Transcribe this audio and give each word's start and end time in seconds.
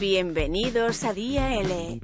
Bienvenidos 0.00 1.02
a 1.04 1.14
Día 1.14 1.54
L, 1.54 2.00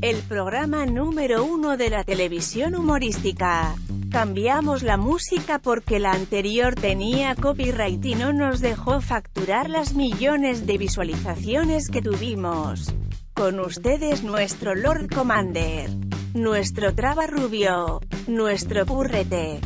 el 0.00 0.16
programa 0.22 0.86
número 0.86 1.44
uno 1.44 1.76
de 1.76 1.90
la 1.90 2.02
televisión 2.02 2.74
humorística. 2.74 3.74
Cambiamos 4.10 4.82
la 4.82 4.96
música 4.96 5.58
porque 5.58 5.98
la 5.98 6.12
anterior 6.12 6.74
tenía 6.74 7.34
copyright 7.34 8.04
y 8.04 8.14
no 8.14 8.32
nos 8.32 8.60
dejó 8.60 9.00
facturar 9.00 9.68
las 9.68 9.94
millones 9.94 10.66
de 10.66 10.78
visualizaciones 10.78 11.88
que 11.88 12.02
tuvimos. 12.02 12.94
Con 13.34 13.60
ustedes 13.60 14.22
nuestro 14.22 14.74
Lord 14.74 15.08
Commander, 15.14 15.90
nuestro 16.34 16.94
Traba 16.94 17.26
Rubio, 17.26 18.00
nuestro 18.26 18.86
Purrete, 18.86 19.60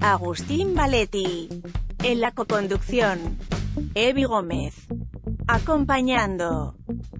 Agustín 0.00 0.74
Valetti. 0.74 1.48
En 2.02 2.20
la 2.20 2.32
coconducción, 2.32 3.38
Evi 3.94 4.24
Gómez. 4.24 4.74
Acompañando, 5.46 6.74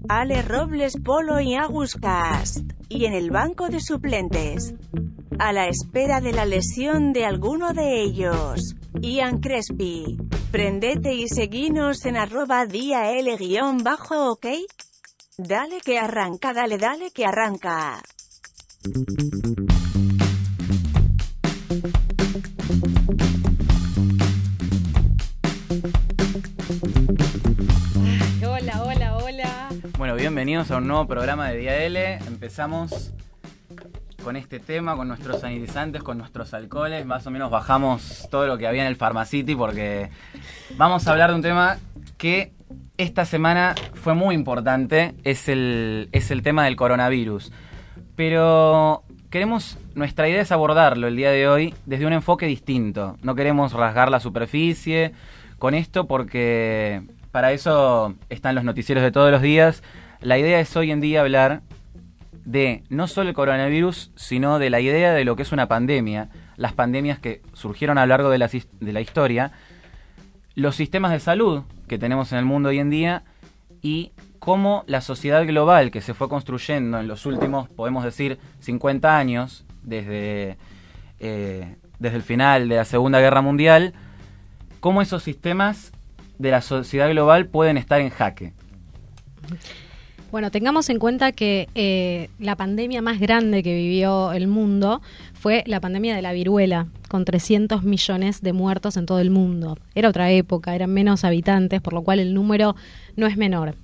Ale 0.09 0.41
Robles 0.41 0.95
Polo 1.05 1.41
y 1.41 1.55
Agus 1.55 1.95
Cast. 1.97 2.61
Y 2.89 3.05
en 3.05 3.13
el 3.13 3.31
banco 3.31 3.69
de 3.69 3.81
suplentes, 3.81 4.75
a 5.39 5.53
la 5.53 5.69
espera 5.69 6.23
de 6.23 6.33
la 6.33 6.47
lesión 6.47 7.13
de 7.13 7.27
alguno 7.27 7.75
de 7.75 8.01
ellos, 8.01 8.75
Ian 9.01 9.41
Crespi. 9.41 10.17
Prendete 10.51 11.15
y 11.15 11.29
seguinos 11.29 12.07
en 12.07 12.17
arroba 12.17 12.65
día 12.65 13.13
L 13.13 13.37
guion 13.37 13.85
bajo, 13.85 14.33
¿ok? 14.33 14.47
Dale 15.37 15.81
que 15.85 15.99
arranca, 15.99 16.55
dale, 16.55 16.79
dale 16.79 17.11
que 17.11 17.27
arranca. 17.27 18.03
Bienvenidos 30.21 30.71
a 30.71 30.77
un 30.77 30.87
nuevo 30.87 31.07
programa 31.07 31.49
de 31.49 31.57
Día 31.57 31.83
L. 31.83 32.19
Empezamos 32.27 33.15
con 34.23 34.37
este 34.37 34.61
tema, 34.61 34.95
con 34.95 35.09
nuestros 35.09 35.41
sanitizantes, 35.41 36.03
con 36.03 36.19
nuestros 36.19 36.53
alcoholes. 36.53 37.07
Más 37.07 37.27
o 37.27 37.31
menos 37.31 37.51
bajamos 37.51 38.29
todo 38.31 38.47
lo 38.47 38.59
que 38.59 38.67
había 38.67 38.83
en 38.83 38.89
el 38.89 38.97
Pharmacity 38.97 39.55
porque 39.55 40.11
vamos 40.77 41.09
a 41.09 41.13
hablar 41.13 41.31
de 41.31 41.37
un 41.37 41.43
tema 41.43 41.79
que 42.19 42.53
esta 42.99 43.25
semana 43.25 43.75
fue 43.95 44.13
muy 44.13 44.35
importante. 44.35 45.15
Es 45.25 45.49
el, 45.49 46.11
es 46.13 46.31
el 46.31 46.43
tema 46.43 46.67
del 46.67 46.77
coronavirus. 46.77 47.51
Pero 48.15 49.05
queremos, 49.31 49.79
nuestra 49.95 50.29
idea 50.29 50.43
es 50.43 50.53
abordarlo 50.53 51.09
el 51.09 51.17
día 51.17 51.31
de 51.31 51.49
hoy 51.49 51.75
desde 51.87 52.05
un 52.05 52.13
enfoque 52.13 52.45
distinto. 52.45 53.17
No 53.23 53.35
queremos 53.35 53.73
rasgar 53.73 54.11
la 54.11 54.21
superficie 54.21 55.13
con 55.59 55.73
esto 55.73 56.07
porque 56.07 57.05
para 57.33 57.53
eso 57.53 58.17
están 58.29 58.55
los 58.55 58.65
noticieros 58.65 59.03
de 59.03 59.13
todos 59.13 59.31
los 59.31 59.41
días. 59.41 59.83
La 60.23 60.39
idea 60.39 60.61
es 60.61 60.77
hoy 60.77 60.91
en 60.91 61.01
día 61.01 61.21
hablar 61.21 61.63
de 62.45 62.83
no 62.91 63.07
solo 63.07 63.31
el 63.31 63.35
coronavirus, 63.35 64.13
sino 64.17 64.59
de 64.59 64.69
la 64.69 64.81
idea 64.81 65.13
de 65.13 65.25
lo 65.25 65.35
que 65.35 65.43
es 65.43 65.53
una 65.53 65.67
pandemia, 65.67 66.29
las 66.57 66.75
pandemias 66.75 67.19
que 67.19 67.41
surgieron 67.55 67.97
a 67.97 68.03
lo 68.03 68.09
largo 68.09 68.29
de 68.29 68.39
la, 68.39 69.01
historia, 69.01 69.53
los 70.55 70.77
sistemas 70.77 71.13
de 71.13 71.21
salud 71.21 71.63
que 71.89 71.99
tenemos 71.99 72.33
en 72.33 72.39
el 72.39 72.45
mundo 72.45 72.69
hoy 72.69 72.81
en 72.81 72.91
día 72.91 73.25
y 73.81 74.13
cómo 74.39 74.85
la 74.87 75.01
sociedad 75.01 75.47
global 75.47 75.91
que 75.91 76.03
se 76.03 76.13
fue 76.13 76.29
construyendo 76.29 77.01
en 77.01 77.09
los 77.09 77.25
últimos, 77.25 77.71
podemos 77.71 78.05
decir, 78.05 78.39
50 78.61 79.17
años, 79.17 79.65
desde, 79.83 80.59
eh, 81.19 81.77
desde 81.99 82.17
el 82.17 82.23
final 82.23 82.69
de 82.69 82.77
la 82.77 82.85
Segunda 82.85 83.21
Guerra 83.21 83.41
Mundial, 83.41 83.95
cómo 84.81 85.01
esos 85.01 85.23
sistemas 85.23 85.93
de 86.39 86.51
la 86.51 86.61
sociedad 86.61 87.09
global 87.09 87.47
pueden 87.47 87.79
estar 87.79 88.03
en 88.03 88.11
jaque. 88.11 88.53
Bueno, 90.31 90.53
tengamos 90.53 90.89
en 90.91 91.01
cuenta 91.01 91.33
que 91.33 91.69
eh, 91.75 92.31
la 92.39 92.55
pandemia 92.55 93.03
más 93.03 93.19
grande 93.19 93.65
que 93.65 93.75
vivió 93.75 94.33
el 94.33 94.47
mundo 94.47 95.03
fue 95.35 95.65
la 95.67 95.81
pandemia 95.81 96.15
de 96.15 96.23
la 96.23 96.33
viruela, 96.33 96.87
con 97.09 97.25
300 97.25 97.83
millones 97.83 98.41
de 98.41 98.53
muertos 98.53 98.97
en 98.97 99.07
todo 99.07 99.19
el 99.19 99.31
mundo. 99.31 99.77
Era 99.97 100.09
otra 100.09 100.31
época, 100.31 100.77
eran 100.77 100.93
menos 100.93 101.25
habitantes, 101.25 101.81
por 101.81 101.95
lo 101.95 102.03
cual 102.03 102.21
el 102.21 102.33
número 102.33 102.77
no 103.17 103.27
es 103.27 103.37
menor. 103.37 103.75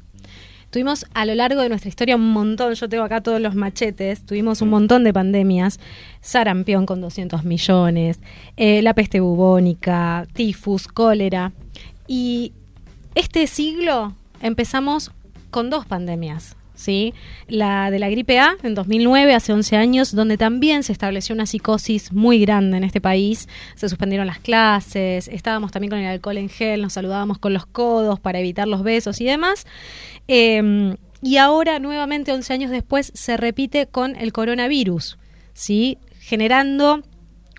Tuvimos 0.71 1.07
a 1.15 1.25
lo 1.25 1.35
largo 1.35 1.63
de 1.63 1.69
nuestra 1.69 1.89
historia 1.89 2.15
un 2.15 2.33
montón, 2.33 2.75
yo 2.75 2.89
tengo 2.89 3.03
acá 3.03 3.21
todos 3.23 3.41
los 3.41 3.57
machetes, 3.57 4.25
tuvimos 4.25 4.63
un 4.63 4.69
montón 4.69 5.03
de 5.03 5.13
pandemias, 5.13 5.81
sarampión 6.21 6.87
con 6.87 7.01
200 7.01 7.43
millones, 7.43 8.21
eh, 8.57 8.83
la 8.83 8.95
peste 8.95 9.19
bubónica, 9.19 10.29
tifus, 10.33 10.87
cólera. 10.87 11.53
Y 12.07 12.53
este 13.17 13.49
siglo 13.49 14.15
empezamos 14.43 15.11
con 15.51 15.71
dos 15.71 15.87
pandemias, 15.87 16.57
¿sí? 16.75 17.15
La 17.49 17.91
de 17.91 17.99
la 17.99 18.09
gripe 18.09 18.39
A 18.39 18.57
en 18.63 18.75
2009, 18.75 19.35
hace 19.35 19.53
11 19.53 19.77
años, 19.77 20.15
donde 20.15 20.39
también 20.39 20.83
se 20.83 20.93
estableció 20.93 21.35
una 21.35 21.47
psicosis 21.47 22.13
muy 22.13 22.39
grande 22.41 22.77
en 22.77 22.85
este 22.85 23.01
país. 23.01 23.49
Se 23.75 23.89
suspendieron 23.89 24.27
las 24.27 24.39
clases, 24.39 25.29
estábamos 25.29 25.73
también 25.73 25.91
con 25.91 25.99
el 25.99 26.07
alcohol 26.07 26.39
en 26.39 26.49
gel, 26.49 26.83
nos 26.83 26.93
saludábamos 26.93 27.39
con 27.39 27.53
los 27.53 27.67
codos 27.67 28.21
para 28.21 28.39
evitar 28.39 28.69
los 28.69 28.83
besos 28.83 29.21
y 29.21 29.25
demás. 29.25 29.67
Eh, 30.29 30.95
y 31.23 31.39
ahora, 31.39 31.79
nuevamente, 31.79 32.33
11 32.33 32.53
años 32.53 32.71
después, 32.71 33.11
se 33.15 33.37
repite 33.37 33.87
con 33.87 34.17
el 34.17 34.33
coronavirus, 34.33 35.19
¿sí? 35.55 35.99
Generando 36.21 37.03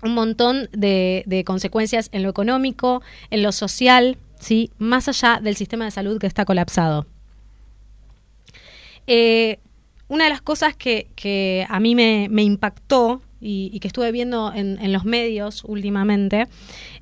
un 0.02 0.14
montón 0.14 0.68
de, 0.72 1.24
de 1.26 1.44
consecuencias 1.44 2.08
en 2.12 2.22
lo 2.22 2.30
económico, 2.30 3.02
en 3.30 3.42
lo 3.42 3.52
social, 3.52 4.16
¿sí? 4.38 4.70
Más 4.78 5.08
allá 5.08 5.40
del 5.42 5.56
sistema 5.56 5.84
de 5.84 5.90
salud 5.90 6.18
que 6.18 6.26
está 6.26 6.44
colapsado. 6.44 7.06
Eh, 9.08 9.58
una 10.06 10.24
de 10.24 10.30
las 10.30 10.42
cosas 10.42 10.76
que, 10.76 11.08
que 11.16 11.66
a 11.68 11.80
mí 11.80 11.94
me, 11.94 12.28
me 12.30 12.42
impactó 12.42 13.22
y, 13.40 13.78
que 13.80 13.88
estuve 13.88 14.12
viendo 14.12 14.52
en, 14.54 14.92
los 14.92 15.04
medios 15.04 15.64
últimamente 15.64 16.46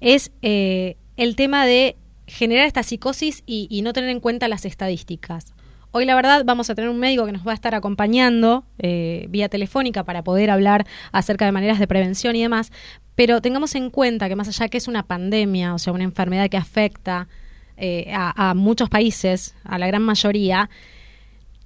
es 0.01 0.33
eh, 0.43 0.97
el 1.17 1.35
tema 1.35 1.67
de 1.67 1.97
generar 2.27 2.67
esta 2.67 2.83
psicosis 2.83 3.43
y, 3.45 3.67
y 3.71 3.83
no 3.83 3.93
tener 3.93 4.11
en 4.11 4.21
cuenta 4.21 4.47
las 4.47 4.65
estadísticas. 4.65 5.53
Hoy 5.91 6.05
la 6.05 6.15
verdad 6.15 6.43
vamos 6.45 6.71
a 6.71 6.75
tener 6.75 6.91
un 6.91 6.99
médico 6.99 7.27
que 7.27 7.33
nos 7.33 7.47
va 7.47 7.53
a 7.53 7.55
estar 7.55 7.75
acompañando 7.75 8.65
eh, 8.79 9.27
vía 9.31 9.49
telefónica 9.49 10.05
para 10.05 10.23
poder 10.23 10.51
hablar 10.51 10.87
acerca 11.11 11.45
de 11.45 11.53
maneras 11.53 11.81
de 11.81 11.89
prevención 11.89 12.37
y 12.37 12.43
demás, 12.43 12.71
pero 13.17 13.41
tengamos 13.41 13.75
en 13.75 13.91
cuenta 13.91 14.29
que 14.29 14.37
más 14.37 14.47
allá 14.47 14.69
que 14.69 14.79
es 14.79 14.87
una 14.87 15.05
pandemia, 15.05 15.75
o 15.75 15.79
sea, 15.79 15.93
una 15.93 16.05
enfermedad 16.05 16.49
que 16.51 16.57
afecta 16.57 17.29
a 17.79 18.55
muchos 18.55 18.89
países, 18.89 19.55
a 19.63 19.79
la 19.79 19.87
gran 19.87 20.01
mayoría, 20.01 20.71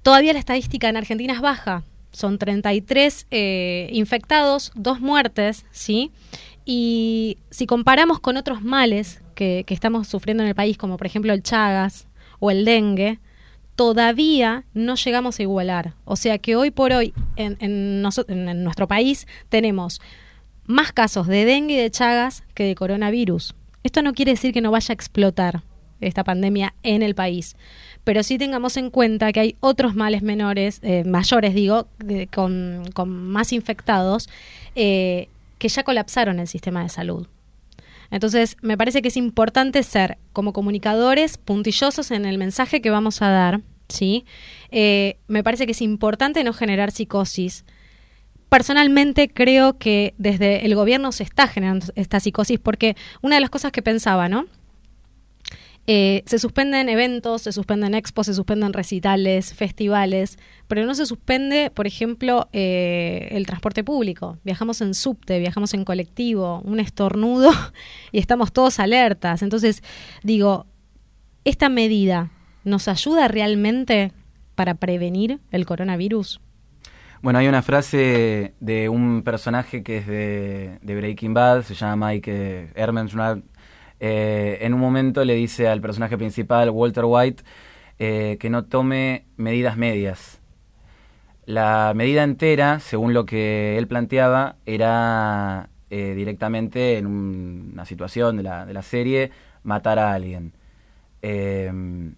todavía 0.03 0.33
la 0.33 0.39
estadística 0.39 0.89
en 0.89 0.97
Argentina 0.97 1.33
es 1.33 1.41
baja. 1.41 1.83
Son 2.11 2.37
33 2.37 3.27
eh, 3.31 3.89
infectados, 3.93 4.71
dos 4.75 4.99
muertes, 4.99 5.65
¿sí? 5.71 6.11
Y 6.65 7.37
si 7.49 7.65
comparamos 7.65 8.19
con 8.19 8.37
otros 8.37 8.61
males 8.61 9.21
que, 9.33 9.63
que 9.65 9.73
estamos 9.73 10.07
sufriendo 10.07 10.43
en 10.43 10.49
el 10.49 10.55
país, 10.55 10.77
como 10.77 10.97
por 10.97 11.07
ejemplo 11.07 11.33
el 11.33 11.41
Chagas 11.41 12.07
o 12.39 12.51
el 12.51 12.65
dengue, 12.65 13.19
todavía 13.75 14.65
no 14.73 14.95
llegamos 14.95 15.39
a 15.39 15.43
igualar. 15.43 15.93
O 16.05 16.15
sea 16.15 16.37
que 16.37 16.55
hoy 16.55 16.71
por 16.71 16.91
hoy 16.91 17.13
en, 17.35 17.57
en, 17.59 18.03
en 18.27 18.63
nuestro 18.63 18.87
país 18.87 19.25
tenemos 19.49 20.01
más 20.65 20.91
casos 20.91 21.27
de 21.27 21.45
dengue 21.45 21.75
y 21.75 21.77
de 21.77 21.91
Chagas 21.91 22.43
que 22.53 22.65
de 22.65 22.75
coronavirus. 22.75 23.55
Esto 23.83 24.01
no 24.03 24.13
quiere 24.13 24.33
decir 24.33 24.53
que 24.53 24.61
no 24.61 24.71
vaya 24.71 24.91
a 24.91 24.93
explotar 24.93 25.63
esta 26.01 26.23
pandemia 26.23 26.73
en 26.83 27.01
el 27.01 27.15
país, 27.15 27.55
pero 28.03 28.23
sí 28.23 28.37
tengamos 28.37 28.77
en 28.77 28.89
cuenta 28.89 29.31
que 29.31 29.39
hay 29.39 29.55
otros 29.59 29.95
males 29.95 30.21
menores, 30.21 30.79
eh, 30.83 31.03
mayores 31.05 31.53
digo, 31.53 31.87
con 32.31 32.91
más 33.05 33.53
infectados, 33.53 34.29
eh, 34.75 35.29
que 35.57 35.69
ya 35.69 35.83
colapsaron 35.83 36.39
el 36.39 36.47
sistema 36.47 36.83
de 36.83 36.89
salud. 36.89 37.27
Entonces, 38.11 38.57
me 38.61 38.77
parece 38.77 39.01
que 39.01 39.07
es 39.07 39.17
importante 39.17 39.81
ser, 39.83 40.17
como 40.33 40.51
comunicadores, 40.51 41.37
puntillosos 41.37 42.11
en 42.11 42.25
el 42.25 42.37
mensaje 42.37 42.81
que 42.81 42.89
vamos 42.89 43.21
a 43.21 43.29
dar, 43.29 43.61
¿sí? 43.87 44.25
Eh, 44.69 45.17
me 45.27 45.43
parece 45.43 45.65
que 45.65 45.71
es 45.71 45.81
importante 45.81 46.43
no 46.43 46.51
generar 46.51 46.91
psicosis. 46.91 47.63
Personalmente 48.49 49.29
creo 49.29 49.77
que 49.77 50.13
desde 50.17 50.65
el 50.65 50.75
gobierno 50.75 51.13
se 51.13 51.23
está 51.23 51.47
generando 51.47 51.85
esta 51.95 52.19
psicosis 52.19 52.59
porque 52.59 52.97
una 53.21 53.35
de 53.35 53.41
las 53.41 53.49
cosas 53.49 53.71
que 53.71 53.81
pensaba, 53.81 54.27
¿no? 54.27 54.45
Eh, 55.87 56.23
se 56.27 56.37
suspenden 56.37 56.89
eventos, 56.89 57.41
se 57.41 57.51
suspenden 57.51 57.95
expos, 57.95 58.27
se 58.27 58.33
suspenden 58.33 58.71
recitales, 58.71 59.53
festivales, 59.53 60.37
pero 60.67 60.85
no 60.85 60.93
se 60.93 61.05
suspende, 61.05 61.71
por 61.71 61.87
ejemplo, 61.87 62.47
eh, 62.53 63.29
el 63.31 63.45
transporte 63.47 63.83
público. 63.83 64.37
Viajamos 64.43 64.81
en 64.81 64.93
subte, 64.93 65.39
viajamos 65.39 65.73
en 65.73 65.83
colectivo, 65.83 66.61
un 66.63 66.79
estornudo 66.79 67.51
y 68.11 68.19
estamos 68.19 68.53
todos 68.53 68.79
alertas. 68.79 69.41
Entonces, 69.41 69.83
digo, 70.23 70.67
¿esta 71.45 71.67
medida 71.69 72.29
nos 72.63 72.87
ayuda 72.87 73.27
realmente 73.27 74.11
para 74.53 74.75
prevenir 74.75 75.39
el 75.49 75.65
coronavirus? 75.65 76.39
Bueno, 77.23 77.37
hay 77.39 77.47
una 77.47 77.61
frase 77.61 78.55
de 78.59 78.89
un 78.89 79.21
personaje 79.23 79.83
que 79.83 79.97
es 79.97 80.07
de, 80.07 80.79
Breaking 80.83 81.33
Bad, 81.33 81.63
se 81.63 81.75
llama 81.75 82.07
Mike 82.07 82.71
Herman 82.75 83.09
eh, 84.03 84.57
en 84.61 84.73
un 84.73 84.79
momento 84.79 85.23
le 85.23 85.35
dice 85.35 85.67
al 85.67 85.79
personaje 85.79 86.17
principal, 86.17 86.71
Walter 86.71 87.05
White, 87.05 87.43
eh, 87.99 88.37
que 88.39 88.49
no 88.49 88.65
tome 88.65 89.25
medidas 89.37 89.77
medias. 89.77 90.41
La 91.45 91.93
medida 91.95 92.23
entera, 92.23 92.79
según 92.79 93.13
lo 93.13 93.27
que 93.27 93.77
él 93.77 93.87
planteaba, 93.87 94.55
era 94.65 95.69
eh, 95.91 96.15
directamente 96.15 96.97
en 96.97 97.05
una 97.05 97.85
situación 97.85 98.37
de 98.37 98.43
la, 98.43 98.65
de 98.65 98.73
la, 98.73 98.81
serie 98.81 99.29
matar 99.61 99.99
a 99.99 100.13
alguien. 100.13 100.53
Em, 101.21 102.15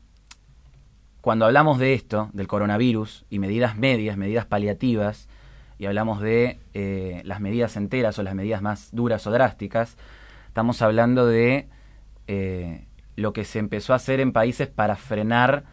cuando 1.20 1.46
hablamos 1.46 1.80
de 1.80 1.96
esto, 1.96 2.30
del 2.32 2.48
coronavirus, 2.48 3.26
y 3.30 3.40
medidas 3.40 3.76
medias, 3.76 4.16
medidas 4.16 4.46
paliativas, 4.46 5.28
y 5.78 5.86
hablamos 5.86 6.22
de 6.22 6.60
las 7.26 7.42
medidas 7.42 7.76
enteras 7.76 8.18
o 8.20 8.24
las 8.24 8.36
medidas 8.36 8.62
más 8.62 8.90
duras 8.94 9.28
o 9.28 9.32
drásticas, 9.32 9.98
estamos 10.54 10.82
hablando 10.82 11.26
de 11.26 11.68
eh, 12.28 12.86
lo 13.16 13.34
que 13.34 13.44
se 13.44 13.60
empezó 13.60 13.94
a 13.94 13.98
hacer 13.98 14.20
en 14.20 14.32
países 14.32 14.68
para 14.68 14.96
frenar 14.96 15.66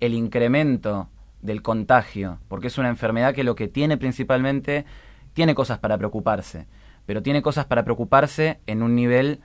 el 0.00 0.14
incremento 0.14 1.08
del 1.42 1.62
contagio, 1.62 2.40
porque 2.48 2.66
es 2.66 2.76
una 2.78 2.88
enfermedad 2.88 3.34
que 3.34 3.44
lo 3.44 3.54
que 3.54 3.68
tiene 3.68 3.96
principalmente, 3.96 4.84
tiene 5.32 5.54
cosas 5.54 5.78
para 5.78 5.96
preocuparse, 5.96 6.66
pero 7.06 7.22
tiene 7.22 7.40
cosas 7.40 7.66
para 7.66 7.84
preocuparse 7.84 8.60
en 8.66 8.82
un 8.82 8.94
nivel 8.94 9.40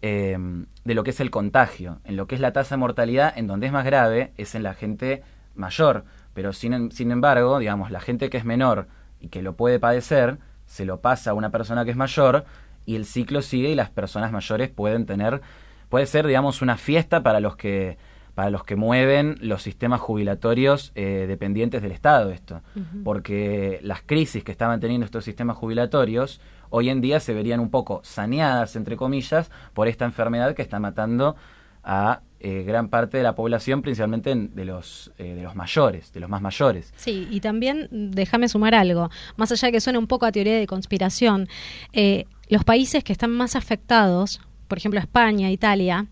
Em, 0.00 0.66
de 0.84 0.94
lo 0.94 1.02
que 1.02 1.10
es 1.10 1.18
el 1.18 1.32
contagio, 1.32 1.98
en 2.04 2.16
lo 2.16 2.28
que 2.28 2.36
es 2.36 2.40
la 2.40 2.52
tasa 2.52 2.76
de 2.76 2.78
mortalidad, 2.78 3.36
en 3.36 3.48
donde 3.48 3.66
es 3.66 3.72
más 3.72 3.84
grave 3.84 4.32
es 4.36 4.54
en 4.54 4.62
la 4.62 4.74
gente 4.74 5.24
mayor, 5.56 6.04
pero 6.34 6.52
sin, 6.52 6.92
sin 6.92 7.10
embargo, 7.10 7.58
digamos, 7.58 7.90
la 7.90 7.98
gente 7.98 8.30
que 8.30 8.36
es 8.36 8.44
menor 8.44 8.86
y 9.20 9.26
que 9.26 9.42
lo 9.42 9.56
puede 9.56 9.80
padecer, 9.80 10.38
se 10.66 10.84
lo 10.84 11.00
pasa 11.00 11.32
a 11.32 11.34
una 11.34 11.50
persona 11.50 11.84
que 11.84 11.90
es 11.90 11.96
mayor 11.96 12.44
y 12.88 12.96
el 12.96 13.04
ciclo 13.04 13.42
sigue 13.42 13.68
y 13.68 13.74
las 13.74 13.90
personas 13.90 14.32
mayores 14.32 14.70
pueden 14.70 15.04
tener, 15.04 15.42
puede 15.90 16.06
ser, 16.06 16.26
digamos, 16.26 16.62
una 16.62 16.78
fiesta 16.78 17.22
para 17.22 17.38
los 17.38 17.54
que 17.54 17.98
para 18.34 18.50
los 18.50 18.64
que 18.64 18.76
mueven 18.76 19.34
los 19.40 19.62
sistemas 19.62 20.00
jubilatorios 20.00 20.92
eh, 20.94 21.26
dependientes 21.28 21.82
del 21.82 21.90
Estado 21.90 22.30
esto, 22.30 22.62
porque 23.04 23.80
las 23.82 24.00
crisis 24.00 24.42
que 24.44 24.52
estaban 24.52 24.80
teniendo 24.80 25.04
estos 25.04 25.24
sistemas 25.24 25.56
jubilatorios 25.56 26.40
hoy 26.70 26.88
en 26.88 27.00
día 27.00 27.20
se 27.20 27.34
verían 27.34 27.60
un 27.60 27.68
poco 27.68 28.00
saneadas, 28.04 28.74
entre 28.76 28.96
comillas, 28.96 29.50
por 29.74 29.86
esta 29.88 30.04
enfermedad 30.04 30.54
que 30.54 30.62
está 30.62 30.78
matando 30.78 31.36
a 31.82 32.22
eh, 32.40 32.62
gran 32.62 32.88
parte 32.88 33.16
de 33.16 33.22
la 33.24 33.34
población, 33.34 33.82
principalmente 33.82 34.32
de 34.34 34.64
los 34.64 35.10
eh, 35.18 35.34
de 35.34 35.42
los 35.42 35.56
mayores, 35.56 36.12
de 36.12 36.20
los 36.20 36.30
más 36.30 36.40
mayores. 36.40 36.94
Sí, 36.96 37.26
y 37.30 37.40
también 37.40 37.88
déjame 37.90 38.48
sumar 38.48 38.74
algo, 38.74 39.10
más 39.36 39.50
allá 39.50 39.66
de 39.66 39.72
que 39.72 39.80
suene 39.80 39.98
un 39.98 40.06
poco 40.06 40.24
a 40.24 40.32
teoría 40.32 40.56
de 40.56 40.66
conspiración, 40.66 41.48
eh, 41.92 42.26
los 42.48 42.64
países 42.64 43.04
que 43.04 43.12
están 43.12 43.30
más 43.30 43.56
afectados, 43.56 44.40
por 44.68 44.78
ejemplo 44.78 45.00
España, 45.00 45.50
Italia, 45.50 46.06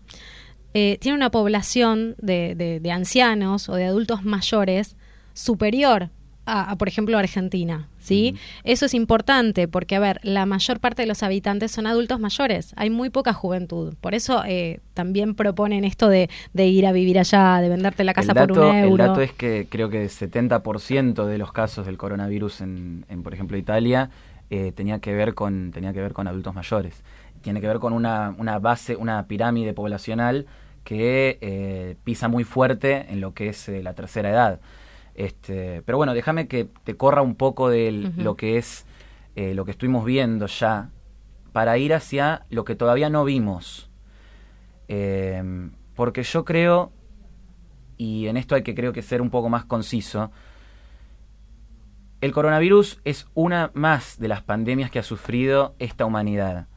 tienen 0.73 1.15
una 1.15 1.31
población 1.31 2.15
de, 2.19 2.79
de 2.79 2.91
ancianos 2.91 3.67
o 3.67 3.73
de 3.73 3.85
adultos 3.85 4.23
mayores 4.23 4.95
superior 5.33 6.11
a, 6.47 6.75
por 6.77 6.87
ejemplo, 6.87 7.17
Argentina, 7.17 7.89
¿sí? 7.99 8.35
Eso 8.63 8.85
es 8.85 8.93
importante 8.93 9.67
porque, 9.67 9.97
a 9.97 9.99
ver, 9.99 10.19
la 10.23 10.45
mayor 10.45 10.79
parte 10.79 11.01
de 11.01 11.07
los 11.07 11.21
habitantes 11.21 11.71
son 11.71 11.87
adultos 11.87 12.21
mayores, 12.21 12.73
hay 12.77 12.89
muy 12.89 13.09
poca 13.09 13.33
juventud. 13.33 13.95
Por 13.99 14.15
eso 14.15 14.43
eh, 14.47 14.79
también 14.93 15.35
proponen 15.35 15.83
esto 15.83 16.07
de, 16.07 16.29
ir 16.55 16.87
a 16.87 16.93
vivir 16.93 17.19
allá, 17.19 17.59
de 17.59 17.67
venderte 17.67 18.05
la 18.05 18.13
casa 18.13 18.33
por 18.33 18.51
un 18.53 18.75
euro. 18.75 19.03
El 19.03 19.09
dato 19.09 19.21
es 19.21 19.33
que 19.33 19.67
creo 19.69 19.89
que 19.89 20.03
el 20.03 20.09
70% 20.09 21.25
de 21.25 21.37
los 21.37 21.51
casos 21.51 21.85
del 21.85 21.97
coronavirus 21.97 22.61
en, 22.61 23.03
por 23.23 23.33
ejemplo, 23.33 23.57
Italia 23.57 24.09
eh, 24.49 24.71
tenía, 24.71 24.99
que 24.99 25.13
ver 25.13 25.33
con, 25.33 25.71
tenía 25.71 25.93
que 25.93 26.01
ver 26.01 26.13
con 26.13 26.27
adultos 26.27 26.55
mayores. 26.55 27.03
Tiene 27.41 27.61
que 27.61 27.67
ver 27.67 27.79
con 27.79 27.93
una, 27.93 28.33
una 28.37 28.59
base, 28.59 28.95
una 28.95 29.27
pirámide 29.27 29.73
poblacional 29.73 30.47
que 30.83 31.37
eh, 31.41 31.97
pisa 32.03 32.27
muy 32.29 32.43
fuerte 32.43 33.07
en 33.09 33.19
lo 33.19 33.33
que 33.33 33.49
es 33.49 33.67
la 33.67 33.93
tercera 33.93 34.29
edad. 34.29 34.61
Este, 35.15 35.81
pero 35.83 35.97
bueno, 35.97 36.13
déjame 36.13 36.47
que 36.47 36.69
te 36.83 36.95
corra 36.95 37.21
un 37.21 37.35
poco 37.35 37.69
de 37.69 38.11
lo 38.15 38.37
que 38.37 38.57
es 38.57 38.85
eh, 39.35 39.53
lo 39.53 39.65
que 39.65 39.71
estuvimos 39.71 40.05
viendo 40.05 40.45
ya 40.45 40.91
para 41.51 41.77
ir 41.77 41.93
hacia 41.93 42.45
lo 42.49 42.63
que 42.63 42.75
todavía 42.75 43.09
no 43.09 43.25
vimos. 43.25 43.89
Porque 45.95 46.23
yo 46.23 46.45
creo, 46.45 46.91
y 47.97 48.27
en 48.27 48.37
esto 48.37 48.55
hay 48.55 48.61
que 48.61 48.75
creo 48.75 48.93
que 48.93 49.01
ser 49.01 49.21
un 49.21 49.29
poco 49.29 49.49
más 49.49 49.65
conciso, 49.65 50.31
el 52.21 52.31
coronavirus 52.31 52.99
es 53.05 53.27
una 53.33 53.71
más 53.73 54.19
de 54.19 54.27
las 54.27 54.41
pandemias 54.41 54.89
que 54.89 54.99
ha 54.99 55.03
sufrido 55.03 55.75
esta 55.79 56.05
humanidad. 56.05 56.67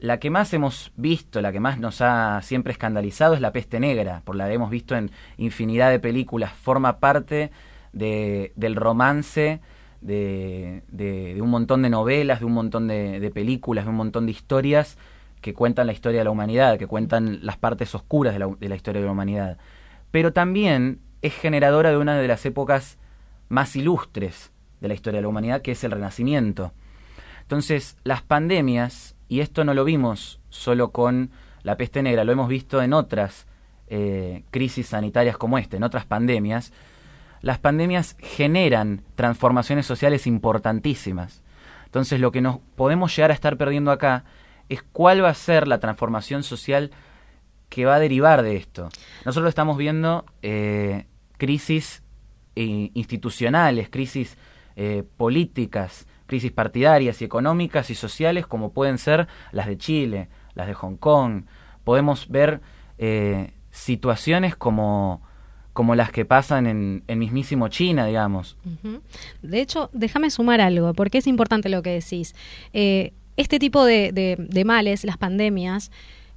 La 0.00 0.20
que 0.20 0.30
más 0.30 0.54
hemos 0.54 0.92
visto, 0.96 1.42
la 1.42 1.52
que 1.52 1.60
más 1.60 1.78
nos 1.78 2.00
ha 2.00 2.40
siempre 2.42 2.72
escandalizado 2.72 3.34
es 3.34 3.40
la 3.40 3.52
peste 3.52 3.80
negra, 3.80 4.22
por 4.24 4.36
la 4.36 4.46
que 4.46 4.54
hemos 4.54 4.70
visto 4.70 4.96
en 4.96 5.10
infinidad 5.36 5.90
de 5.90 5.98
películas, 5.98 6.52
forma 6.52 6.98
parte 6.98 7.50
de, 7.92 8.52
del 8.56 8.76
romance 8.76 9.60
de, 10.00 10.82
de, 10.88 11.42
un 11.42 11.50
montón 11.50 11.82
de 11.82 11.90
novelas, 11.90 12.38
de 12.40 12.46
un 12.46 12.52
montón 12.52 12.86
de, 12.86 13.30
películas, 13.34 13.84
de 13.84 13.90
un 13.90 13.96
montón 13.96 14.26
de 14.26 14.32
historias 14.32 14.96
que 15.40 15.52
cuentan 15.52 15.86
la 15.86 15.92
historia 15.92 16.20
de 16.20 16.24
la 16.24 16.30
humanidad, 16.30 16.78
que 16.78 16.86
cuentan 16.86 17.44
las 17.44 17.56
partes 17.56 17.94
oscuras 17.94 18.32
de 18.32 18.38
la, 18.38 18.48
de 18.58 18.68
la 18.68 18.76
historia 18.76 19.00
de 19.00 19.06
la 19.06 19.12
humanidad. 19.12 19.58
Pero 20.10 20.32
también 20.32 21.00
es 21.22 21.34
generadora 21.34 21.90
de 21.90 21.96
una 21.98 22.16
de 22.16 22.28
las 22.28 22.46
épocas 22.46 22.98
más 23.48 23.76
ilustres 23.76 24.52
de 24.80 24.88
la 24.88 24.94
historia 24.94 25.18
de 25.18 25.22
la 25.22 25.28
humanidad, 25.28 25.62
que 25.62 25.72
es 25.72 25.84
el 25.84 25.90
Renacimiento. 25.90 26.72
Entonces, 27.42 27.96
las 28.04 28.22
pandemias 28.22 29.16
y 29.28 29.40
esto 29.40 29.64
no 29.64 29.74
lo 29.74 29.84
vimos 29.84 30.40
solo 30.48 30.90
con 30.90 31.30
la 31.62 31.76
peste 31.76 32.02
negra, 32.02 32.24
lo 32.24 32.32
hemos 32.32 32.48
visto 32.48 32.82
en 32.82 32.92
otras 32.92 33.46
eh, 33.88 34.42
crisis 34.50 34.88
sanitarias 34.88 35.36
como 35.36 35.58
esta, 35.58 35.76
en 35.76 35.82
otras 35.82 36.06
pandemias. 36.06 36.72
Las 37.42 37.58
pandemias 37.58 38.16
generan 38.20 39.02
transformaciones 39.14 39.86
sociales 39.86 40.26
importantísimas. 40.26 41.42
Entonces 41.84 42.20
lo 42.20 42.32
que 42.32 42.40
nos 42.40 42.58
podemos 42.76 43.14
llegar 43.14 43.30
a 43.30 43.34
estar 43.34 43.56
perdiendo 43.56 43.90
acá 43.90 44.24
es 44.68 44.82
cuál 44.82 45.22
va 45.22 45.30
a 45.30 45.34
ser 45.34 45.68
la 45.68 45.78
transformación 45.78 46.42
social 46.42 46.90
que 47.68 47.84
va 47.84 47.96
a 47.96 48.00
derivar 48.00 48.42
de 48.42 48.56
esto. 48.56 48.88
Nosotros 49.24 49.50
estamos 49.50 49.76
viendo 49.76 50.24
eh, 50.42 51.06
crisis 51.36 52.02
eh, 52.58 52.90
institucionales, 52.94 53.88
crisis 53.88 54.36
políticas, 55.16 56.06
crisis 56.28 56.52
partidarias 56.52 57.20
y 57.20 57.24
económicas 57.24 57.90
y 57.90 57.96
sociales 57.96 58.46
como 58.46 58.72
pueden 58.72 58.98
ser 58.98 59.26
las 59.50 59.66
de 59.66 59.76
Chile, 59.76 60.28
las 60.54 60.68
de 60.68 60.74
Hong 60.74 60.96
Kong. 60.96 61.46
Podemos 61.82 62.28
ver 62.28 62.60
eh, 62.98 63.54
situaciones 63.70 64.54
como, 64.54 65.22
como 65.72 65.96
las 65.96 66.12
que 66.12 66.24
pasan 66.24 66.66
en, 66.66 67.02
en 67.08 67.18
mismísimo 67.18 67.68
China, 67.68 68.06
digamos. 68.06 68.56
De 69.42 69.60
hecho, 69.60 69.90
déjame 69.92 70.30
sumar 70.30 70.60
algo, 70.60 70.94
porque 70.94 71.18
es 71.18 71.26
importante 71.26 71.68
lo 71.68 71.82
que 71.82 71.90
decís. 71.90 72.36
Eh, 72.72 73.14
este 73.36 73.58
tipo 73.58 73.84
de, 73.84 74.12
de 74.12 74.64
males, 74.64 75.04
las 75.04 75.16
pandemias, 75.16 75.90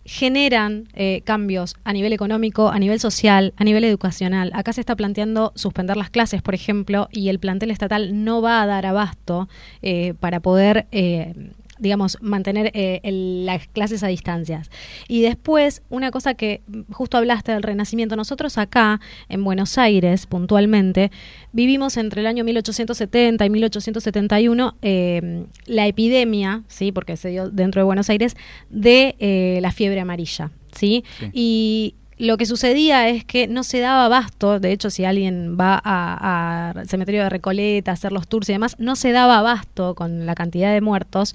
generan 0.06 0.88
eh, 0.94 1.22
cambios 1.24 1.76
a 1.84 1.94
nivel 1.94 2.14
económico, 2.14 2.70
a 2.70 2.80
nivel 2.80 3.00
social, 3.00 3.54
a 3.58 3.64
nivel 3.64 3.84
educacional. 3.84 4.52
Acá 4.54 4.74
se 4.74 4.82
está 4.82 4.96
planteando 4.96 5.52
suspender 5.56 5.98
las 5.98 6.10
clases, 6.10 6.42
por 6.42 6.56
ejemplo, 6.56 7.08
y 7.12 7.30
el 7.30 7.40
plantel 7.40 7.72
estatal 7.72 8.24
no 8.24 8.42
va 8.42 8.62
a 8.62 8.66
dar 8.66 8.86
abasto 8.86 9.48
eh, 9.82 10.14
para 10.20 10.40
poder 10.40 10.88
eh, 10.92 11.34
digamos, 11.82 12.18
mantener 12.22 12.72
eh, 12.74 13.02
las 13.04 13.68
clases 13.68 14.04
a 14.04 14.08
distancias. 14.08 14.70
Y 15.08 15.22
después, 15.24 15.82
una 15.90 16.12
cosa 16.12 16.36
que 16.36 16.62
justo 16.92 17.18
hablaste 17.18 17.52
del 17.52 17.64
Renacimiento, 17.64 18.16
nosotros 18.16 18.58
acá, 18.58 19.02
en 19.30 19.44
Buenos 19.44 19.78
Aires, 19.78 20.28
puntualmente, 20.28 21.12
vivimos 21.52 21.98
entre 21.98 22.22
el 22.22 22.28
año 22.28 22.44
1870 22.44 23.46
y 23.46 23.50
1871 23.50 24.78
eh, 24.84 25.46
la 25.66 25.88
epidemia, 25.88 26.64
¿sí? 26.68 26.92
porque 26.92 27.18
se 27.18 27.30
dio 27.30 27.50
dentro 27.50 27.82
de 27.82 27.86
Buenos 27.86 28.10
Aires, 28.12 28.38
de 28.70 29.16
eh, 29.20 29.60
la 29.62 29.72
fiebre 29.72 30.00
amarilla. 30.00 30.52
¿sí? 30.74 31.04
Y 31.34 31.96
lo 32.22 32.38
que 32.38 32.46
sucedía 32.46 33.10
es 33.10 33.26
que 33.26 33.48
no 33.48 33.64
se 33.64 33.80
daba 33.80 34.06
abasto, 34.06 34.60
de 34.60 34.72
hecho 34.72 34.92
si 34.92 35.06
alguien 35.06 35.58
va 35.60 35.76
al 35.76 36.88
cementerio 36.88 37.24
de 37.24 37.30
Recoleta 37.30 37.90
a 37.90 37.94
hacer 37.96 38.12
los 38.12 38.28
tours 38.28 38.48
y 38.50 38.54
demás, 38.54 38.76
no 38.78 38.96
se 38.96 39.12
daba 39.12 39.40
abasto 39.40 39.96
con 39.96 40.28
la 40.28 40.36
cantidad 40.36 40.72
de 40.72 40.82
muertos. 40.82 41.34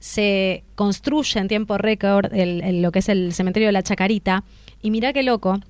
Se 0.00 0.64
construye 0.74 1.38
en 1.38 1.46
tiempo 1.46 1.78
récord 1.78 2.32
lo 2.32 2.90
que 2.90 2.98
es 2.98 3.08
el 3.08 3.34
cementerio 3.34 3.68
de 3.68 3.72
la 3.72 3.84
Chacarita 3.84 4.42
y 4.82 4.90
mira 4.90 5.12
qué 5.12 5.22
loco, 5.22 5.60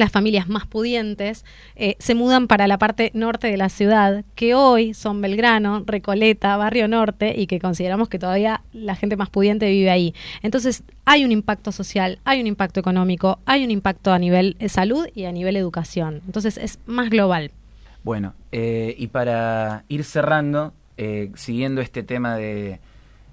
las 0.00 0.10
familias 0.10 0.48
más 0.48 0.66
pudientes 0.66 1.44
eh, 1.76 1.94
se 2.00 2.16
mudan 2.16 2.48
para 2.48 2.66
la 2.66 2.78
parte 2.78 3.12
norte 3.14 3.46
de 3.46 3.56
la 3.56 3.68
ciudad, 3.68 4.24
que 4.34 4.54
hoy 4.54 4.94
son 4.94 5.20
Belgrano, 5.20 5.84
Recoleta, 5.86 6.56
Barrio 6.56 6.88
Norte, 6.88 7.34
y 7.36 7.46
que 7.46 7.60
consideramos 7.60 8.08
que 8.08 8.18
todavía 8.18 8.62
la 8.72 8.96
gente 8.96 9.16
más 9.16 9.30
pudiente 9.30 9.70
vive 9.70 9.90
ahí. 9.90 10.14
Entonces, 10.42 10.82
hay 11.04 11.24
un 11.24 11.30
impacto 11.30 11.70
social, 11.70 12.18
hay 12.24 12.40
un 12.40 12.46
impacto 12.46 12.80
económico, 12.80 13.38
hay 13.46 13.62
un 13.62 13.70
impacto 13.70 14.12
a 14.12 14.18
nivel 14.18 14.56
de 14.58 14.68
salud 14.68 15.06
y 15.14 15.24
a 15.26 15.32
nivel 15.32 15.56
educación. 15.56 16.22
Entonces, 16.26 16.56
es 16.56 16.80
más 16.86 17.10
global. 17.10 17.52
Bueno, 18.02 18.34
eh, 18.50 18.94
y 18.98 19.08
para 19.08 19.84
ir 19.88 20.04
cerrando, 20.04 20.72
eh, 20.96 21.30
siguiendo 21.34 21.80
este 21.80 22.02
tema 22.02 22.36
de, 22.36 22.80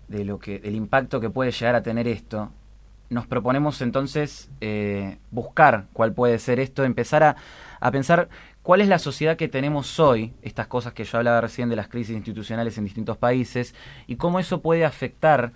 de 0.07 0.25
lo 0.25 0.39
que, 0.39 0.59
del 0.59 0.75
impacto 0.75 1.19
que 1.19 1.29
puede 1.29 1.51
llegar 1.51 1.75
a 1.75 1.83
tener 1.83 2.07
esto, 2.07 2.51
nos 3.09 3.27
proponemos 3.27 3.81
entonces 3.81 4.49
eh, 4.61 5.17
buscar 5.31 5.85
cuál 5.93 6.13
puede 6.13 6.39
ser 6.39 6.59
esto, 6.59 6.83
empezar 6.83 7.23
a, 7.23 7.35
a 7.79 7.91
pensar 7.91 8.29
cuál 8.63 8.81
es 8.81 8.87
la 8.87 8.99
sociedad 8.99 9.37
que 9.37 9.47
tenemos 9.47 9.99
hoy, 9.99 10.33
estas 10.41 10.67
cosas 10.67 10.93
que 10.93 11.05
yo 11.05 11.17
hablaba 11.17 11.41
recién 11.41 11.69
de 11.69 11.75
las 11.75 11.87
crisis 11.87 12.15
institucionales 12.15 12.77
en 12.77 12.83
distintos 12.83 13.17
países, 13.17 13.73
y 14.07 14.17
cómo 14.17 14.39
eso 14.39 14.61
puede 14.61 14.83
afectar 14.83 15.53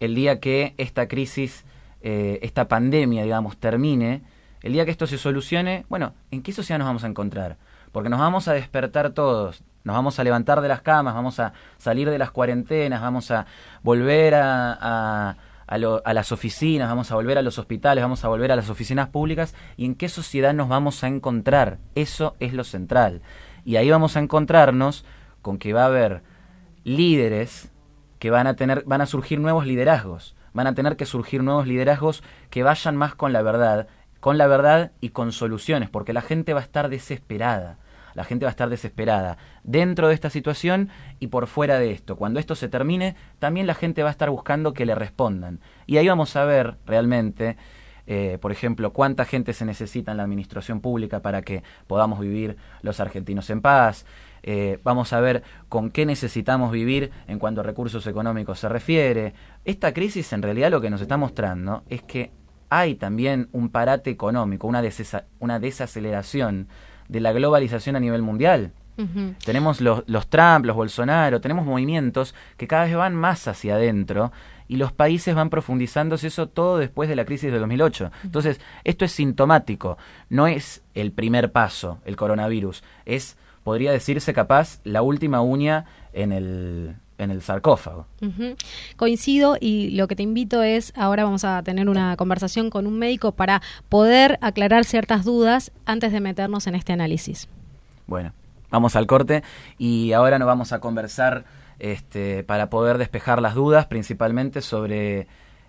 el 0.00 0.14
día 0.14 0.40
que 0.40 0.74
esta 0.78 1.08
crisis, 1.08 1.64
eh, 2.00 2.38
esta 2.42 2.68
pandemia, 2.68 3.22
digamos, 3.22 3.58
termine, 3.58 4.22
el 4.62 4.72
día 4.72 4.84
que 4.84 4.90
esto 4.90 5.06
se 5.06 5.18
solucione, 5.18 5.84
bueno, 5.88 6.14
¿en 6.30 6.42
qué 6.42 6.52
sociedad 6.52 6.78
nos 6.78 6.86
vamos 6.86 7.04
a 7.04 7.08
encontrar? 7.08 7.58
Porque 7.92 8.08
nos 8.08 8.18
vamos 8.18 8.48
a 8.48 8.54
despertar 8.54 9.10
todos, 9.10 9.62
nos 9.84 9.94
vamos 9.94 10.18
a 10.18 10.24
levantar 10.24 10.60
de 10.60 10.68
las 10.68 10.82
camas, 10.82 11.14
vamos 11.14 11.38
a 11.40 11.52
salir 11.76 12.10
de 12.10 12.18
las 12.18 12.30
cuarentenas, 12.30 13.00
vamos 13.00 13.30
a 13.30 13.46
volver 13.82 14.34
a 14.34 14.78
a, 14.80 15.36
las 15.76 16.32
oficinas, 16.32 16.88
vamos 16.88 17.10
a 17.10 17.14
volver 17.14 17.38
a 17.38 17.42
los 17.42 17.58
hospitales, 17.58 18.02
vamos 18.02 18.24
a 18.24 18.28
volver 18.28 18.52
a 18.52 18.56
las 18.56 18.70
oficinas 18.70 19.08
públicas 19.08 19.54
y 19.76 19.84
en 19.84 19.94
qué 19.94 20.08
sociedad 20.08 20.54
nos 20.54 20.68
vamos 20.68 21.04
a 21.04 21.08
encontrar. 21.08 21.78
Eso 21.94 22.36
es 22.40 22.54
lo 22.54 22.64
central. 22.64 23.22
Y 23.64 23.76
ahí 23.76 23.90
vamos 23.90 24.16
a 24.16 24.20
encontrarnos 24.20 25.04
con 25.42 25.58
que 25.58 25.72
va 25.72 25.82
a 25.82 25.86
haber 25.86 26.22
líderes 26.84 27.70
que 28.18 28.30
van 28.30 28.46
a 28.46 28.56
tener, 28.56 28.82
van 28.86 29.00
a 29.00 29.06
surgir 29.06 29.40
nuevos 29.40 29.66
liderazgos, 29.66 30.34
van 30.52 30.66
a 30.66 30.74
tener 30.74 30.96
que 30.96 31.06
surgir 31.06 31.42
nuevos 31.42 31.66
liderazgos 31.66 32.22
que 32.50 32.62
vayan 32.62 32.96
más 32.96 33.14
con 33.14 33.32
la 33.32 33.42
verdad, 33.42 33.88
con 34.20 34.38
la 34.38 34.46
verdad 34.46 34.92
y 35.00 35.10
con 35.10 35.32
soluciones, 35.32 35.90
porque 35.90 36.12
la 36.12 36.22
gente 36.22 36.54
va 36.54 36.60
a 36.60 36.64
estar 36.64 36.88
desesperada 36.88 37.78
la 38.18 38.24
gente 38.24 38.44
va 38.44 38.50
a 38.50 38.50
estar 38.50 38.68
desesperada 38.68 39.38
dentro 39.62 40.08
de 40.08 40.14
esta 40.14 40.28
situación 40.28 40.88
y 41.20 41.28
por 41.28 41.46
fuera 41.46 41.78
de 41.78 41.92
esto. 41.92 42.16
Cuando 42.16 42.40
esto 42.40 42.56
se 42.56 42.68
termine, 42.68 43.14
también 43.38 43.68
la 43.68 43.74
gente 43.74 44.02
va 44.02 44.08
a 44.08 44.10
estar 44.10 44.28
buscando 44.28 44.74
que 44.74 44.84
le 44.86 44.96
respondan. 44.96 45.60
Y 45.86 45.98
ahí 45.98 46.08
vamos 46.08 46.34
a 46.34 46.44
ver 46.44 46.78
realmente, 46.84 47.56
eh, 48.08 48.36
por 48.40 48.50
ejemplo, 48.50 48.92
cuánta 48.92 49.24
gente 49.24 49.52
se 49.52 49.64
necesita 49.64 50.10
en 50.10 50.16
la 50.16 50.24
administración 50.24 50.80
pública 50.80 51.22
para 51.22 51.42
que 51.42 51.62
podamos 51.86 52.18
vivir 52.18 52.56
los 52.82 52.98
argentinos 52.98 53.50
en 53.50 53.60
paz. 53.62 54.04
Eh, 54.42 54.80
vamos 54.82 55.12
a 55.12 55.20
ver 55.20 55.44
con 55.68 55.92
qué 55.92 56.04
necesitamos 56.04 56.72
vivir 56.72 57.12
en 57.28 57.38
cuanto 57.38 57.60
a 57.60 57.64
recursos 57.64 58.04
económicos 58.08 58.58
se 58.58 58.68
refiere. 58.68 59.32
Esta 59.64 59.92
crisis 59.92 60.32
en 60.32 60.42
realidad 60.42 60.72
lo 60.72 60.80
que 60.80 60.90
nos 60.90 61.00
está 61.00 61.16
mostrando 61.16 61.84
es 61.88 62.02
que 62.02 62.32
hay 62.68 62.96
también 62.96 63.48
un 63.52 63.68
parate 63.68 64.10
económico, 64.10 64.66
una, 64.66 64.82
una 65.38 65.60
desaceleración 65.60 66.66
de 67.08 67.20
la 67.20 67.32
globalización 67.32 67.96
a 67.96 68.00
nivel 68.00 68.22
mundial. 68.22 68.72
Tenemos 69.44 69.80
los, 69.80 70.02
los 70.08 70.26
Trump, 70.26 70.64
los 70.64 70.74
Bolsonaro, 70.74 71.40
tenemos 71.40 71.64
movimientos 71.64 72.34
que 72.56 72.66
cada 72.66 72.84
vez 72.84 72.96
van 72.96 73.14
más 73.14 73.46
hacia 73.46 73.76
adentro 73.76 74.32
y 74.66 74.76
los 74.76 74.92
países 74.92 75.36
van 75.36 75.50
profundizándose 75.50 76.26
eso 76.26 76.48
todo 76.48 76.78
después 76.78 77.08
de 77.08 77.14
la 77.14 77.24
crisis 77.24 77.52
de 77.52 77.60
2008. 77.60 78.10
Entonces, 78.24 78.60
esto 78.82 79.04
es 79.04 79.12
sintomático, 79.12 79.98
no 80.28 80.48
es 80.48 80.82
el 80.94 81.12
primer 81.12 81.52
paso, 81.52 81.98
el 82.04 82.16
coronavirus, 82.16 82.82
es, 83.06 83.36
podría 83.62 83.92
decirse 83.92 84.32
capaz, 84.34 84.80
la 84.82 85.02
última 85.02 85.42
uña 85.42 85.84
en 86.12 86.32
el, 86.32 86.96
en 87.18 87.30
el 87.30 87.42
sarcófago. 87.42 88.06
Coincido 88.96 89.56
y 89.60 89.90
lo 89.90 90.08
que 90.08 90.16
te 90.16 90.22
invito 90.22 90.62
es, 90.62 90.92
ahora 90.96 91.24
vamos 91.24 91.44
a 91.44 91.62
tener 91.62 91.88
una 91.88 92.16
conversación 92.16 92.70
con 92.70 92.86
un 92.86 92.98
médico 92.98 93.32
para 93.32 93.60
poder 93.88 94.38
aclarar 94.40 94.84
ciertas 94.84 95.24
dudas 95.24 95.72
antes 95.84 96.12
de 96.12 96.20
meternos 96.20 96.66
en 96.66 96.74
este 96.74 96.92
análisis. 96.92 97.48
Bueno, 98.06 98.32
vamos 98.70 98.96
al 98.96 99.06
corte 99.06 99.42
y 99.76 100.12
ahora 100.12 100.38
nos 100.38 100.46
vamos 100.46 100.72
a 100.72 100.80
conversar 100.80 101.44
este, 101.78 102.44
para 102.44 102.70
poder 102.70 102.98
despejar 102.98 103.42
las 103.42 103.54
dudas, 103.54 103.86
principalmente 103.86 104.62
sobre 104.62 105.26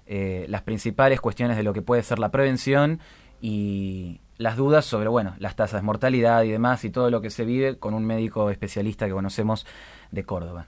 eh, 0.08 0.46
las 0.50 0.62
principales 0.62 1.20
cuestiones 1.20 1.58
de 1.58 1.64
lo 1.64 1.74
que 1.74 1.82
puede 1.82 2.04
ser 2.04 2.20
la 2.20 2.30
prevención 2.30 3.00
y 3.42 4.22
las 4.38 4.56
dudas 4.56 4.86
sobre, 4.86 5.10
bueno, 5.10 5.36
las 5.38 5.56
tasas 5.56 5.82
de 5.82 5.86
mortalidad 5.86 6.44
y 6.44 6.50
demás 6.50 6.84
y 6.86 6.90
todo 6.90 7.10
lo 7.10 7.22
que 7.22 7.30
se 7.30 7.46
vive 7.46 7.78
con 7.78 7.94
un 7.94 8.06
médico 8.06 8.50
especialista 8.50 9.06
que 9.06 9.12
conocemos 9.12 9.66
de 10.12 10.24
Córdoba. 10.24 10.68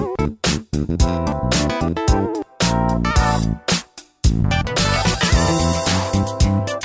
Thank 0.00 0.40
you 6.70 6.79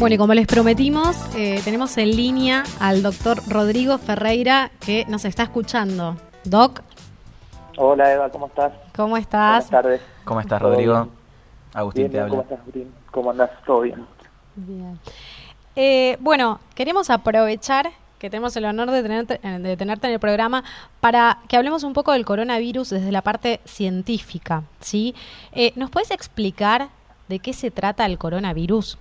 Bueno, 0.00 0.14
y 0.14 0.16
como 0.16 0.32
les 0.32 0.46
prometimos, 0.46 1.14
eh, 1.36 1.60
tenemos 1.62 1.98
en 1.98 2.16
línea 2.16 2.64
al 2.80 3.02
doctor 3.02 3.38
Rodrigo 3.46 3.98
Ferreira 3.98 4.70
que 4.80 5.04
nos 5.04 5.26
está 5.26 5.42
escuchando. 5.42 6.16
Doc. 6.42 6.80
Hola 7.76 8.10
Eva, 8.10 8.30
¿cómo 8.30 8.46
estás? 8.46 8.72
¿Cómo 8.96 9.18
estás? 9.18 9.66
Buenas 9.66 9.70
tardes. 9.70 10.00
¿Cómo 10.24 10.40
estás, 10.40 10.62
Rodrigo? 10.62 11.06
Agustín 11.74 12.10
te 12.10 12.18
habla. 12.18 12.30
¿Cómo 12.30 12.42
estás, 12.44 12.60
Agustín? 12.60 12.94
¿Cómo 13.10 13.30
andas? 13.30 13.50
¿Todo 13.66 13.82
bien? 13.82 14.06
Bien. 14.56 14.98
Eh, 15.76 16.16
bueno, 16.20 16.60
queremos 16.74 17.10
aprovechar 17.10 17.90
que 18.18 18.30
tenemos 18.30 18.56
el 18.56 18.64
honor 18.64 18.90
de, 18.90 19.02
tener, 19.02 19.26
de 19.26 19.76
tenerte 19.76 20.06
en 20.06 20.14
el 20.14 20.18
programa 20.18 20.64
para 21.00 21.40
que 21.46 21.58
hablemos 21.58 21.82
un 21.84 21.92
poco 21.92 22.12
del 22.12 22.24
coronavirus 22.24 22.88
desde 22.88 23.12
la 23.12 23.20
parte 23.20 23.60
científica, 23.66 24.62
¿sí? 24.80 25.14
Eh, 25.52 25.74
¿Nos 25.76 25.90
puedes 25.90 26.10
explicar 26.10 26.88
de 27.28 27.38
qué 27.38 27.52
se 27.52 27.70
trata 27.70 28.06
el 28.06 28.16
coronavirus? 28.16 28.96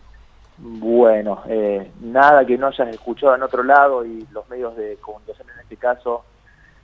Bueno, 0.61 1.43
eh, 1.47 1.89
nada 2.01 2.45
que 2.45 2.57
no 2.57 2.67
hayas 2.67 2.89
escuchado 2.89 3.33
en 3.35 3.43
otro 3.43 3.63
lado 3.63 4.05
y 4.05 4.27
los 4.31 4.49
medios 4.49 4.75
de 4.75 4.97
comunicación 4.97 5.47
en 5.53 5.61
este 5.61 5.77
caso 5.77 6.25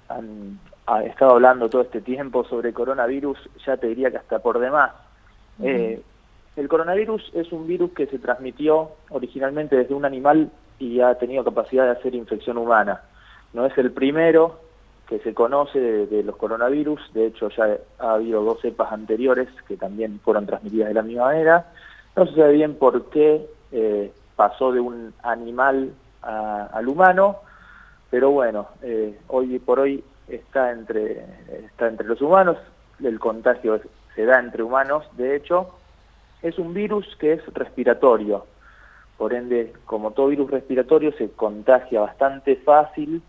han, 0.08 0.60
estado 1.03 1.32
hablando 1.32 1.67
todo 1.67 1.82
este 1.82 2.00
tiempo 2.00 2.46
sobre 2.46 2.72
coronavirus, 2.72 3.38
ya 3.65 3.75
te 3.75 3.88
diría 3.88 4.12
que 4.12 4.17
hasta 4.17 4.39
por 4.39 4.60
demás. 4.60 4.91
eh, 5.62 6.01
el 6.55 6.70
coronavirus 6.70 7.32
es 7.34 7.51
un 7.51 7.67
virus 7.67 7.91
que 7.91 8.05
se 8.08 8.17
transmitió 8.20 8.91
originalmente 9.10 9.75
desde 9.75 9.94
un 9.94 10.05
animal 10.05 10.50
y 10.79 11.01
ha 11.01 11.15
tenido 11.15 11.44
capacidad 11.44 11.84
de 11.84 11.91
hacer 11.91 12.15
infección 12.15 12.58
humana. 12.58 13.01
no 13.53 13.65
es 13.65 13.77
el 13.77 13.91
primero 13.91 14.60
que 15.08 15.20
se 15.20 15.34
conoce 15.34 15.79
de, 15.79 16.24
los 16.24 16.38
coronavirus, 16.38 17.00
de 17.13 17.27
hecho 17.27 17.50
ya 17.50 17.77
ha 18.00 18.13
habido 18.13 18.44
dos 18.44 18.62
cepas 18.62 18.91
anteriores 18.91 19.50
que 19.67 19.77
también 19.77 20.20
fueron 20.24 20.46
transmitidas 20.46 20.88
de 20.88 20.94
la 20.94 21.03
misma 21.03 21.25
manera. 21.25 21.72
No 22.15 22.25
se 22.25 22.36
sabe 22.36 22.53
bien 22.53 22.75
por 22.75 23.10
qué 23.10 23.46
eh, 23.77 24.13
pasó 24.38 24.72
de 24.72 24.79
un 24.79 25.13
animal 25.22 25.94
al 26.22 26.88
humano, 26.88 27.41
pero 28.10 28.32
bueno, 28.32 28.70
eh, 28.82 29.20
hoy 29.27 29.60
por 29.60 29.79
hoy 29.79 30.03
está 30.27 30.72
entre, 30.72 31.24
está 31.65 31.88
entre 31.88 32.08
los 32.08 32.20
humanos, 32.20 32.58
el 33.03 33.20
contagio 33.20 33.79
se 34.15 34.25
da 34.25 34.39
entre 34.39 34.63
humanos, 34.63 35.05
de 35.17 35.36
hecho, 35.36 35.75
es 36.41 36.58
un 36.58 36.74
virus 36.74 37.05
que 37.17 37.34
es 37.34 37.53
respiratorio, 37.53 38.46
por 39.17 39.34
ende, 39.34 39.74
como 39.86 40.12
todo 40.12 40.27
virus 40.27 40.50
respiratorio, 40.51 41.12
se 41.13 41.29
contagia 41.32 42.01
bastante 42.01 42.55
fácil 42.55 43.22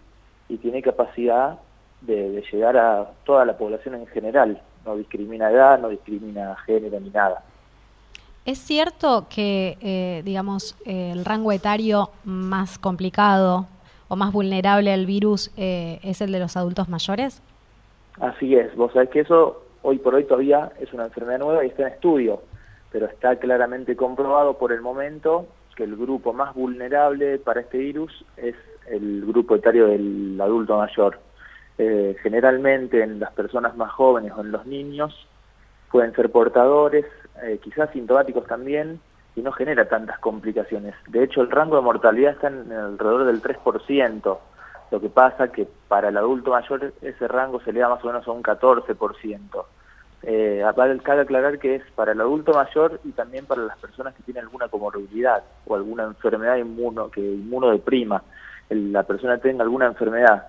y 0.48 0.56
tiene 0.58 0.80
capacidad 0.80 1.58
de, 2.00 2.42
llegar 2.52 2.76
a 2.76 3.10
toda 3.24 3.44
la 3.44 3.56
población 3.56 3.94
en 3.96 4.06
general. 4.06 4.60
No 4.84 4.96
discrimina 4.96 5.50
edad, 5.50 5.78
no 5.78 5.88
discrimina 5.88 6.56
género 6.64 7.00
ni 7.00 7.10
nada. 7.10 7.42
¿Es 8.46 8.58
cierto 8.58 9.26
que, 9.28 9.76
eh, 9.80 10.22
digamos, 10.24 10.76
el 10.84 11.24
rango 11.24 11.50
etario 11.50 12.10
más 12.24 12.78
complicado 12.78 13.66
o 14.06 14.14
más 14.14 14.32
vulnerable 14.32 14.92
al 14.92 15.04
virus 15.04 15.50
eh, 15.56 15.98
es 16.04 16.20
el 16.20 16.30
de 16.30 16.38
los 16.38 16.56
adultos 16.56 16.88
mayores? 16.88 17.42
Así 18.20 18.54
es. 18.54 18.72
Vos 18.76 18.92
sabés 18.92 19.10
que 19.10 19.20
eso 19.20 19.64
hoy 19.82 19.98
por 19.98 20.14
hoy 20.14 20.22
todavía 20.24 20.70
es 20.78 20.92
una 20.92 21.06
enfermedad 21.06 21.40
nueva 21.40 21.64
y 21.64 21.68
está 21.68 21.82
en 21.82 21.94
estudio, 21.94 22.40
pero 22.92 23.06
está 23.06 23.34
claramente 23.34 23.96
comprobado 23.96 24.54
por 24.54 24.70
el 24.70 24.80
momento 24.80 25.46
que 25.74 25.82
el 25.82 25.96
grupo 25.96 26.32
más 26.32 26.54
vulnerable 26.54 27.38
para 27.38 27.62
este 27.62 27.78
virus 27.78 28.24
es 28.36 28.54
el 28.88 29.26
grupo 29.26 29.56
etario 29.56 29.88
del 29.88 30.40
adulto 30.40 30.78
mayor. 30.78 31.18
Eh, 31.78 32.16
generalmente 32.22 33.02
en 33.02 33.18
las 33.18 33.32
personas 33.32 33.76
más 33.76 33.90
jóvenes 33.90 34.32
o 34.36 34.40
en 34.40 34.52
los 34.52 34.66
niños 34.66 35.26
pueden 35.90 36.14
ser 36.14 36.30
portadores, 36.30 37.04
eh, 37.42 37.58
quizás 37.62 37.90
sintomáticos 37.90 38.46
también, 38.46 39.00
y 39.36 39.42
no 39.42 39.52
genera 39.52 39.86
tantas 39.86 40.18
complicaciones. 40.18 40.94
De 41.08 41.22
hecho, 41.22 41.42
el 41.42 41.50
rango 41.50 41.76
de 41.76 41.82
mortalidad 41.82 42.32
está 42.32 42.48
en 42.48 42.72
alrededor 42.72 43.26
del 43.26 43.42
3%. 43.42 44.38
Lo 44.90 45.00
que 45.00 45.08
pasa 45.08 45.52
que 45.52 45.68
para 45.88 46.08
el 46.08 46.16
adulto 46.16 46.52
mayor 46.52 46.92
ese 47.02 47.28
rango 47.28 47.60
se 47.60 47.72
le 47.72 47.80
da 47.80 47.88
más 47.88 48.02
o 48.02 48.06
menos 48.06 48.26
a 48.26 48.32
un 48.32 48.42
14%. 48.42 49.64
Eh, 50.22 50.64
cabe 51.02 51.20
aclarar 51.20 51.58
que 51.58 51.76
es 51.76 51.82
para 51.94 52.12
el 52.12 52.20
adulto 52.20 52.52
mayor 52.54 53.00
y 53.04 53.12
también 53.12 53.46
para 53.46 53.62
las 53.62 53.78
personas 53.78 54.14
que 54.14 54.22
tienen 54.22 54.44
alguna 54.44 54.68
comorbilidad 54.68 55.42
o 55.66 55.74
alguna 55.74 56.04
enfermedad 56.04 56.56
inmuno 56.56 57.10
que 57.10 57.20
inmunodeprima. 57.20 58.22
la 58.70 59.02
persona 59.02 59.38
tenga 59.38 59.62
alguna 59.62 59.86
enfermedad 59.86 60.48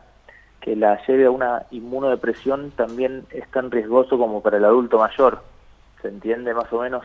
que 0.61 0.75
la 0.75 0.99
lleve 1.05 1.25
a 1.25 1.31
una 1.31 1.63
inmunodepresión 1.71 2.71
también 2.71 3.25
es 3.31 3.47
tan 3.51 3.69
riesgoso 3.69 4.17
como 4.17 4.41
para 4.41 4.57
el 4.57 4.65
adulto 4.65 4.97
mayor. 4.97 5.41
¿Se 6.01 6.07
entiende 6.09 6.53
más 6.53 6.71
o 6.71 6.81
menos? 6.81 7.03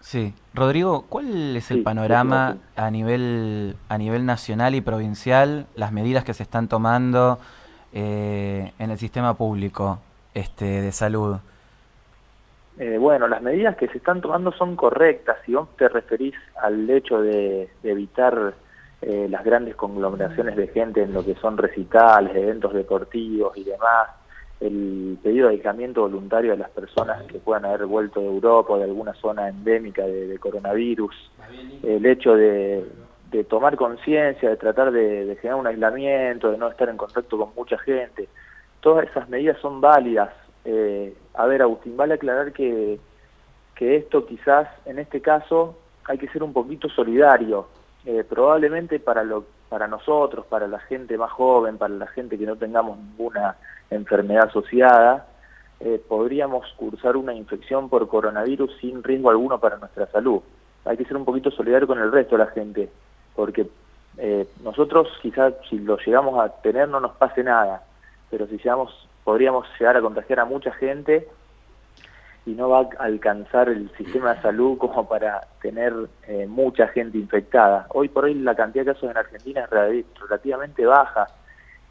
Sí. 0.00 0.34
Rodrigo, 0.52 1.04
¿cuál 1.08 1.56
es 1.56 1.70
el 1.70 1.82
panorama 1.82 2.56
a 2.76 2.90
nivel 2.90 3.76
a 3.88 3.98
nivel 3.98 4.26
nacional 4.26 4.74
y 4.74 4.80
provincial, 4.80 5.66
las 5.76 5.92
medidas 5.92 6.24
que 6.24 6.34
se 6.34 6.42
están 6.42 6.68
tomando 6.68 7.38
eh, 7.92 8.72
en 8.78 8.90
el 8.90 8.98
sistema 8.98 9.34
público 9.34 10.00
este, 10.34 10.82
de 10.82 10.92
salud? 10.92 11.36
Eh, 12.78 12.98
bueno, 12.98 13.28
las 13.28 13.42
medidas 13.42 13.76
que 13.76 13.86
se 13.88 13.98
están 13.98 14.20
tomando 14.20 14.50
son 14.52 14.76
correctas. 14.76 15.36
Si 15.46 15.54
vos 15.54 15.68
te 15.76 15.88
referís 15.88 16.34
al 16.60 16.88
hecho 16.90 17.20
de 17.20 17.68
evitar 17.84 18.54
eh, 19.02 19.26
las 19.28 19.44
grandes 19.44 19.76
conglomeraciones 19.76 20.56
de 20.56 20.68
gente 20.68 21.02
en 21.02 21.12
lo 21.12 21.24
que 21.24 21.34
son 21.34 21.58
recitales, 21.58 22.34
eventos 22.34 22.72
deportivos 22.72 23.56
y 23.56 23.64
demás, 23.64 24.08
el 24.62 25.18
pedido 25.22 25.48
de 25.48 25.54
aislamiento 25.54 26.02
voluntario 26.02 26.52
de 26.52 26.58
las 26.58 26.70
personas 26.70 27.22
que 27.24 27.38
puedan 27.38 27.64
haber 27.64 27.86
vuelto 27.86 28.20
de 28.20 28.26
Europa 28.26 28.74
o 28.74 28.78
de 28.78 28.84
alguna 28.84 29.12
zona 29.14 29.48
endémica 29.48 30.06
de, 30.06 30.38
coronavirus, 30.38 31.14
el 31.82 32.06
hecho 32.06 32.36
de, 32.36 32.86
tomar 33.48 33.76
conciencia, 33.76 34.50
de 34.50 34.56
tratar 34.56 34.92
de, 34.92 35.36
generar 35.40 35.58
un 35.60 35.66
aislamiento, 35.66 36.50
de 36.50 36.58
no 36.58 36.68
estar 36.68 36.88
en 36.88 36.96
contacto 36.96 37.36
con 37.36 37.50
mucha 37.56 37.76
gente, 37.78 38.28
todas 38.80 39.08
esas 39.08 39.28
medidas 39.28 39.58
son 39.60 39.80
válidas. 39.80 40.30
Eh, 40.64 41.12
a 41.34 41.46
ver, 41.46 41.62
Agustín, 41.62 41.96
vale 41.96 42.14
aclarar 42.14 42.52
que, 42.52 43.00
que 43.74 43.96
esto 43.96 44.26
quizás, 44.26 44.68
en 44.86 45.00
este 45.00 45.20
caso, 45.20 45.76
hay 46.04 46.18
que 46.18 46.28
ser 46.28 46.42
un 46.42 46.52
poquito 46.52 46.88
solidario 46.88 47.66
eh, 48.04 48.24
probablemente 48.28 49.00
para, 49.00 49.24
lo, 49.24 49.44
para 49.72 49.88
nosotros, 49.88 50.44
para 50.44 50.68
la 50.68 50.80
gente 50.80 51.16
más 51.16 51.32
joven, 51.32 51.78
para 51.78 51.94
la 51.94 52.06
gente 52.06 52.36
que 52.36 52.44
no 52.44 52.56
tengamos 52.56 52.98
ninguna 52.98 53.56
enfermedad 53.88 54.48
asociada, 54.48 55.26
eh, 55.80 55.98
podríamos 56.06 56.70
cursar 56.76 57.16
una 57.16 57.32
infección 57.32 57.88
por 57.88 58.06
coronavirus 58.06 58.70
sin 58.82 59.02
riesgo 59.02 59.30
alguno 59.30 59.58
para 59.60 59.78
nuestra 59.78 60.06
salud. 60.08 60.42
Hay 60.84 60.98
que 60.98 61.06
ser 61.06 61.16
un 61.16 61.24
poquito 61.24 61.50
solidario 61.50 61.88
con 61.88 61.98
el 61.98 62.12
resto 62.12 62.36
de 62.36 62.44
la 62.44 62.50
gente, 62.50 62.90
porque 63.34 63.66
eh, 64.18 64.46
nosotros 64.62 65.08
quizás 65.22 65.54
si 65.70 65.78
lo 65.78 65.96
llegamos 65.96 66.38
a 66.38 66.50
tener 66.60 66.86
no 66.90 67.00
nos 67.00 67.12
pase 67.12 67.42
nada, 67.42 67.82
pero 68.30 68.46
si 68.48 68.58
llegamos, 68.58 69.08
podríamos 69.24 69.66
llegar 69.80 69.96
a 69.96 70.02
contagiar 70.02 70.40
a 70.40 70.44
mucha 70.44 70.72
gente 70.72 71.26
y 72.44 72.50
no 72.52 72.68
va 72.68 72.80
a 72.98 73.04
alcanzar 73.04 73.68
el 73.68 73.90
sistema 73.96 74.34
de 74.34 74.42
salud 74.42 74.76
como 74.78 75.08
para 75.08 75.46
tener 75.60 75.94
eh, 76.26 76.46
mucha 76.46 76.88
gente 76.88 77.18
infectada. 77.18 77.86
Hoy 77.90 78.08
por 78.08 78.24
hoy 78.24 78.34
la 78.34 78.54
cantidad 78.54 78.84
de 78.84 78.92
casos 78.92 79.10
en 79.10 79.16
Argentina 79.16 79.62
es 79.62 80.04
relativamente 80.20 80.84
baja 80.84 81.28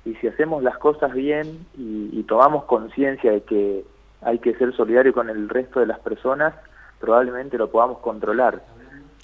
y 0.04 0.16
si 0.16 0.28
hacemos 0.28 0.62
las 0.64 0.78
cosas 0.78 1.14
bien 1.14 1.66
y, 1.78 2.24
tomamos 2.24 2.64
conciencia 2.64 3.32
de 3.32 3.44
que 3.44 3.84
hay 4.22 4.40
que 4.40 4.54
ser 4.56 4.74
solidario 4.74 5.12
con 5.12 5.30
el 5.30 5.50
resto 5.50 5.82
de 5.82 5.86
las 5.86 6.00
personas, 6.00 6.54
probablemente 7.00 7.58
lo 7.58 7.70
podamos 7.70 7.98
controlar. 7.98 8.62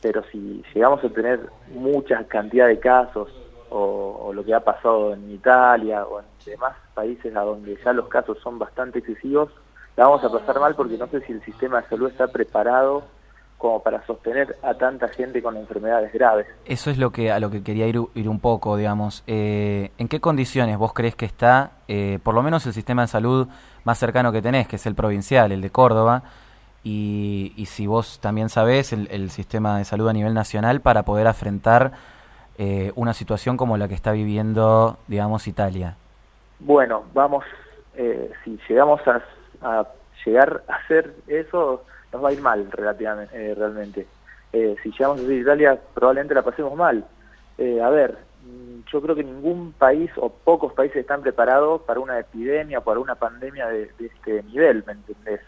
Pero 0.02 0.24
si 0.32 0.62
llegamos 0.74 1.02
a 1.06 1.10
tener 1.10 1.40
mucha 1.74 2.26
cantidad 2.26 2.68
de 2.68 2.80
casos 2.80 3.30
o, 3.70 4.26
o 4.26 4.34
lo 4.34 4.44
que 4.44 4.54
ha 4.54 4.60
pasado 4.60 5.14
en 5.14 5.32
Italia 5.32 6.06
o 6.06 6.20
en 6.20 6.26
demás 6.46 6.76
países 6.94 7.34
a 7.36 7.42
donde 7.42 7.78
ya 7.84 7.94
los 7.94 8.10
casos 8.10 8.38
son 8.40 8.60
bastante 8.60 9.00
excesivos, 9.00 9.52
la 9.98 10.04
vamos 10.06 10.24
a 10.24 10.30
pasar 10.30 10.60
mal 10.60 10.76
porque 10.76 10.98
no 10.98 11.08
sé 11.08 11.22
si 11.22 11.34
el 11.34 11.44
sistema 11.44 11.82
de 11.82 11.88
salud 11.90 12.10
está 12.10 12.28
preparado 12.28 13.04
como 13.58 13.82
para 13.82 14.06
sostener 14.06 14.56
a 14.62 14.76
tanta 14.76 15.08
gente 15.08 15.42
con 15.42 15.58
enfermedades 15.58 16.14
graves. 16.14 16.46
Eso 16.66 16.92
es 16.92 17.00
lo 17.00 17.10
que 17.10 17.32
a 17.32 17.40
lo 17.40 17.50
que 17.50 17.64
quería 17.64 17.88
ir, 17.88 18.00
ir 18.14 18.30
un 18.30 18.40
poco, 18.40 18.78
digamos. 18.78 19.24
Eh, 19.26 19.90
¿En 19.98 20.08
qué 20.08 20.20
condiciones 20.20 20.78
vos 20.78 20.94
crees 20.94 21.16
que 21.16 21.26
está, 21.26 21.72
eh, 21.88 22.20
por 22.22 22.36
lo 22.36 22.44
menos 22.44 22.68
el 22.68 22.74
sistema 22.74 23.02
de 23.02 23.08
salud 23.08 23.48
más 23.84 23.98
cercano 23.98 24.32
que 24.32 24.44
tenés, 24.44 24.68
que 24.68 24.76
es 24.76 24.86
el 24.86 24.94
provincial, 24.94 25.52
el 25.52 25.62
de 25.62 25.72
Córdoba, 25.72 26.22
y, 26.84 27.54
y 27.58 27.66
si 27.66 27.88
vos 27.88 28.20
también 28.20 28.50
sabés 28.50 28.94
el, 28.94 29.32
sistema 29.32 29.80
de 29.80 29.86
salud 29.86 30.08
a 30.08 30.14
nivel 30.14 30.36
nacional 30.36 30.80
para 30.80 31.02
poder 31.04 31.26
afrontar 31.26 31.94
eh, 32.60 32.92
una 32.96 33.16
situación 33.16 33.58
como 33.58 33.76
la 33.78 33.88
que 33.88 33.96
está 33.96 34.12
viviendo, 34.12 34.98
digamos, 35.08 35.48
Italia? 35.48 35.96
Bueno, 36.60 37.06
vamos, 37.16 37.44
si 38.44 38.60
llegamos 38.70 39.06
a 39.08 39.22
a 39.62 39.88
llegar 40.26 40.64
a 40.68 40.76
hacer 40.76 41.14
eso, 41.28 41.84
nos 42.12 42.24
va 42.24 42.30
a 42.30 42.34
ir 42.34 42.42
mal 42.42 42.72
relativamente, 42.72 43.36
eh, 43.36 43.56
realmente. 43.56 44.08
Eh, 44.54 44.76
si 44.82 44.92
llegamos 44.92 45.20
a 45.20 45.24
a 45.24 45.34
Italia, 45.34 45.80
probablemente 45.94 46.34
la 46.34 46.42
pasemos 46.42 46.76
mal. 46.76 47.06
Eh, 47.58 47.82
a 47.82 47.90
ver, 47.90 48.18
mm, 48.44 48.90
yo 48.92 49.02
creo 49.02 49.16
que 49.16 49.24
ningún 49.24 49.74
país 49.74 50.10
o 50.18 50.30
pocos 50.30 50.74
países 50.74 50.98
están 50.98 51.22
preparados 51.22 51.82
para 51.82 52.00
una 52.00 52.20
epidemia, 52.20 52.82
para 52.82 53.00
una 53.00 53.16
pandemia 53.16 53.68
de, 53.68 53.92
este 54.00 54.44
nivel, 54.44 54.84
¿me 54.86 54.94
entendés? 54.94 55.42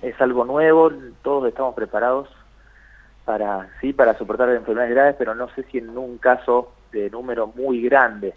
es 0.00 0.20
algo 0.20 0.44
nuevo, 0.44 0.90
todos 1.22 1.46
estamos 1.48 1.74
preparados 1.74 2.28
para, 3.24 3.68
sí, 3.80 3.92
para 3.92 4.16
soportar 4.18 4.48
enfermedades 4.50 4.94
graves, 4.94 5.16
pero 5.18 5.34
no 5.34 5.48
sé 5.50 5.62
si 5.64 5.78
en 5.78 5.96
un 5.96 6.18
caso 6.18 6.72
de 6.92 7.10
número 7.10 7.46
muy 7.46 7.82
grande 7.82 8.34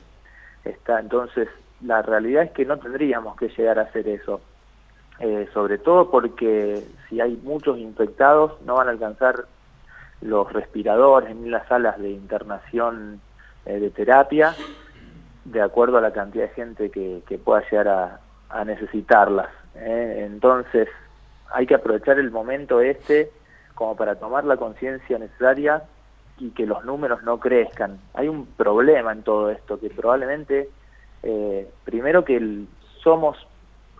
está. 0.63 0.99
Entonces, 0.99 1.47
la 1.81 2.01
realidad 2.01 2.43
es 2.43 2.51
que 2.51 2.65
no 2.65 2.77
tendríamos 2.77 3.35
que 3.35 3.49
llegar 3.49 3.79
a 3.79 3.83
hacer 3.83 4.07
eso. 4.07 4.41
Eh, 5.19 5.47
sobre 5.53 5.77
todo 5.77 6.11
porque 6.11 6.83
si 7.07 7.21
hay 7.21 7.39
muchos 7.41 7.77
infectados 7.77 8.61
no 8.65 8.75
van 8.75 8.89
a 8.89 8.91
alcanzar 8.91 9.45
los 10.19 10.51
respiradores 10.51 11.33
ni 11.33 11.49
las 11.49 11.65
salas 11.69 11.97
de 11.99 12.11
internación 12.11 13.21
eh, 13.65 13.79
de 13.79 13.91
terapia 13.91 14.53
de 15.45 15.61
acuerdo 15.61 15.99
a 15.99 16.01
la 16.01 16.11
cantidad 16.11 16.49
de 16.49 16.53
gente 16.53 16.89
que, 16.89 17.39
pueda 17.41 17.63
llegar 17.69 18.19
a, 18.49 18.65
necesitarlas. 18.65 19.47
¿eh? 19.75 20.23
Entonces 20.25 20.89
hay 21.49 21.65
que 21.65 21.75
aprovechar 21.75 22.19
el 22.19 22.31
momento 22.31 22.81
este 22.81 23.31
como 23.73 23.95
para 23.95 24.15
tomar 24.15 24.43
la 24.43 24.57
conciencia 24.57 25.17
necesaria 25.17 25.83
y 26.39 26.49
que 26.49 26.65
los 26.65 26.83
números 26.83 27.23
no 27.23 27.39
crezcan. 27.39 27.99
Hay 28.15 28.27
un 28.27 28.47
problema 28.47 29.13
en 29.13 29.23
todo 29.23 29.49
esto, 29.49 29.79
que 29.79 29.89
probablemente, 29.89 30.69
primero 31.85 32.25
que 32.25 32.65
somos 33.01 33.37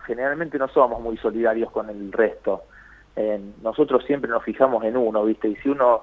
generalmente 0.06 0.58
no 0.58 0.68
somos 0.68 1.00
muy 1.00 1.16
solidarios 1.16 1.70
con 1.70 1.90
el 1.90 2.12
resto. 2.12 2.62
nosotros 3.62 4.04
siempre 4.04 4.30
nos 4.30 4.44
fijamos 4.44 4.84
en 4.84 4.96
uno, 4.96 5.24
¿viste? 5.24 5.48
Y 5.48 5.56
si 5.56 5.68
uno 5.68 6.02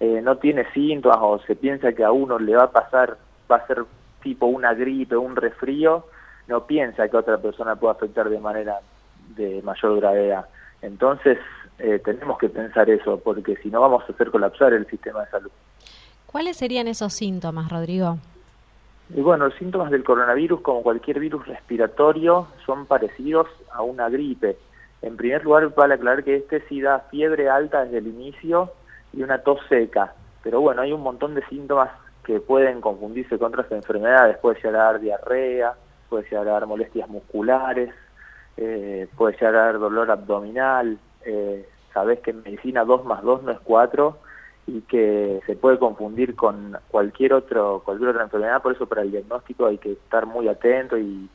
eh, 0.00 0.20
no 0.22 0.36
tiene 0.38 0.70
síntomas 0.72 1.18
o 1.20 1.38
se 1.46 1.54
piensa 1.54 1.92
que 1.92 2.04
a 2.04 2.10
uno 2.10 2.38
le 2.38 2.56
va 2.56 2.64
a 2.64 2.70
pasar, 2.70 3.16
va 3.50 3.56
a 3.56 3.66
ser 3.66 3.84
tipo 4.22 4.46
una 4.46 4.74
gripe, 4.74 5.16
un 5.16 5.36
resfrío, 5.36 6.06
no 6.48 6.66
piensa 6.66 7.08
que 7.08 7.16
otra 7.16 7.38
persona 7.38 7.76
pueda 7.76 7.92
afectar 7.92 8.28
de 8.28 8.40
manera 8.40 8.80
de 9.36 9.62
mayor 9.62 10.00
gravedad. 10.00 10.46
Entonces, 10.80 11.38
eh, 11.78 12.00
tenemos 12.04 12.38
que 12.38 12.48
pensar 12.48 12.90
eso, 12.90 13.20
porque 13.20 13.56
si 13.56 13.70
no 13.70 13.80
vamos 13.80 14.02
a 14.08 14.12
hacer 14.12 14.30
colapsar 14.30 14.72
el 14.72 14.86
sistema 14.86 15.20
de 15.24 15.30
salud. 15.30 15.50
¿Cuáles 16.26 16.56
serían 16.56 16.88
esos 16.88 17.12
síntomas, 17.12 17.70
Rodrigo? 17.70 18.18
Y 19.14 19.20
bueno, 19.20 19.46
los 19.46 19.54
síntomas 19.56 19.90
del 19.90 20.04
coronavirus, 20.04 20.60
como 20.62 20.82
cualquier 20.82 21.20
virus 21.20 21.46
respiratorio, 21.46 22.48
son 22.64 22.86
parecidos 22.86 23.46
a 23.72 23.82
una 23.82 24.08
gripe. 24.08 24.56
En 25.02 25.16
primer 25.16 25.44
lugar, 25.44 25.74
vale 25.74 25.94
aclarar 25.94 26.24
que 26.24 26.36
este 26.36 26.60
sí 26.68 26.80
da 26.80 27.00
fiebre 27.10 27.48
alta 27.48 27.84
desde 27.84 27.98
el 27.98 28.06
inicio 28.06 28.72
y 29.12 29.22
una 29.22 29.38
tos 29.38 29.60
seca. 29.68 30.14
Pero 30.42 30.60
bueno, 30.60 30.82
hay 30.82 30.92
un 30.92 31.02
montón 31.02 31.34
de 31.34 31.44
síntomas 31.46 31.90
que 32.24 32.40
pueden 32.40 32.80
confundirse 32.80 33.38
con 33.38 33.52
otras 33.52 33.70
enfermedades. 33.72 34.38
Puede 34.38 34.56
llegar 34.56 34.76
a 34.76 34.84
dar 34.84 35.00
diarrea, 35.00 35.74
puede 36.08 36.24
llegar 36.24 36.48
a 36.48 36.52
dar 36.52 36.66
molestias 36.66 37.08
musculares, 37.08 37.92
eh, 38.56 39.08
puede 39.16 39.34
llegar 39.34 39.56
a 39.56 39.64
dar 39.64 39.78
dolor 39.78 40.10
abdominal. 40.10 40.98
Eh, 41.24 41.68
Sabés 41.92 42.20
que 42.20 42.30
en 42.30 42.42
medicina 42.42 42.84
2 42.84 43.04
más 43.04 43.22
2 43.22 43.42
no 43.42 43.52
es 43.52 43.60
4 43.60 44.18
y 44.66 44.80
que 44.82 45.40
se 45.46 45.56
puede 45.56 45.78
confundir 45.78 46.36
con 46.36 46.76
cualquier 46.88 47.34
otro 47.34 47.82
cualquier 47.84 48.10
otra 48.10 48.24
enfermedad, 48.24 48.62
por 48.62 48.74
eso 48.74 48.86
para 48.86 49.02
el 49.02 49.10
diagnóstico 49.10 49.66
hay 49.66 49.78
que 49.78 49.92
estar 49.92 50.26
muy 50.26 50.48
atento 50.48 50.96
y, 50.98 51.28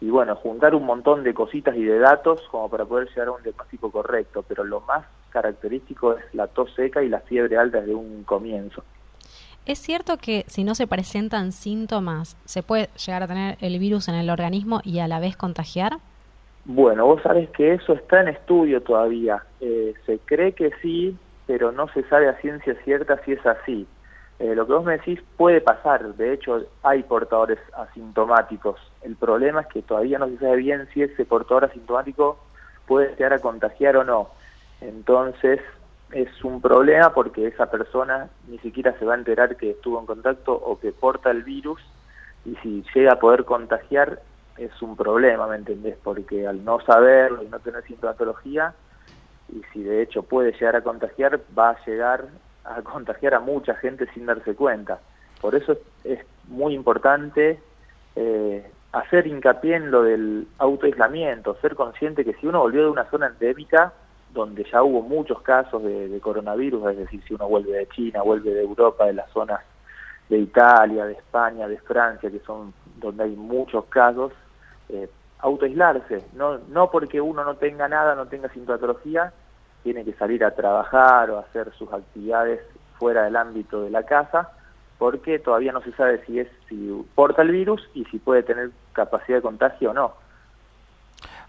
y 0.00 0.10
bueno, 0.10 0.36
juntar 0.36 0.74
un 0.74 0.86
montón 0.86 1.24
de 1.24 1.34
cositas 1.34 1.76
y 1.76 1.84
de 1.84 1.98
datos 1.98 2.40
como 2.50 2.70
para 2.70 2.84
poder 2.84 3.08
llegar 3.08 3.28
a 3.28 3.32
un 3.32 3.42
diagnóstico 3.42 3.90
correcto, 3.90 4.44
pero 4.46 4.64
lo 4.64 4.80
más 4.82 5.04
característico 5.30 6.16
es 6.16 6.34
la 6.34 6.46
tos 6.46 6.72
seca 6.74 7.02
y 7.02 7.08
la 7.08 7.20
fiebre 7.20 7.56
alta 7.56 7.80
desde 7.80 7.94
un 7.94 8.22
comienzo. 8.24 8.82
¿Es 9.66 9.78
cierto 9.80 10.16
que 10.16 10.44
si 10.46 10.64
no 10.64 10.74
se 10.74 10.86
presentan 10.86 11.52
síntomas, 11.52 12.38
se 12.46 12.62
puede 12.62 12.88
llegar 13.04 13.22
a 13.22 13.26
tener 13.26 13.58
el 13.60 13.78
virus 13.78 14.08
en 14.08 14.14
el 14.14 14.30
organismo 14.30 14.80
y 14.82 15.00
a 15.00 15.08
la 15.08 15.20
vez 15.20 15.36
contagiar? 15.36 15.98
Bueno, 16.64 17.04
vos 17.04 17.22
sabés 17.22 17.50
que 17.50 17.74
eso 17.74 17.92
está 17.92 18.22
en 18.22 18.28
estudio 18.28 18.82
todavía. 18.82 19.44
Eh, 19.60 19.92
se 20.06 20.20
cree 20.20 20.52
que 20.52 20.70
sí, 20.80 21.16
pero 21.48 21.72
no 21.72 21.88
se 21.88 22.04
sabe 22.04 22.28
a 22.28 22.38
ciencia 22.40 22.76
cierta 22.84 23.18
si 23.24 23.32
es 23.32 23.44
así. 23.46 23.88
Eh, 24.38 24.54
lo 24.54 24.66
que 24.66 24.74
vos 24.74 24.84
me 24.84 24.98
decís 24.98 25.18
puede 25.36 25.62
pasar, 25.62 26.14
de 26.14 26.34
hecho 26.34 26.62
hay 26.82 27.02
portadores 27.02 27.58
asintomáticos. 27.74 28.78
El 29.02 29.16
problema 29.16 29.62
es 29.62 29.66
que 29.68 29.80
todavía 29.80 30.18
no 30.18 30.28
se 30.28 30.36
sabe 30.36 30.56
bien 30.56 30.86
si 30.92 31.02
ese 31.02 31.24
portador 31.24 31.64
asintomático 31.64 32.38
puede 32.86 33.08
llegar 33.16 33.32
a 33.32 33.38
contagiar 33.38 33.96
o 33.96 34.04
no. 34.04 34.28
Entonces 34.82 35.60
es 36.12 36.44
un 36.44 36.60
problema 36.60 37.14
porque 37.14 37.46
esa 37.46 37.70
persona 37.70 38.28
ni 38.46 38.58
siquiera 38.58 38.96
se 38.98 39.06
va 39.06 39.14
a 39.14 39.18
enterar 39.18 39.56
que 39.56 39.70
estuvo 39.70 39.98
en 39.98 40.06
contacto 40.06 40.52
o 40.52 40.78
que 40.78 40.92
porta 40.92 41.30
el 41.30 41.44
virus 41.44 41.80
y 42.44 42.56
si 42.56 42.84
llega 42.94 43.14
a 43.14 43.18
poder 43.18 43.46
contagiar 43.46 44.20
es 44.58 44.82
un 44.82 44.96
problema, 44.96 45.46
¿me 45.46 45.56
entendés? 45.56 45.96
Porque 46.04 46.46
al 46.46 46.62
no 46.62 46.80
saberlo 46.80 47.42
y 47.42 47.48
no 47.48 47.58
tener 47.60 47.84
sintomatología, 47.84 48.74
y 49.52 49.62
si 49.72 49.82
de 49.82 50.02
hecho 50.02 50.22
puede 50.22 50.52
llegar 50.52 50.76
a 50.76 50.82
contagiar, 50.82 51.40
va 51.56 51.70
a 51.70 51.84
llegar 51.84 52.26
a 52.64 52.82
contagiar 52.82 53.34
a 53.34 53.40
mucha 53.40 53.74
gente 53.74 54.06
sin 54.12 54.26
darse 54.26 54.54
cuenta. 54.54 55.00
Por 55.40 55.54
eso 55.54 55.76
es 56.04 56.20
muy 56.48 56.74
importante 56.74 57.60
eh, 58.16 58.70
hacer 58.92 59.26
hincapié 59.26 59.76
en 59.76 59.90
lo 59.90 60.02
del 60.02 60.48
autoaislamiento, 60.58 61.56
ser 61.60 61.74
consciente 61.74 62.24
que 62.24 62.34
si 62.34 62.46
uno 62.46 62.60
volvió 62.60 62.82
de 62.82 62.90
una 62.90 63.08
zona 63.10 63.28
endémica, 63.28 63.92
donde 64.32 64.64
ya 64.64 64.82
hubo 64.82 65.02
muchos 65.02 65.40
casos 65.42 65.82
de, 65.82 66.18
coronavirus, 66.20 66.90
es 66.90 66.98
decir, 66.98 67.22
si 67.26 67.34
uno 67.34 67.48
vuelve 67.48 67.72
de 67.72 67.88
China, 67.88 68.22
vuelve 68.22 68.52
de 68.52 68.62
Europa, 68.62 69.06
de 69.06 69.14
las 69.14 69.30
zonas 69.30 69.60
de 70.28 70.38
Italia, 70.38 71.06
de 71.06 71.14
España, 71.14 71.66
de 71.66 71.78
Francia, 71.78 72.30
que 72.30 72.40
son 72.40 72.74
donde 72.96 73.24
hay 73.24 73.36
muchos 73.36 73.86
casos, 73.86 74.32
eh, 74.90 75.08
autoaislarse, 75.40 76.24
no, 76.34 76.58
no 76.68 76.90
porque 76.90 77.20
uno 77.20 77.44
no 77.44 77.54
tenga 77.56 77.88
nada, 77.88 78.14
no 78.14 78.26
tenga 78.26 78.48
sintomatología, 78.48 79.32
tiene 79.82 80.04
que 80.04 80.12
salir 80.14 80.44
a 80.44 80.54
trabajar 80.54 81.30
o 81.30 81.38
hacer 81.38 81.72
sus 81.78 81.92
actividades 81.92 82.60
fuera 82.98 83.24
del 83.24 83.36
ámbito 83.36 83.82
de 83.82 83.90
la 83.90 84.02
casa, 84.02 84.50
porque 84.98 85.38
todavía 85.38 85.72
no 85.72 85.80
se 85.80 85.92
sabe 85.92 86.24
si 86.26 86.40
es 86.40 86.48
si 86.68 86.90
porta 87.14 87.42
el 87.42 87.52
virus 87.52 87.88
y 87.94 88.04
si 88.06 88.18
puede 88.18 88.42
tener 88.42 88.70
capacidad 88.92 89.38
de 89.38 89.42
contagio 89.42 89.92
o 89.92 89.94
no. 89.94 90.12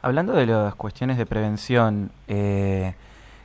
Hablando 0.01 0.33
de 0.33 0.45
las 0.45 0.75
cuestiones 0.75 1.17
de 1.17 1.25
prevención, 1.25 2.11
eh, 2.27 2.93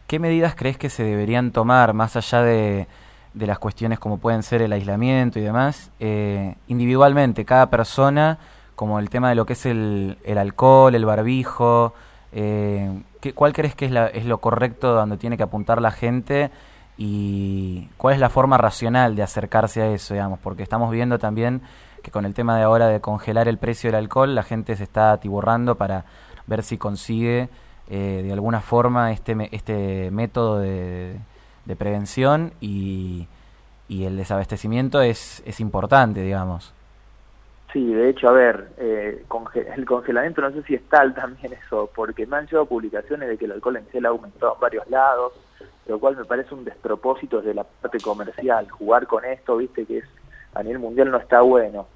¿qué 0.07 0.19
medidas 0.19 0.55
crees 0.55 0.77
que 0.77 0.91
se 0.91 1.03
deberían 1.03 1.51
tomar 1.51 1.95
más 1.95 2.17
allá 2.17 2.43
de, 2.43 2.87
de, 3.33 3.47
las 3.47 3.59
cuestiones 3.59 3.99
como 3.99 4.19
pueden 4.19 4.43
ser 4.43 4.63
el 4.63 4.73
aislamiento 4.73 5.39
y 5.39 5.43
demás, 5.43 5.91
eh, 5.99 6.55
individualmente, 6.69 7.45
cada 7.45 7.71
persona? 7.71 8.39
Como 8.77 8.99
el 8.99 9.11
tema 9.11 9.29
de 9.29 9.35
lo 9.35 9.47
que 9.47 9.55
es 9.55 9.67
el, 9.67 10.19
el 10.25 10.39
alcohol, 10.39 10.95
el 10.95 11.05
barbijo. 11.05 11.95
Eh, 12.33 13.03
¿qué, 13.21 13.33
¿Cuál 13.33 13.53
crees 13.53 13.75
que 13.75 13.87
es, 13.87 13.93
la, 13.93 14.07
es 14.09 14.25
lo 14.25 14.39
correcto 14.39 14.95
donde 14.95 15.17
tiene 15.17 15.37
que 15.37 15.43
apuntar 15.43 15.81
la 15.81 15.91
gente 15.91 16.51
y 16.97 17.89
cuál 17.97 18.15
es 18.15 18.21
la 18.21 18.31
forma 18.31 18.59
racional 18.59 19.17
de 19.17 19.23
acercarse 19.23 19.83
a 19.83 19.87
eso, 19.89 20.15
digamos? 20.15 20.39
Porque 20.41 20.63
estamos 20.63 20.91
viendo 20.91 21.19
también 21.19 21.63
que 22.03 22.11
con 22.11 22.25
el 22.25 22.35
tema 22.35 22.57
de 22.57 22.65
ahora 22.65 22.89
de 22.89 23.01
congelar 23.01 23.49
el 23.49 23.59
precio 23.59 23.89
del 23.89 23.97
alcohol, 23.97 24.35
la 24.35 24.43
gente 24.43 24.77
se 24.77 24.85
está 24.85 25.13
atiborrando 25.13 25.77
para 25.77 26.05
ver 26.47 26.63
si 26.63 26.77
consigue 26.77 27.49
eh, 27.89 28.23
de 28.25 28.33
alguna 28.33 28.61
forma 28.61 29.13
este, 29.13 29.49
este 29.53 30.11
método 30.11 30.59
de, 30.59 31.19
de 31.65 31.77
prevención 31.77 32.53
y, 32.61 33.27
y 33.89 34.05
el 34.05 34.17
desabastecimiento 34.17 35.01
es, 35.01 35.43
es 35.47 35.61
importante, 35.61 36.23
digamos. 36.23 36.75
Sí, 37.75 37.93
de 37.93 38.09
hecho, 38.09 38.29
a 38.29 38.33
ver, 38.33 38.69
eh, 38.79 39.25
el 39.75 39.85
congelamiento 39.85 40.41
no 40.41 40.53
sé 40.53 40.63
si 40.63 40.77
es 40.77 40.89
tal 40.89 41.13
también 41.13 41.55
eso, 41.55 41.91
porque 41.93 42.25
me 42.25 42.37
han 42.37 42.47
llegado 42.47 42.67
publicaciones 42.67 43.29
de 43.29 43.37
que 43.37 43.47
el 43.47 43.51
alcohol 43.51 43.79
en 43.79 43.89
gel 43.89 44.07
ha 44.07 44.11
aumentado 44.11 44.55
en 44.55 44.61
varios 44.61 44.89
lados, 44.89 45.33
lo 45.89 45.99
cual 45.99 46.17
me 46.17 46.25
parece 46.25 46.55
un 46.55 46.65
despropósito 46.65 47.39
desde 47.39 47.53
la 47.53 47.65
parte 47.65 47.99
comercial. 47.99 48.71
Jugar 48.71 49.09
con 49.09 49.25
esto, 49.25 49.57
viste, 49.57 49.87
que 49.87 49.99
es 49.99 50.05
a 50.55 50.63
nivel 50.63 50.79
mundial 50.79 51.11
no 51.11 51.17
está 51.17 51.41
bueno. 51.41 51.89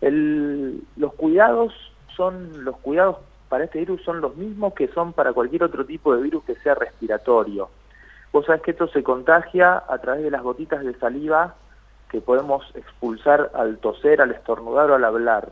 El, 0.00 0.82
los 0.96 1.14
cuidados 1.14 1.72
son, 2.16 2.64
los 2.64 2.76
cuidados 2.78 3.18
para 3.48 3.62
este 3.62 3.78
virus 3.78 4.02
son 4.02 4.20
los 4.20 4.34
mismos 4.34 4.74
que 4.74 4.88
son 4.88 5.12
para 5.12 5.32
cualquier 5.32 5.62
otro 5.62 5.86
tipo 5.86 6.16
de 6.16 6.22
virus 6.22 6.42
que 6.42 6.56
sea 6.56 6.74
respiratorio. 6.74 7.70
Vos 8.32 8.44
sabés 8.46 8.62
que 8.62 8.72
esto 8.72 8.88
se 8.88 9.04
contagia 9.04 9.84
a 9.88 9.98
través 9.98 10.24
de 10.24 10.32
las 10.32 10.42
gotitas 10.42 10.84
de 10.84 10.94
saliva 10.94 11.54
que 12.12 12.20
podemos 12.20 12.62
expulsar 12.74 13.50
al 13.54 13.78
toser, 13.78 14.20
al 14.20 14.32
estornudar 14.32 14.90
o 14.90 14.94
al 14.94 15.04
hablar. 15.04 15.48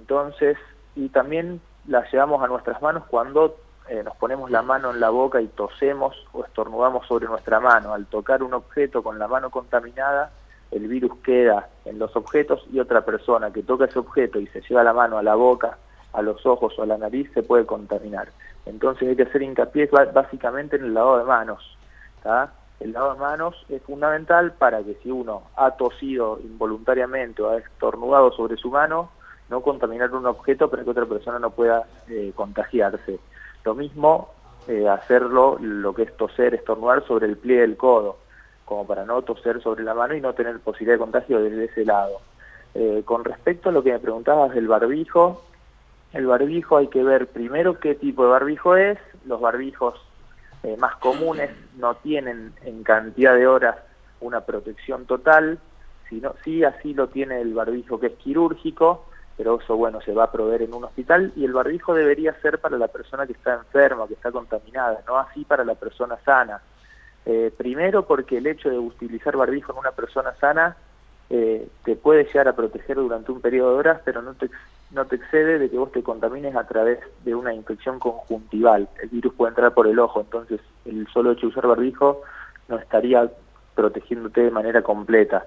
Entonces, 0.00 0.56
y 0.96 1.10
también 1.10 1.60
la 1.86 2.10
llevamos 2.10 2.42
a 2.42 2.48
nuestras 2.48 2.80
manos 2.80 3.04
cuando 3.06 3.56
eh, 3.90 4.02
nos 4.02 4.16
ponemos 4.16 4.50
la 4.50 4.62
mano 4.62 4.92
en 4.92 4.98
la 4.98 5.10
boca 5.10 5.42
y 5.42 5.46
tosemos 5.48 6.16
o 6.32 6.42
estornudamos 6.42 7.06
sobre 7.06 7.26
nuestra 7.26 7.60
mano. 7.60 7.92
Al 7.92 8.06
tocar 8.06 8.42
un 8.42 8.54
objeto 8.54 9.02
con 9.02 9.18
la 9.18 9.28
mano 9.28 9.50
contaminada, 9.50 10.30
el 10.70 10.88
virus 10.88 11.18
queda 11.22 11.68
en 11.84 11.98
los 11.98 12.16
objetos 12.16 12.66
y 12.72 12.80
otra 12.80 13.02
persona 13.02 13.52
que 13.52 13.62
toca 13.62 13.84
ese 13.84 13.98
objeto 13.98 14.40
y 14.40 14.46
se 14.46 14.62
lleva 14.62 14.82
la 14.82 14.94
mano 14.94 15.18
a 15.18 15.22
la 15.22 15.34
boca, 15.34 15.76
a 16.14 16.22
los 16.22 16.46
ojos 16.46 16.78
o 16.78 16.82
a 16.82 16.86
la 16.86 16.96
nariz 16.96 17.30
se 17.34 17.42
puede 17.42 17.66
contaminar. 17.66 18.28
Entonces 18.64 19.06
hay 19.06 19.16
que 19.16 19.24
hacer 19.24 19.42
hincapié 19.42 19.90
básicamente 20.14 20.76
en 20.76 20.84
el 20.84 20.94
lavado 20.94 21.18
de 21.18 21.24
manos. 21.24 21.76
El 22.84 22.92
lavado 22.92 23.14
de 23.14 23.20
manos 23.20 23.66
es 23.70 23.82
fundamental 23.82 24.52
para 24.52 24.82
que 24.82 24.94
si 25.02 25.10
uno 25.10 25.44
ha 25.56 25.70
tosido 25.70 26.38
involuntariamente 26.44 27.40
o 27.40 27.48
ha 27.48 27.56
estornudado 27.56 28.30
sobre 28.32 28.58
su 28.58 28.70
mano, 28.70 29.08
no 29.48 29.62
contaminar 29.62 30.12
un 30.12 30.26
objeto 30.26 30.68
para 30.70 30.84
que 30.84 30.90
otra 30.90 31.06
persona 31.06 31.38
no 31.38 31.48
pueda 31.48 31.84
eh, 32.08 32.32
contagiarse. 32.36 33.18
Lo 33.64 33.74
mismo 33.74 34.34
eh, 34.68 34.86
hacerlo, 34.86 35.56
lo 35.62 35.94
que 35.94 36.02
es 36.02 36.14
toser, 36.18 36.54
estornudar 36.54 37.06
sobre 37.06 37.26
el 37.26 37.38
pliegue 37.38 37.62
del 37.62 37.78
codo, 37.78 38.18
como 38.66 38.86
para 38.86 39.06
no 39.06 39.22
toser 39.22 39.62
sobre 39.62 39.82
la 39.82 39.94
mano 39.94 40.14
y 40.14 40.20
no 40.20 40.34
tener 40.34 40.60
posibilidad 40.60 40.96
de 40.96 41.04
contagio 41.04 41.40
desde 41.40 41.64
ese 41.64 41.86
lado. 41.86 42.20
Eh, 42.74 43.00
con 43.06 43.24
respecto 43.24 43.70
a 43.70 43.72
lo 43.72 43.82
que 43.82 43.92
me 43.92 43.98
preguntabas 43.98 44.52
del 44.54 44.68
barbijo, 44.68 45.42
el 46.12 46.26
barbijo 46.26 46.76
hay 46.76 46.88
que 46.88 47.02
ver 47.02 47.28
primero 47.28 47.80
qué 47.80 47.94
tipo 47.94 48.24
de 48.24 48.30
barbijo 48.30 48.76
es, 48.76 48.98
los 49.24 49.40
barbijos 49.40 49.98
eh, 50.64 50.76
más 50.78 50.96
comunes 50.96 51.50
no 51.76 51.94
tienen 51.96 52.54
en 52.64 52.82
cantidad 52.82 53.34
de 53.34 53.46
horas 53.46 53.76
una 54.20 54.40
protección 54.40 55.04
total, 55.04 55.58
sino, 56.08 56.34
sí 56.42 56.64
así 56.64 56.94
lo 56.94 57.08
tiene 57.08 57.42
el 57.42 57.52
barbijo 57.52 58.00
que 58.00 58.06
es 58.06 58.14
quirúrgico, 58.14 59.06
pero 59.36 59.60
eso 59.60 59.76
bueno 59.76 60.00
se 60.00 60.14
va 60.14 60.24
a 60.24 60.32
proveer 60.32 60.62
en 60.62 60.72
un 60.72 60.84
hospital 60.84 61.32
y 61.36 61.44
el 61.44 61.52
barbijo 61.52 61.92
debería 61.92 62.32
ser 62.40 62.60
para 62.60 62.78
la 62.78 62.88
persona 62.88 63.26
que 63.26 63.34
está 63.34 63.54
enferma, 63.54 64.08
que 64.08 64.14
está 64.14 64.32
contaminada, 64.32 65.02
no 65.06 65.18
así 65.18 65.44
para 65.44 65.64
la 65.64 65.74
persona 65.74 66.16
sana. 66.24 66.62
Eh, 67.26 67.52
primero 67.54 68.06
porque 68.06 68.38
el 68.38 68.46
hecho 68.46 68.70
de 68.70 68.78
utilizar 68.78 69.36
barbijo 69.36 69.72
en 69.72 69.78
una 69.78 69.92
persona 69.92 70.34
sana 70.40 70.76
eh, 71.28 71.68
te 71.84 71.96
puede 71.96 72.24
llegar 72.24 72.48
a 72.48 72.56
proteger 72.56 72.96
durante 72.96 73.32
un 73.32 73.40
periodo 73.42 73.72
de 73.72 73.78
horas, 73.80 74.00
pero 74.02 74.22
no 74.22 74.32
te, 74.34 74.48
no 74.90 75.06
te 75.06 75.16
excede 75.16 75.58
de 75.58 75.70
que 75.70 75.78
vos 75.78 75.90
te 75.92 76.02
contamines 76.02 76.54
a 76.56 76.66
través 76.66 77.00
de 77.24 77.34
una 77.34 77.52
infección 77.52 77.98
conjuntival. 77.98 78.88
El 79.02 79.08
virus 79.08 79.34
puede 79.34 79.50
entrar 79.50 79.74
por 79.74 79.86
el 79.86 79.98
ojo, 79.98 80.20
entonces 80.20 80.60
el 80.84 81.06
solo 81.08 81.32
hecho 81.32 81.42
de 81.42 81.48
usar 81.48 81.66
barbijo 81.66 82.22
no 82.68 82.78
estaría 82.78 83.28
protegiéndote 83.74 84.42
de 84.42 84.50
manera 84.50 84.82
completa. 84.82 85.46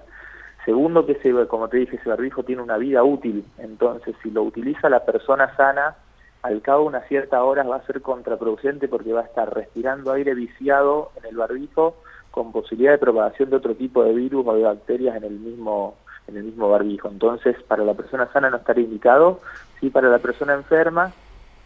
Segundo, 0.64 1.06
que 1.06 1.12
ese, 1.12 1.32
como 1.46 1.68
te 1.68 1.78
dije, 1.78 1.96
ese 1.96 2.10
barbijo 2.10 2.42
tiene 2.42 2.60
una 2.62 2.76
vida 2.76 3.02
útil, 3.02 3.44
entonces 3.56 4.14
si 4.22 4.30
lo 4.30 4.42
utiliza 4.42 4.90
la 4.90 5.04
persona 5.04 5.56
sana, 5.56 5.96
al 6.42 6.60
cabo 6.62 6.82
de 6.82 6.88
una 6.88 7.00
cierta 7.02 7.42
hora 7.42 7.62
va 7.64 7.76
a 7.76 7.86
ser 7.86 8.02
contraproducente 8.02 8.86
porque 8.86 9.12
va 9.12 9.22
a 9.22 9.24
estar 9.24 9.52
respirando 9.52 10.12
aire 10.12 10.34
viciado 10.34 11.10
en 11.16 11.26
el 11.26 11.36
barbijo 11.36 11.96
con 12.30 12.52
posibilidad 12.52 12.92
de 12.92 12.98
propagación 12.98 13.50
de 13.50 13.56
otro 13.56 13.74
tipo 13.74 14.04
de 14.04 14.14
virus 14.14 14.46
o 14.46 14.54
de 14.54 14.62
bacterias 14.62 15.16
en 15.16 15.24
el 15.24 15.38
mismo 15.38 15.96
en 16.28 16.36
el 16.36 16.44
mismo 16.44 16.68
barbijo. 16.70 17.08
Entonces, 17.08 17.56
para 17.66 17.84
la 17.84 17.94
persona 17.94 18.28
sana 18.32 18.50
no 18.50 18.58
estaría 18.58 18.84
indicado, 18.84 19.40
sí 19.80 19.90
para 19.90 20.08
la 20.08 20.18
persona 20.18 20.54
enferma 20.54 21.12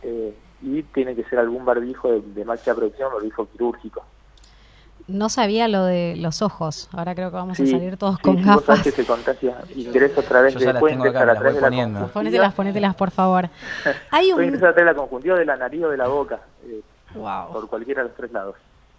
eh, 0.02 0.34
y 0.62 0.82
tiene 0.84 1.14
que 1.14 1.24
ser 1.24 1.38
algún 1.40 1.64
barbijo 1.64 2.10
de, 2.10 2.20
de 2.20 2.44
máxima 2.44 2.76
producción, 2.76 3.12
barbijo 3.12 3.48
quirúrgico. 3.50 4.04
No 5.08 5.28
sabía 5.28 5.66
lo 5.66 5.84
de 5.84 6.14
los 6.16 6.42
ojos. 6.42 6.88
Ahora 6.92 7.14
creo 7.16 7.30
que 7.30 7.36
vamos 7.36 7.56
Sí, 7.56 7.64
a 7.64 7.66
salir 7.76 7.96
todos 7.96 8.16
sí, 8.18 8.22
con 8.22 8.36
sí, 8.36 8.44
vos 8.44 8.46
gafas. 8.46 8.64
sabés 8.78 8.82
que 8.82 8.90
se 9.02 9.04
contagia 9.04 9.56
ingreso 9.74 10.20
a 10.20 10.22
través 10.22 10.54
de 10.54 10.60
me 10.64 10.70
a 10.70 10.72
las 10.74 10.80
través 10.80 11.54
de 11.56 11.60
la 11.60 11.68
conjuntiva, 11.70 12.06
Ponételas, 12.12 12.54
ponételas, 12.54 12.94
por 12.94 13.10
favor. 13.10 13.48
Hay 14.12 14.30
un... 14.32 14.44
ingresar 14.44 14.68
a 14.68 14.74
través 14.74 14.86
de 14.90 14.92
la 14.92 14.94
conjuntiva 14.94 15.36
de 15.36 15.44
la 15.44 15.56
nariz 15.56 15.82
o 15.84 15.88
de 15.88 15.96
la 15.96 16.06
boca, 16.08 16.38
eh, 16.64 16.80
Wow. 17.14 17.52
por 17.52 17.68
cualquiera 17.68 18.02
de 18.02 18.08
los 18.08 18.16
tres 18.16 18.30
lados. 18.32 18.54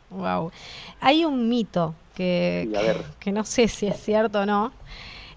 Wow. 0.10 0.52
Hay 0.99 1.23
un 1.26 1.47
mito 1.47 1.95
que, 2.13 2.69
Sí, 2.69 3.04
que 3.21 3.32
no 3.32 3.43
sé 3.45 3.67
si 3.69 3.88
es 3.88 3.97
cierto 3.99 4.41
o 4.41 4.45
no. 4.45 4.73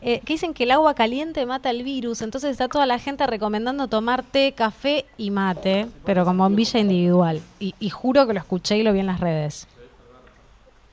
Eh, 0.09 0.21
que 0.25 0.35
dicen 0.35 0.55
que 0.55 0.63
el 0.63 0.71
agua 0.71 0.95
caliente 0.95 1.45
mata 1.47 1.69
el 1.69 1.83
virus, 1.83 2.23
entonces 2.23 2.53
está 2.53 2.69
toda 2.69 2.87
la 2.87 3.01
gente 3.01 3.27
recomendando 3.27 3.89
tomar 3.89 4.23
té, 4.23 4.53
café 4.57 5.05
y 5.17 5.33
mate, 5.33 5.89
pero 6.05 6.25
con 6.25 6.39
bombilla 6.39 6.79
individual. 6.79 7.41
Y, 7.59 7.91
juro 7.91 8.25
que 8.25 8.33
lo 8.33 8.39
escuché 8.39 8.77
y 8.77 8.85
lo 8.85 8.93
vi 8.93 9.01
en 9.01 9.07
las 9.07 9.19
redes. 9.19 9.67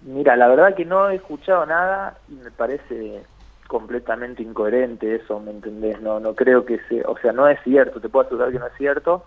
Mira, 0.02 0.36
la 0.36 0.48
verdad 0.48 0.74
que 0.74 0.84
no 0.84 1.12
he 1.12 1.16
escuchado 1.16 1.64
nada 1.68 2.18
y 2.28 2.34
me 2.34 2.50
parece 2.50 3.22
completamente 3.68 4.42
incoherente 4.42 5.14
eso, 5.14 5.40
¿me 5.40 5.52
entendés? 5.52 6.02
No, 6.02 6.20
no 6.20 6.34
creo 6.34 6.66
que 6.66 6.80
sea, 6.90 7.04
o 7.08 7.16
sea, 7.20 7.34
no 7.34 7.48
es 7.48 7.60
cierto, 7.64 8.02
te 8.02 8.10
puedo 8.10 8.26
asegurar 8.26 8.52
que 8.52 8.58
no 8.58 8.66
es 8.66 8.74
cierto, 8.80 9.26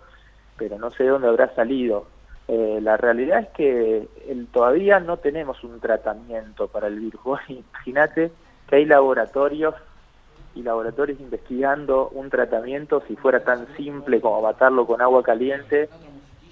pero 0.57 0.77
no 0.77 0.91
sé 0.91 1.03
de 1.03 1.09
dónde 1.11 1.29
habrá 1.29 1.55
salido. 1.55 2.07
Eh, 2.49 2.79
la 2.81 2.97
realidad 2.97 3.39
es 3.39 3.47
que 3.55 4.09
el- 4.27 4.47
todavía 4.47 4.99
no 4.99 5.15
tenemos 5.15 5.63
un 5.63 5.79
tratamiento 5.79 6.67
para 6.67 6.87
el 6.87 6.99
virus. 6.99 7.21
Imagínate 7.47 8.31
que 8.67 8.75
hay 8.75 8.85
laboratorios 8.85 9.75
y 10.55 10.63
laboratorios 10.63 11.19
investigando 11.19 12.09
un 12.09 12.29
tratamiento 12.29 13.03
si 13.07 13.15
fuera 13.15 13.43
tan 13.43 13.67
simple 13.75 14.19
como 14.19 14.41
matarlo 14.41 14.85
con 14.87 15.01
agua 15.01 15.23
caliente 15.23 15.89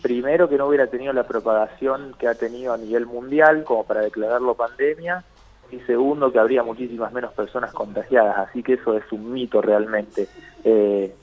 primero 0.01 0.47
que 0.47 0.57
no 0.57 0.67
hubiera 0.67 0.87
tenido 0.87 1.11
la 1.13 1.23
propagación 1.23 2.15
que 2.19 2.27
ha 2.27 2.35
tenido 2.35 2.73
a 2.73 2.77
nivel 2.77 3.07
mundial 3.07 3.63
como 3.63 3.83
para 3.83 4.01
declararlo 4.01 4.53
pandemia 4.53 5.23
y 5.71 5.79
segundo 5.79 6.31
que 6.31 6.37
habría 6.37 6.61
muchísimas 6.61 7.11
menos 7.11 7.33
personas 7.33 7.73
contagiadas 7.73 8.37
así 8.49 8.61
que 8.61 8.73
eso 8.73 8.95
es 8.95 9.11
un 9.11 9.31
mito 9.33 9.61
realmente 9.61 10.27
Eh, 10.63 11.13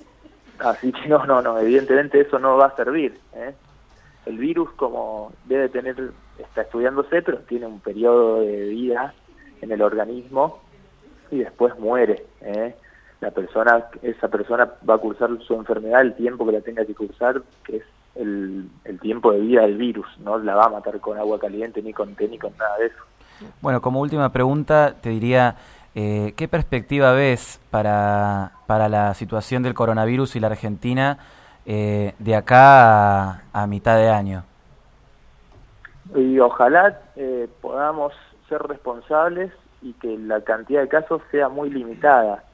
así 0.59 0.93
que 0.93 1.09
no 1.09 1.25
no 1.27 1.41
no 1.41 1.59
evidentemente 1.59 2.21
eso 2.21 2.39
no 2.39 2.57
va 2.57 2.67
a 2.67 2.77
servir 2.77 3.19
¿eh? 3.35 3.55
el 4.27 4.39
virus 4.39 4.71
como 4.73 5.33
debe 5.45 5.69
tener 5.69 6.11
está 6.39 6.63
estudiándose 6.63 7.23
pero 7.23 7.39
tiene 7.39 7.67
un 7.67 7.81
periodo 7.81 8.41
de 8.41 8.69
vida 8.69 9.15
en 9.61 9.71
el 9.71 9.83
organismo 9.83 10.61
y 11.33 11.39
después 11.39 11.77
muere 11.79 12.25
¿eh? 12.43 12.77
la 13.21 13.31
persona 13.33 13.87
esa 14.03 14.29
persona 14.29 14.69
va 14.89 14.95
a 14.95 14.99
cursar 14.99 15.31
su 15.47 15.55
enfermedad 15.55 16.03
el 16.03 16.15
tiempo 16.15 16.47
que 16.47 16.53
la 16.53 16.61
tenga 16.61 16.85
que 16.85 16.95
cursar 16.95 17.43
que 17.65 17.79
es 17.79 17.83
el, 18.15 18.69
el 18.85 19.01
tiempo 19.01 19.33
de 19.33 19.41
vida 19.41 19.63
del 19.63 19.79
virus 19.79 20.07
no 20.21 20.39
la 20.39 20.55
va 20.55 20.67
a 20.67 20.69
matar 20.69 21.01
con 21.01 21.19
agua 21.19 21.41
caliente 21.41 21.83
ni 21.83 21.93
con 21.93 22.15
té 22.15 22.29
ni 22.29 22.39
con 22.39 22.57
nada 22.59 22.77
de 22.79 22.87
eso 22.87 23.03
Bueno, 23.61 23.81
como 23.81 24.01
última 24.01 24.31
pregunta, 24.31 24.95
te 25.01 25.09
diría, 25.09 25.57
eh, 25.95 26.35
¿qué 26.37 26.47
perspectiva 26.47 27.13
ves 27.13 27.59
para, 27.71 28.53
para 28.67 28.89
la 28.89 29.15
situación 29.15 29.63
del 29.63 29.75
coronavirus 29.75 30.37
y 30.37 30.41
la 30.41 30.49
Argentina 30.49 31.19
eh, 31.65 32.13
de 32.19 32.37
acá 32.37 33.31
a, 33.31 33.43
a 33.53 33.67
mitad 33.67 33.97
de 33.97 34.11
año? 34.11 34.45
y 36.15 36.39
ojalá 36.39 37.01
eh, 37.17 37.49
podamos 37.61 38.13
ser 38.49 38.61
responsables 38.63 39.51
y 39.83 39.93
que 39.95 40.17
la 40.19 40.41
cantidad 40.43 40.81
de 40.81 40.89
casos 40.89 41.23
sea 41.31 41.49
muy 41.49 41.71
limitada. 41.71 42.45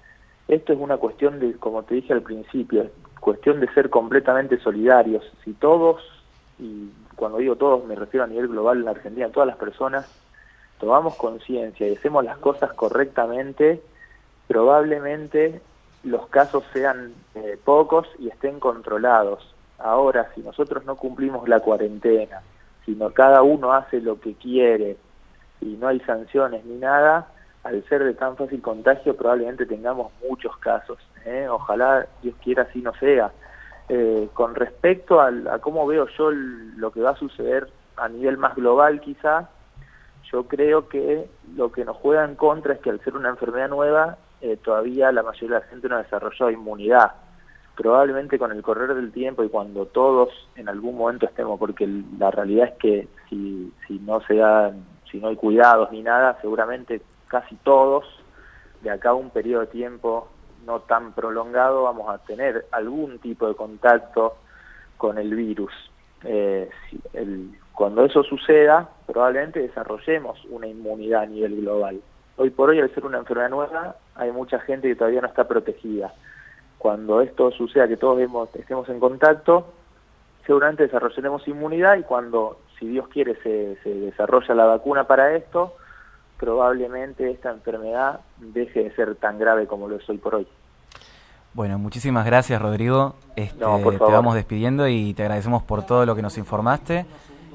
Esto 0.48 0.72
es 0.72 0.78
una 0.78 0.96
cuestión 0.96 1.38
de, 1.38 1.54
como 1.54 1.82
te 1.82 1.96
dije 1.96 2.12
al 2.12 2.22
principio, 2.22 2.82
es 2.82 2.90
cuestión 3.20 3.60
de 3.60 3.72
ser 3.74 3.90
completamente 3.90 4.58
solidarios. 4.58 5.24
Si 5.44 5.52
todos, 5.52 6.02
y 6.58 6.90
cuando 7.16 7.38
digo 7.38 7.56
todos 7.56 7.84
me 7.84 7.94
refiero 7.94 8.24
a 8.24 8.28
nivel 8.28 8.48
global 8.48 8.78
en 8.78 8.84
la 8.86 8.92
Argentina, 8.92 9.28
todas 9.28 9.46
las 9.46 9.56
personas, 9.56 10.08
tomamos 10.80 11.16
conciencia 11.16 11.86
y 11.86 11.96
hacemos 11.96 12.24
las 12.24 12.38
cosas 12.38 12.72
correctamente, 12.72 13.82
probablemente 14.46 15.60
los 16.04 16.28
casos 16.28 16.64
sean 16.72 17.12
eh, 17.34 17.58
pocos 17.62 18.08
y 18.18 18.28
estén 18.28 18.60
controlados. 18.60 19.54
Ahora, 19.78 20.30
si 20.34 20.40
nosotros 20.40 20.84
no 20.84 20.96
cumplimos 20.96 21.48
la 21.48 21.60
cuarentena, 21.60 22.40
si 22.84 22.92
no, 22.92 23.10
cada 23.10 23.42
uno 23.42 23.72
hace 23.72 24.00
lo 24.00 24.18
que 24.18 24.34
quiere 24.34 24.96
y 25.60 25.76
no 25.76 25.88
hay 25.88 26.00
sanciones 26.00 26.64
ni 26.64 26.76
nada, 26.76 27.28
al 27.64 27.82
ser 27.88 28.04
de 28.04 28.14
tan 28.14 28.36
fácil 28.36 28.62
contagio 28.62 29.16
probablemente 29.16 29.66
tengamos 29.66 30.12
muchos 30.28 30.56
casos. 30.58 30.98
¿eh? 31.24 31.46
Ojalá 31.48 32.06
Dios 32.22 32.34
quiera 32.42 32.62
así 32.62 32.80
no 32.80 32.92
sea. 32.94 33.30
Eh, 33.88 34.28
con 34.34 34.54
respecto 34.54 35.20
al- 35.20 35.48
a 35.48 35.58
cómo 35.60 35.86
veo 35.86 36.06
yo 36.16 36.30
lo 36.30 36.90
que 36.92 37.00
va 37.00 37.10
a 37.10 37.16
suceder 37.16 37.68
a 37.96 38.08
nivel 38.08 38.36
más 38.36 38.54
global 38.54 39.00
quizá, 39.00 39.48
yo 40.30 40.44
creo 40.46 40.88
que 40.88 41.28
lo 41.56 41.72
que 41.72 41.84
nos 41.84 41.96
juega 41.96 42.24
en 42.24 42.34
contra 42.34 42.74
es 42.74 42.80
que 42.80 42.90
al 42.90 43.00
ser 43.00 43.16
una 43.16 43.30
enfermedad 43.30 43.68
nueva, 43.68 44.18
eh, 44.40 44.56
todavía 44.62 45.10
la 45.10 45.22
mayoría 45.22 45.56
de 45.56 45.62
la 45.64 45.70
gente 45.70 45.88
no 45.88 45.96
ha 45.96 46.02
desarrollado 46.02 46.50
inmunidad. 46.50 47.12
Probablemente 47.76 48.38
con 48.38 48.52
el 48.52 48.60
correr 48.62 48.94
del 48.94 49.12
tiempo 49.12 49.42
y 49.44 49.48
cuando 49.48 49.86
todos 49.86 50.28
en 50.56 50.68
algún 50.68 50.96
momento 50.98 51.26
estemos, 51.26 51.58
porque 51.58 51.88
la 52.18 52.30
realidad 52.30 52.68
es 52.68 52.74
que 52.74 53.08
si, 53.28 53.72
si 53.86 53.98
no 54.00 54.20
se 54.22 54.34
dan, 54.36 54.84
si 55.10 55.18
no 55.18 55.28
hay 55.28 55.36
cuidados 55.36 55.90
ni 55.90 56.02
nada, 56.02 56.38
seguramente 56.40 57.02
casi 57.26 57.56
todos 57.56 58.04
de 58.82 58.90
acá 58.90 59.10
a 59.10 59.14
un 59.14 59.30
periodo 59.30 59.62
de 59.62 59.66
tiempo 59.68 60.28
no 60.64 60.80
tan 60.80 61.12
prolongado 61.12 61.84
vamos 61.84 62.08
a 62.10 62.18
tener 62.18 62.66
algún 62.72 63.18
tipo 63.18 63.48
de 63.48 63.54
contacto 63.54 64.36
con 64.96 65.18
el 65.18 65.34
virus. 65.34 65.72
Eh, 66.24 66.68
cuando 67.72 68.04
eso 68.04 68.22
suceda, 68.24 68.88
probablemente 69.06 69.60
desarrollemos 69.60 70.44
una 70.50 70.66
inmunidad 70.66 71.22
a 71.22 71.26
nivel 71.26 71.60
global. 71.60 72.00
Hoy 72.36 72.50
por 72.50 72.70
hoy, 72.70 72.80
al 72.80 72.92
ser 72.94 73.06
una 73.06 73.18
enfermedad 73.18 73.50
nueva, 73.50 73.96
hay 74.14 74.30
mucha 74.30 74.58
gente 74.60 74.88
que 74.88 74.96
todavía 74.96 75.20
no 75.20 75.28
está 75.28 75.46
protegida. 75.48 76.12
Cuando 76.76 77.20
esto 77.20 77.50
suceda, 77.52 77.88
que 77.88 77.96
todos 77.96 78.20
estemos 78.54 78.88
en 78.88 79.00
contacto, 79.00 79.72
seguramente 80.46 80.84
desarrollaremos 80.84 81.46
inmunidad 81.48 81.98
y 81.98 82.02
cuando, 82.02 82.58
si 82.78 82.86
Dios 82.86 83.08
quiere, 83.08 83.34
se, 83.42 83.76
se 83.82 83.94
desarrolla 83.94 84.54
la 84.54 84.64
vacuna 84.64 85.04
para 85.04 85.34
esto, 85.34 85.74
probablemente 86.38 87.30
esta 87.30 87.50
enfermedad 87.50 88.20
deje 88.38 88.84
de 88.84 88.94
ser 88.94 89.16
tan 89.16 89.38
grave 89.38 89.66
como 89.66 89.88
lo 89.88 89.96
es 89.96 90.08
hoy 90.08 90.18
por 90.18 90.36
hoy. 90.36 90.46
Bueno, 91.54 91.78
muchísimas 91.78 92.24
gracias 92.24 92.60
Rodrigo. 92.60 93.16
Este, 93.34 93.58
No, 93.58 93.80
por 93.80 93.94
te 93.98 94.04
vamos 94.04 94.34
despidiendo 94.34 94.86
y 94.86 95.14
te 95.14 95.22
agradecemos 95.22 95.62
por 95.62 95.84
todo 95.84 96.06
lo 96.06 96.14
que 96.14 96.22
nos 96.22 96.38
informaste. 96.38 97.06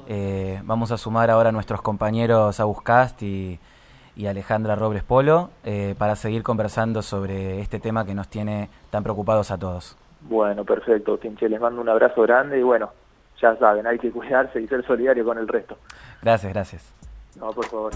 Eh, 0.08 0.60
vamos 0.64 0.90
a 0.90 0.98
sumar 0.98 1.30
ahora 1.30 1.48
a 1.48 1.52
nuestros 1.52 1.80
compañeros 1.80 2.60
Abuscast 2.60 3.22
y, 3.22 3.58
y 4.16 4.26
Alejandra 4.26 4.74
Robles 4.74 5.02
Polo 5.02 5.50
eh, 5.64 5.94
para 5.96 6.16
seguir 6.16 6.42
conversando 6.42 7.00
sobre 7.00 7.60
este 7.60 7.80
tema 7.80 8.04
que 8.04 8.14
nos 8.14 8.28
tiene 8.28 8.68
tan 8.90 9.02
preocupados 9.02 9.50
a 9.50 9.58
todos. 9.58 9.96
Bueno, 10.20 10.64
perfecto, 10.64 11.16
Tinche, 11.18 11.48
les 11.48 11.60
mando 11.60 11.80
un 11.80 11.88
abrazo 11.88 12.22
grande 12.22 12.58
y 12.58 12.62
bueno, 12.62 12.90
ya 13.40 13.56
saben, 13.56 13.86
hay 13.86 13.98
que 13.98 14.10
cuidarse 14.10 14.60
y 14.60 14.66
ser 14.66 14.84
solidario 14.86 15.24
con 15.24 15.38
el 15.38 15.48
resto. 15.48 15.76
Gracias, 16.22 16.52
gracias. 16.52 16.94
No, 17.36 17.50
por 17.52 17.66
favor. 17.66 17.92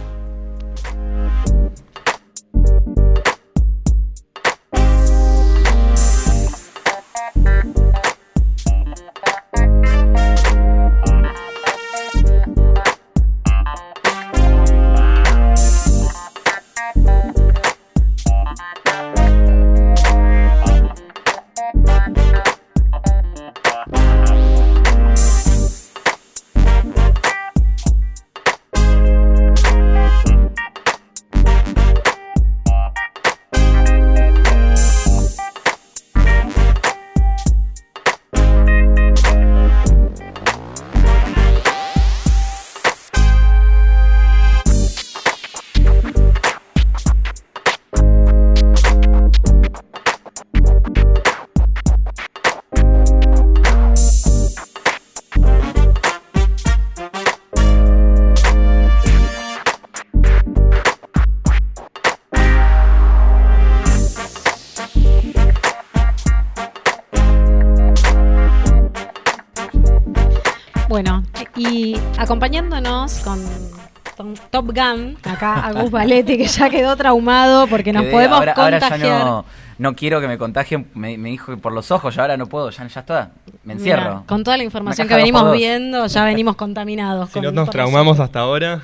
Con 73.16 74.35
Top 74.51 74.66
Gun, 74.66 75.16
acá 75.25 75.66
Agus 75.66 75.90
Valetti, 75.90 76.37
que 76.37 76.47
ya 76.47 76.68
quedó 76.68 76.94
traumado 76.94 77.66
porque 77.66 77.90
nos 77.92 78.05
podemos 78.07 78.44
contagiar. 78.55 79.44
no, 79.79 79.97
quiero 79.97 80.21
que 80.21 80.29
me 80.29 80.37
contagien, 80.37 80.90
me, 80.94 81.16
dijo 81.16 81.53
que 81.53 81.59
por 81.59 81.73
los 81.73 81.90
ojos, 81.90 82.14
ya 82.14 82.23
ahora 82.23 82.37
no 82.37 82.47
puedo, 82.47 82.68
ya, 82.68 82.87
ya 82.87 83.01
está, 83.01 83.31
me 83.64 83.75
encierro. 83.75 84.25
con 84.27 84.44
toda 84.44 84.59
la 84.59 84.64
información 84.64 85.09
que 85.09 85.14
venimos 85.14 85.51
viendo, 85.53 86.07
ya 86.07 86.25
venimos 86.25 86.57
contaminados. 86.57 87.31
Si 87.31 87.40
no 87.40 87.51
nos 87.51 87.71
traumamos 87.71 88.21
hasta 88.21 88.40
ahora. 88.40 88.83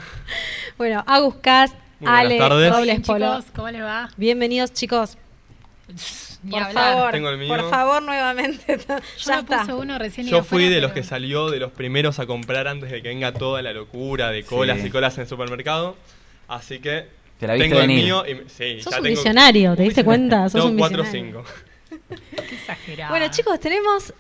Bueno, 0.79 1.05
Agus 1.07 1.35
Cast, 1.43 1.77
Ale, 2.05 2.39
Robles 2.39 3.01
Polo. 3.01 3.41
¿Cómo 3.55 3.69
les 3.69 3.83
va? 3.83 4.09
Bienvenidos, 4.17 4.73
chicos. 4.73 5.19
Por 6.51 6.73
favor, 6.73 7.13
por 7.47 7.71
favor, 7.71 8.03
nuevamente. 8.03 8.79
ya 9.25 9.39
está. 9.39 9.75
uno 9.75 9.99
recién 9.99 10.27
Yo 10.27 10.43
fui 10.43 10.69
de 10.69 10.81
los 10.81 10.93
que 10.93 11.03
salió 11.03 11.51
de 11.51 11.59
los 11.59 11.73
primeros 11.73 12.19
a 12.19 12.27
comprar 12.27 12.69
antes 12.69 12.91
de 12.91 13.03
que 13.03 13.09
venga 13.09 13.33
toda 13.33 13.63
la 13.63 13.73
locura 13.73 14.31
de 14.31 14.45
colas 14.45 14.85
y 14.85 14.91
colas 14.91 15.17
en 15.17 15.23
el 15.23 15.29
supermercado. 15.29 15.97
Así 16.49 16.79
que 16.79 17.07
¿Te 17.39 17.47
la 17.47 17.57
tengo 17.57 17.81
el 17.81 17.89
mío. 17.89 18.25
Y, 18.27 18.49
sí, 18.49 18.81
Sos 18.81 18.99
un 18.99 19.05
visionario, 19.05 19.75
¿te 19.77 19.83
diste 19.83 20.05
cuenta? 20.05 20.49
Sos 20.49 20.65
un 20.65 20.77
4 20.77 21.03
o 21.03 21.07
5. 21.07 21.45
Qué 22.09 22.55
exagerado. 22.55 23.11
Bueno, 23.11 23.29
chicos, 23.31 23.59
tenemos 23.61 24.13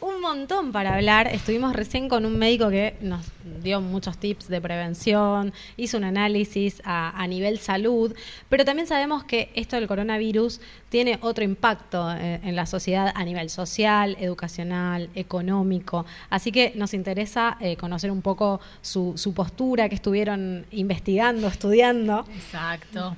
un 0.00 0.20
montón 0.20 0.72
para 0.72 0.94
hablar. 0.94 1.28
Estuvimos 1.28 1.74
recién 1.74 2.08
con 2.08 2.24
un 2.24 2.38
médico 2.38 2.68
que 2.70 2.96
nos 3.00 3.24
dio 3.62 3.80
muchos 3.80 4.18
tips 4.18 4.48
de 4.48 4.60
prevención, 4.60 5.52
hizo 5.76 5.96
un 5.96 6.04
análisis 6.04 6.80
a, 6.84 7.26
nivel 7.28 7.58
salud, 7.58 8.14
pero 8.48 8.64
también 8.64 8.86
sabemos 8.86 9.24
que 9.24 9.50
esto 9.54 9.76
del 9.76 9.86
coronavirus 9.86 10.60
tiene 10.88 11.18
otro 11.20 11.44
impacto 11.44 12.10
eh, 12.12 12.40
en, 12.42 12.56
la 12.56 12.64
sociedad 12.64 13.12
a 13.14 13.24
nivel 13.24 13.50
social, 13.50 14.16
educacional, 14.18 15.10
económico. 15.14 16.06
Así 16.30 16.52
que 16.52 16.72
nos 16.74 16.94
interesa 16.94 17.58
eh, 17.60 17.76
conocer 17.76 18.10
un 18.10 18.22
poco 18.22 18.60
su, 18.80 19.12
su, 19.16 19.34
postura 19.34 19.88
que 19.88 19.94
estuvieron 19.94 20.64
investigando, 20.70 21.46
estudiando. 21.48 22.24
Exacto. 22.34 23.16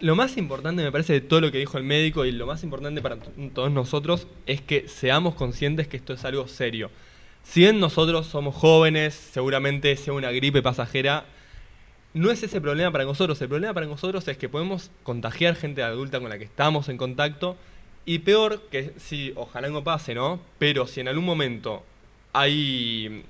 lo 0.00 0.16
más 0.16 0.36
importante 0.36 0.82
me 0.82 0.90
parece 0.90 1.12
de 1.14 1.20
todo 1.20 1.40
lo 1.40 1.52
que 1.52 1.58
dijo 1.58 1.76
el 1.76 1.84
médico 1.84 2.24
y 2.24 2.32
lo 2.32 2.46
más 2.46 2.62
importante 2.64 3.02
para 3.02 3.16
todos 3.52 3.70
nosotros 3.70 4.26
es 4.46 4.60
que 4.62 4.88
seamos 4.88 5.34
conscientes 5.34 5.88
que 5.88 5.98
esto 5.98 6.11
es 6.14 6.24
algo 6.24 6.48
serio. 6.48 6.90
Si 7.42 7.60
bien 7.60 7.80
nosotros 7.80 8.26
somos 8.26 8.54
jóvenes, 8.54 9.14
seguramente 9.14 9.96
sea 9.96 10.12
una 10.12 10.30
gripe 10.30 10.62
pasajera, 10.62 11.24
no 12.14 12.30
es 12.30 12.42
ese 12.42 12.60
problema 12.60 12.90
para 12.90 13.04
nosotros. 13.04 13.40
El 13.40 13.48
problema 13.48 13.74
para 13.74 13.86
nosotros 13.86 14.26
es 14.28 14.36
que 14.36 14.48
podemos 14.48 14.90
contagiar 15.02 15.56
gente 15.56 15.82
adulta 15.82 16.20
con 16.20 16.28
la 16.28 16.38
que 16.38 16.44
estamos 16.44 16.88
en 16.88 16.96
contacto. 16.96 17.56
Y 18.04 18.20
peor, 18.20 18.62
que 18.70 18.92
si, 18.98 19.32
ojalá 19.36 19.68
no 19.68 19.82
pase, 19.82 20.14
¿no? 20.14 20.40
Pero 20.58 20.86
si 20.86 21.00
en 21.00 21.08
algún 21.08 21.24
momento 21.24 21.84
hay, 22.32 23.24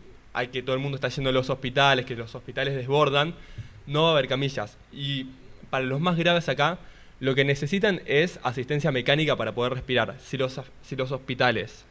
que 0.53 0.63
todo 0.63 0.75
el 0.75 0.81
mundo 0.81 0.97
está 0.97 1.09
yendo 1.09 1.31
a 1.31 1.33
los 1.33 1.51
hospitales, 1.51 2.07
que 2.07 2.17
los 2.17 2.35
hospitales 2.35 2.75
desbordan, 2.75 3.35
no 3.87 4.05
va 4.05 4.09
a 4.11 4.13
haber 4.13 4.29
camillas. 4.29 4.77
Y 4.93 5.27
para 5.71 5.85
los 5.85 6.01
más 6.01 6.17
graves 6.17 6.49
acá, 6.49 6.79
lo 7.21 7.35
que 7.35 7.45
necesitan 7.45 8.03
es 8.07 8.41
asistencia 8.43 8.91
mecánica 8.91 9.37
para 9.37 9.53
poder 9.53 9.75
respirar. 9.75 10.17
Si 10.23 10.37
los 10.37 11.13
hospitales 11.13 11.85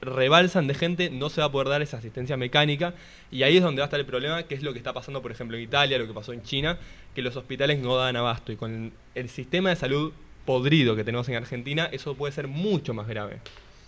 rebalsan 0.00 0.66
de 0.66 0.74
gente, 0.74 1.10
no 1.10 1.28
se 1.28 1.40
va 1.40 1.48
a 1.48 1.52
poder 1.52 1.68
dar 1.68 1.82
esa 1.82 1.98
asistencia 1.98 2.36
mecánica 2.36 2.94
y 3.30 3.42
ahí 3.42 3.56
es 3.56 3.62
donde 3.62 3.80
va 3.80 3.84
a 3.84 3.88
estar 3.88 4.00
el 4.00 4.06
problema, 4.06 4.44
que 4.44 4.54
es 4.54 4.62
lo 4.62 4.72
que 4.72 4.78
está 4.78 4.92
pasando, 4.92 5.22
por 5.22 5.32
ejemplo, 5.32 5.56
en 5.56 5.62
Italia, 5.62 5.98
lo 5.98 6.06
que 6.06 6.14
pasó 6.14 6.32
en 6.32 6.42
China, 6.42 6.78
que 7.14 7.22
los 7.22 7.36
hospitales 7.36 7.78
no 7.78 7.96
dan 7.96 8.16
abasto 8.16 8.52
y 8.52 8.56
con 8.56 8.92
el 9.14 9.28
sistema 9.28 9.70
de 9.70 9.76
salud 9.76 10.12
podrido 10.44 10.96
que 10.96 11.04
tenemos 11.04 11.28
en 11.28 11.36
Argentina, 11.36 11.88
eso 11.92 12.14
puede 12.14 12.32
ser 12.32 12.48
mucho 12.48 12.94
más 12.94 13.06
grave. 13.06 13.40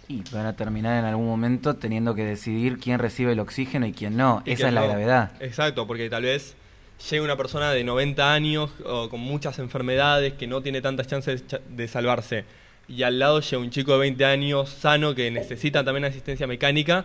Y 0.09 0.23
van 0.33 0.47
a 0.47 0.55
terminar 0.55 0.99
en 0.99 1.05
algún 1.07 1.27
momento 1.27 1.77
teniendo 1.77 2.15
que 2.15 2.25
decidir 2.25 2.79
quién 2.79 2.99
recibe 2.99 3.33
el 3.33 3.41
oxígeno 3.41 3.87
y 3.87 3.93
quién 3.93 4.17
no. 4.17 4.43
Esa 4.45 4.69
es 4.69 4.75
la 4.75 4.85
gravedad. 4.85 5.33
Exacto, 5.41 5.87
porque 5.87 6.11
tal 6.11 6.25
vez 6.25 6.55
llegue 7.11 7.23
una 7.23 7.37
persona 7.37 7.73
de 7.73 7.85
90 7.85 8.33
años 8.33 8.71
o 8.85 9.09
con 9.09 9.21
muchas 9.21 9.59
enfermedades 9.59 10.35
que 10.35 10.47
no 10.47 10.63
tiene 10.63 10.83
tantas 10.83 11.07
chances 11.07 11.45
de 11.69 11.89
salvarse 11.89 12.45
y 12.89 13.03
al 13.03 13.19
lado 13.19 13.41
llega 13.41 13.63
un 13.63 13.71
chico 13.71 13.93
de 13.93 13.99
20 13.99 14.25
años 14.25 14.69
sano 14.69 15.15
que 15.15 15.31
necesita 15.31 15.85
también 15.85 16.05
asistencia 16.05 16.47
mecánica. 16.47 17.05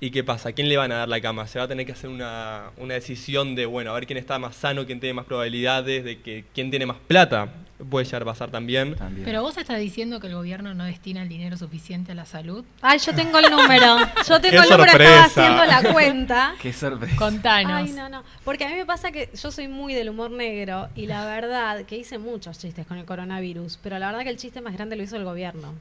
¿Y 0.00 0.10
qué 0.10 0.22
pasa? 0.22 0.50
¿A 0.50 0.52
quién 0.52 0.68
le 0.68 0.76
van 0.76 0.92
a 0.92 0.98
dar 0.98 1.08
la 1.08 1.20
cama? 1.20 1.46
Se 1.48 1.58
va 1.58 1.64
a 1.64 1.68
tener 1.68 1.84
que 1.84 1.92
hacer 1.92 2.08
una, 2.08 2.70
una 2.76 2.94
decisión 2.94 3.56
de, 3.56 3.66
bueno, 3.66 3.90
a 3.90 3.94
ver 3.94 4.06
quién 4.06 4.16
está 4.16 4.38
más 4.38 4.54
sano, 4.54 4.86
quién 4.86 5.00
tiene 5.00 5.14
más 5.14 5.24
probabilidades, 5.24 6.04
de 6.04 6.20
que 6.20 6.44
quién 6.54 6.70
tiene 6.70 6.86
más 6.86 6.98
plata 7.08 7.48
puede 7.84 8.04
llegar 8.04 8.22
a 8.22 8.24
pasar 8.26 8.50
también. 8.50 8.96
Pero 9.24 9.42
vos 9.42 9.56
estás 9.56 9.78
diciendo 9.78 10.20
que 10.20 10.26
el 10.26 10.34
gobierno 10.34 10.74
no 10.74 10.84
destina 10.84 11.22
el 11.22 11.28
dinero 11.28 11.56
suficiente 11.56 12.12
a 12.12 12.14
la 12.14 12.26
salud. 12.26 12.64
Ay, 12.80 12.98
yo 12.98 13.14
tengo 13.14 13.38
el 13.38 13.50
número. 13.50 13.96
Yo 14.28 14.40
tengo 14.40 14.62
el 14.62 14.70
número, 14.70 14.92
estaba 14.92 15.24
haciendo 15.24 15.64
la 15.64 15.82
cuenta. 15.92 16.54
Qué 16.60 16.72
sorpresa. 16.72 17.16
Contanos. 17.16 17.72
Ay, 17.72 17.92
no, 17.92 18.08
no. 18.08 18.22
Porque 18.44 18.64
a 18.64 18.68
mí 18.68 18.74
me 18.74 18.86
pasa 18.86 19.12
que 19.12 19.30
yo 19.40 19.50
soy 19.50 19.68
muy 19.68 19.94
del 19.94 20.08
humor 20.08 20.30
negro 20.30 20.88
y 20.94 21.06
la 21.06 21.24
verdad 21.24 21.84
que 21.84 21.96
hice 21.96 22.18
muchos 22.18 22.58
chistes 22.58 22.86
con 22.86 22.98
el 22.98 23.04
coronavirus, 23.04 23.78
pero 23.82 23.98
la 23.98 24.06
verdad 24.06 24.22
que 24.22 24.30
el 24.30 24.36
chiste 24.36 24.60
más 24.60 24.74
grande 24.74 24.96
lo 24.96 25.02
hizo 25.02 25.16
el 25.16 25.24
gobierno. 25.24 25.74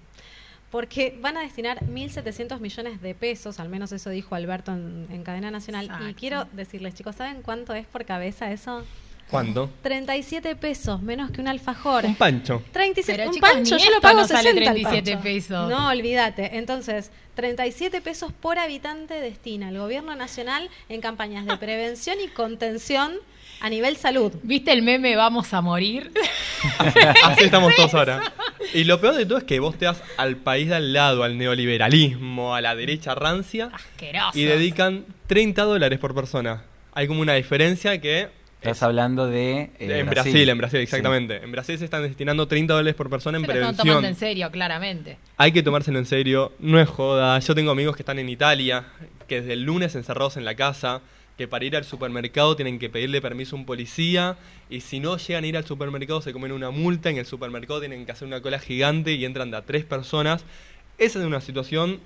Porque 0.72 1.18
van 1.22 1.38
a 1.38 1.42
destinar 1.42 1.80
1.700 1.80 2.60
millones 2.60 3.02
de 3.02 3.16
pesos, 3.16 3.60
al 3.62 3.70
menos 3.70 3.94
eso 3.94 4.10
dijo 4.10 4.36
Alberto 4.36 4.74
en, 4.74 5.24
cadena 5.24 5.50
nacional. 5.50 5.90
Y 6.10 6.14
quiero 6.14 6.46
decirles, 6.52 6.94
chicos, 6.94 7.16
¿saben 7.16 7.42
cuánto 7.42 7.74
es 7.74 7.88
por 7.88 8.04
cabeza 8.04 8.52
eso? 8.52 8.84
¿Cuánto? 9.30 9.70
37 9.82 10.56
pesos, 10.56 11.02
menos 11.02 11.32
que 11.32 11.42
un 11.42 11.48
alfajor. 11.50 12.06
Un 12.06 12.16
pancho. 12.16 12.64
37, 12.72 13.28
un 13.28 13.40
pancho, 13.40 13.78
yo 13.78 13.92
lo 13.92 14.00
pago 14.00 14.22
no 14.22 14.28
60 14.28 14.74
37 14.74 15.18
pesos. 15.18 15.70
No, 15.70 15.90
olvídate. 15.90 16.58
Entonces, 16.58 17.12
37 17.36 18.02
pesos 18.02 18.32
por 18.32 18.58
habitante 18.58 19.16
destina 19.16 19.70
el 19.70 19.78
gobierno 19.78 20.16
nacional 20.16 20.70
en 20.88 21.02
campañas 21.02 21.46
de 21.46 21.58
prevención 21.60 22.18
y 22.24 22.30
contención 22.30 23.14
a 23.60 23.70
nivel 23.70 23.98
salud. 23.98 24.32
¿Viste 24.44 24.72
el 24.72 24.82
meme 24.82 25.16
Vamos 25.16 25.54
a 25.54 25.62
morir? 25.62 26.12
Así 27.24 27.44
estamos 27.44 27.76
todos 27.76 27.94
ahora. 27.96 28.22
Y 28.74 28.86
lo 28.86 29.02
peor 29.02 29.16
de 29.16 29.26
todo 29.26 29.40
es 29.40 29.44
que 29.44 29.60
vos 29.60 29.78
te 29.78 29.86
das 29.86 30.02
al 30.18 30.38
país 30.38 30.70
de 30.70 30.76
al 30.76 30.94
lado, 30.94 31.24
al 31.24 31.38
neoliberalismo, 31.38 32.56
a 32.56 32.62
la 32.62 32.76
derecha 32.76 33.14
rancia. 33.14 33.72
Asqueroso. 33.74 34.38
Y 34.38 34.44
dedican 34.44 35.06
30 35.28 35.64
dólares 35.64 36.00
por 36.00 36.16
persona. 36.16 36.64
Hay 36.94 37.08
como 37.08 37.22
una 37.22 37.34
diferencia 37.34 38.00
que 38.00 38.30
Estás 38.62 38.84
hablando 38.84 39.28
de. 39.28 39.70
Eh, 39.80 40.00
en 40.00 40.10
Brasil. 40.10 40.50
en 40.50 40.58
Brasil, 40.58 40.80
exactamente. 40.80 41.44
En 41.44 41.52
Brasil 41.52 41.78
se 41.78 41.86
están 41.86 42.02
destinando 42.02 42.48
30 42.48 42.74
dólares 42.74 42.96
por 42.96 43.10
persona 43.10 43.38
en 43.38 43.44
se 43.44 43.48
prevención. 43.48 43.72
Están 43.72 43.88
tomando 43.88 44.08
en 44.08 44.16
serio, 44.16 44.52
claramente. 44.52 45.18
Hay 45.38 45.52
que 45.52 45.62
tomárselo 45.62 46.00
en 46.00 46.06
serio, 46.06 46.52
no 46.60 46.80
es 46.80 46.90
joda. 46.90 47.38
Yo 47.40 47.54
tengo 47.54 47.72
amigos 47.72 47.96
que 47.96 48.02
están 48.02 48.18
en 48.18 48.30
Italia, 48.30 48.86
que 49.28 49.42
desde 49.42 49.54
el 49.54 49.64
lunes 49.64 49.96
encerrados 49.96 50.38
en 50.38 50.46
la 50.46 50.56
casa, 50.56 51.02
que 51.38 51.48
para 51.48 51.66
ir 51.66 51.76
al 51.76 51.86
supermercado 51.86 52.56
tienen 52.56 52.80
que 52.80 52.90
pedirle 52.90 53.22
permiso 53.22 53.56
a 53.56 53.60
un 53.60 53.66
policía, 53.66 54.38
y 54.72 54.82
si 54.82 55.00
no 55.00 55.18
llegan 55.18 55.44
a 55.44 55.48
ir 55.48 55.56
al 55.56 55.66
supermercado 55.66 56.22
se 56.22 56.34
comen 56.34 56.52
una 56.52 56.72
multa, 56.72 57.12
en 57.12 57.18
el 57.18 57.28
supermercado 57.28 57.80
tienen 57.80 58.08
que 58.08 58.12
hacer 58.12 58.28
una 58.28 58.42
cola 58.42 58.58
gigante 58.58 59.14
y 59.14 59.24
entran 59.24 59.52
de 59.52 59.58
a 59.58 59.62
tres 59.62 59.86
personas. 59.86 60.44
Esa 60.98 61.20
es 61.20 61.26
una 61.26 61.42
situación. 61.42 62.00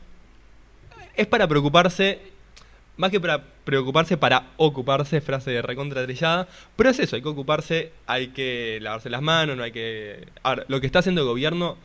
Es 1.16 1.28
para 1.28 1.48
preocuparse 1.48 2.20
más 2.98 3.12
que 3.12 3.20
para 3.20 3.44
preocuparse, 3.64 4.18
para 4.18 4.48
ocuparse, 4.58 5.22
frase 5.22 5.52
de 5.52 5.62
recontra 5.62 6.04
trillada. 6.04 6.48
Pero 6.76 6.90
es 6.90 7.00
eso, 7.00 7.16
hay 7.16 7.22
que 7.22 7.30
ocuparse, 7.30 7.92
hay 8.08 8.30
que 8.30 8.80
lavarse 8.82 9.10
las 9.10 9.22
manos, 9.22 9.58
no 9.58 9.64
hay 9.64 9.72
que... 9.72 10.28
Ahora, 10.44 10.66
lo 10.68 10.80
que 10.80 10.88
está 10.88 11.00
haciendo 11.00 11.22
el 11.22 11.28
gobierno 11.28 11.78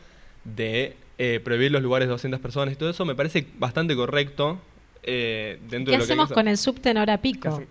de 0.43 0.95
eh, 1.17 1.39
prohibir 1.43 1.71
los 1.71 1.81
lugares 1.81 2.07
de 2.07 2.11
200 2.11 2.39
personas 2.39 2.73
y 2.73 2.77
todo 2.77 2.89
eso 2.89 3.05
me 3.05 3.15
parece 3.15 3.47
bastante 3.57 3.95
correcto. 3.95 4.59
Eh, 5.03 5.59
dentro 5.69 5.91
¿Qué 5.91 5.91
de 5.91 5.97
lo 5.97 6.03
hacemos 6.03 6.31
con 6.31 6.47
el 6.47 6.57
subte 6.57 6.89
en 6.89 6.97
hora 6.97 7.17
pico? 7.17 7.63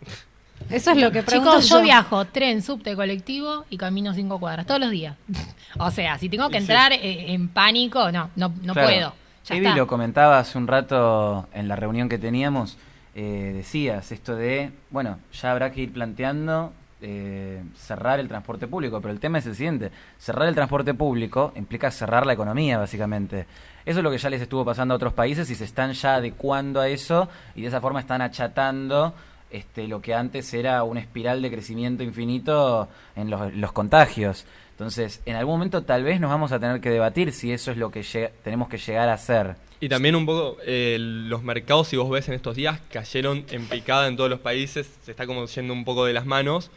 Eso 0.71 0.91
es 0.91 0.97
lo 0.97 1.13
que 1.13 1.23
pregunto 1.23 1.61
Chicos, 1.61 1.69
yo, 1.69 1.83
viajo 1.83 2.25
tren, 2.25 2.63
subte, 2.63 2.97
colectivo 2.97 3.67
y 3.71 3.77
camino 3.77 4.15
cinco 4.15 4.41
cuadras 4.41 4.67
todos 4.67 4.81
los 4.81 4.91
días. 4.91 5.17
o 5.79 5.91
sea, 5.91 6.19
si 6.19 6.29
tengo 6.29 6.49
que 6.49 6.57
entrar 6.57 6.93
eh, 6.93 7.33
en 7.33 7.49
pánico, 7.49 8.11
no, 8.11 8.31
no, 8.37 8.53
no 8.63 8.75
puedo. 8.75 9.15
Ya 9.45 9.77
lo 9.77 9.87
comentaba 9.87 10.41
hace 10.41 10.59
un 10.59 10.67
rato 10.67 11.47
en 11.53 11.69
la 11.69 11.77
reunión 11.77 12.09
que 12.09 12.19
teníamos 12.19 12.77
eh, 13.19 13.53
decías, 13.55 14.13
esto 14.13 14.37
de, 14.37 14.71
bueno, 14.91 15.19
ya 15.33 15.51
habrá 15.51 15.73
que 15.73 15.81
ir 15.81 15.91
planteando 15.91 16.75
eh, 17.01 17.63
cerrar 17.75 18.21
el 18.21 18.29
transporte 18.29 18.67
público, 18.67 19.01
pero 19.01 19.11
el 19.11 19.21
tema 19.21 19.39
es 19.39 19.47
el 19.47 19.55
siguiente, 19.55 19.91
cerrar 20.19 20.47
el 20.47 20.55
transporte 20.55 20.93
público 20.93 21.55
implica 21.57 21.91
cerrar 21.91 22.27
la 22.27 22.35
economía, 22.35 22.77
básicamente. 22.77 23.47
Eso 23.87 24.01
es 24.01 24.05
lo 24.05 24.11
que 24.11 24.19
ya 24.19 24.29
les 24.29 24.43
estuvo 24.43 24.67
pasando 24.67 24.93
a 24.93 24.97
otros 24.99 25.15
países 25.15 25.49
y 25.49 25.55
se 25.55 25.65
están 25.65 25.95
ya 25.95 26.17
adecuando 26.17 26.79
a 26.79 26.89
eso 26.89 27.31
y 27.55 27.63
de 27.63 27.69
esa 27.69 27.81
forma 27.81 28.01
están 28.01 28.21
achatando 28.21 29.15
este, 29.51 29.89
lo 29.89 30.03
que 30.03 30.13
antes 30.13 30.53
era 30.53 30.83
una 30.83 31.01
espiral 31.01 31.41
de 31.41 31.51
crecimiento 31.51 32.03
infinito 32.03 32.87
en 33.15 33.31
los, 33.31 33.55
los 33.55 33.73
contagios. 33.73 34.45
Entonces, 34.73 35.23
en 35.25 35.37
algún 35.37 35.55
momento 35.55 35.85
tal 35.85 36.05
vez 36.05 36.21
nos 36.21 36.29
vamos 36.29 36.53
a 36.53 36.59
tener 36.59 36.83
que 36.83 36.91
debatir 36.91 37.33
si 37.33 37.51
eso 37.51 37.71
es 37.71 37.79
lo 37.79 37.91
que 37.91 38.31
tenemos 38.45 38.69
que 38.69 38.77
llegar 38.77 39.09
a 39.09 39.15
hacer. 39.15 39.57
Y 39.81 39.89
también 39.89 40.17
un 40.17 40.25
poco 40.25 40.57
eh, 40.65 40.97
los 40.99 41.43
mercados, 41.43 41.89
si 41.89 41.97
vos 41.97 42.09
ves 42.09 42.29
en 42.29 42.35
estos 42.35 42.57
días, 42.57 42.81
cayeron 42.91 43.45
en 43.51 43.67
picada 43.67 44.09
en 44.09 44.17
todos 44.17 44.31
los 44.31 44.41
países, 44.41 44.89
se 45.05 45.11
está 45.11 45.27
como 45.27 45.45
yendo 45.47 45.73
un 45.75 45.85
poco 45.85 46.05
de 46.07 46.13
las 46.15 46.25
manos. 46.27 46.71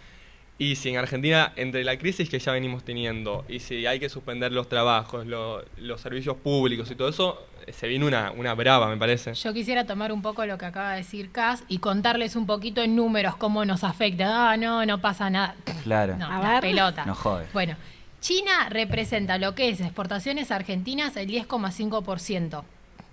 Y 0.57 0.75
si 0.75 0.89
en 0.89 0.97
Argentina, 0.97 1.53
entre 1.55 1.85
la 1.85 1.97
crisis 1.97 2.29
que 2.29 2.37
ya 2.37 2.51
venimos 2.51 2.83
teniendo, 2.83 3.45
y 3.47 3.59
si 3.59 3.85
hay 3.85 3.97
que 4.01 4.09
suspender 4.09 4.51
los 4.51 4.67
trabajos, 4.67 5.25
lo- 5.25 5.63
los 5.77 6.01
servicios 6.01 6.35
públicos 6.35 6.91
y 6.91 6.95
todo 6.95 7.07
eso, 7.07 7.41
eh, 7.65 7.71
se 7.71 7.87
viene 7.87 8.05
una, 8.05 8.31
una 8.31 8.53
brava, 8.55 8.89
me 8.89 8.97
parece. 8.97 9.33
Yo 9.35 9.53
quisiera 9.53 9.85
tomar 9.85 10.11
un 10.11 10.21
poco 10.21 10.45
lo 10.45 10.57
que 10.57 10.65
acaba 10.65 10.91
de 10.91 10.97
decir 10.97 11.31
Cas 11.31 11.63
y 11.69 11.77
contarles 11.77 12.35
un 12.35 12.45
poquito 12.45 12.81
en 12.83 12.97
números 12.97 13.37
cómo 13.37 13.63
nos 13.63 13.85
afecta. 13.85 14.51
Ah, 14.51 14.57
no, 14.57 14.85
no 14.85 14.99
pasa 14.99 15.29
nada. 15.29 15.55
Claro. 15.83 16.17
No, 16.17 16.25
A 16.29 16.41
ver. 16.55 16.59
pelota. 16.61 17.05
No 17.05 17.15
jode. 17.15 17.45
Bueno, 17.53 17.77
China 18.19 18.67
representa 18.69 19.37
lo 19.37 19.55
que 19.55 19.69
es 19.69 19.79
exportaciones 19.79 20.51
argentinas 20.51 21.15
el 21.15 21.29
10,5%. 21.29 22.63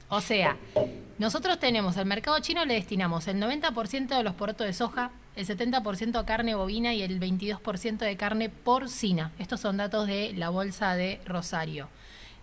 O 0.09 0.21
sea, 0.21 0.57
nosotros 1.19 1.59
tenemos 1.59 1.97
al 1.97 2.07
mercado 2.07 2.39
chino 2.41 2.65
le 2.65 2.75
destinamos 2.75 3.27
el 3.27 3.41
90% 3.41 4.17
de 4.17 4.23
los 4.23 4.35
porotos 4.35 4.67
de 4.67 4.73
soja, 4.73 5.11
el 5.35 5.47
70% 5.47 6.19
a 6.19 6.27
carne 6.27 6.55
bovina 6.55 6.95
y 6.95 7.03
el 7.03 7.19
22% 7.19 7.99
de 7.99 8.17
carne 8.17 8.49
porcina. 8.49 9.33
Estos 9.39 9.61
son 9.61 9.77
datos 9.77 10.07
de 10.07 10.33
la 10.35 10.51
bolsa 10.51 10.95
de 10.95 11.21
Rosario. 11.25 11.89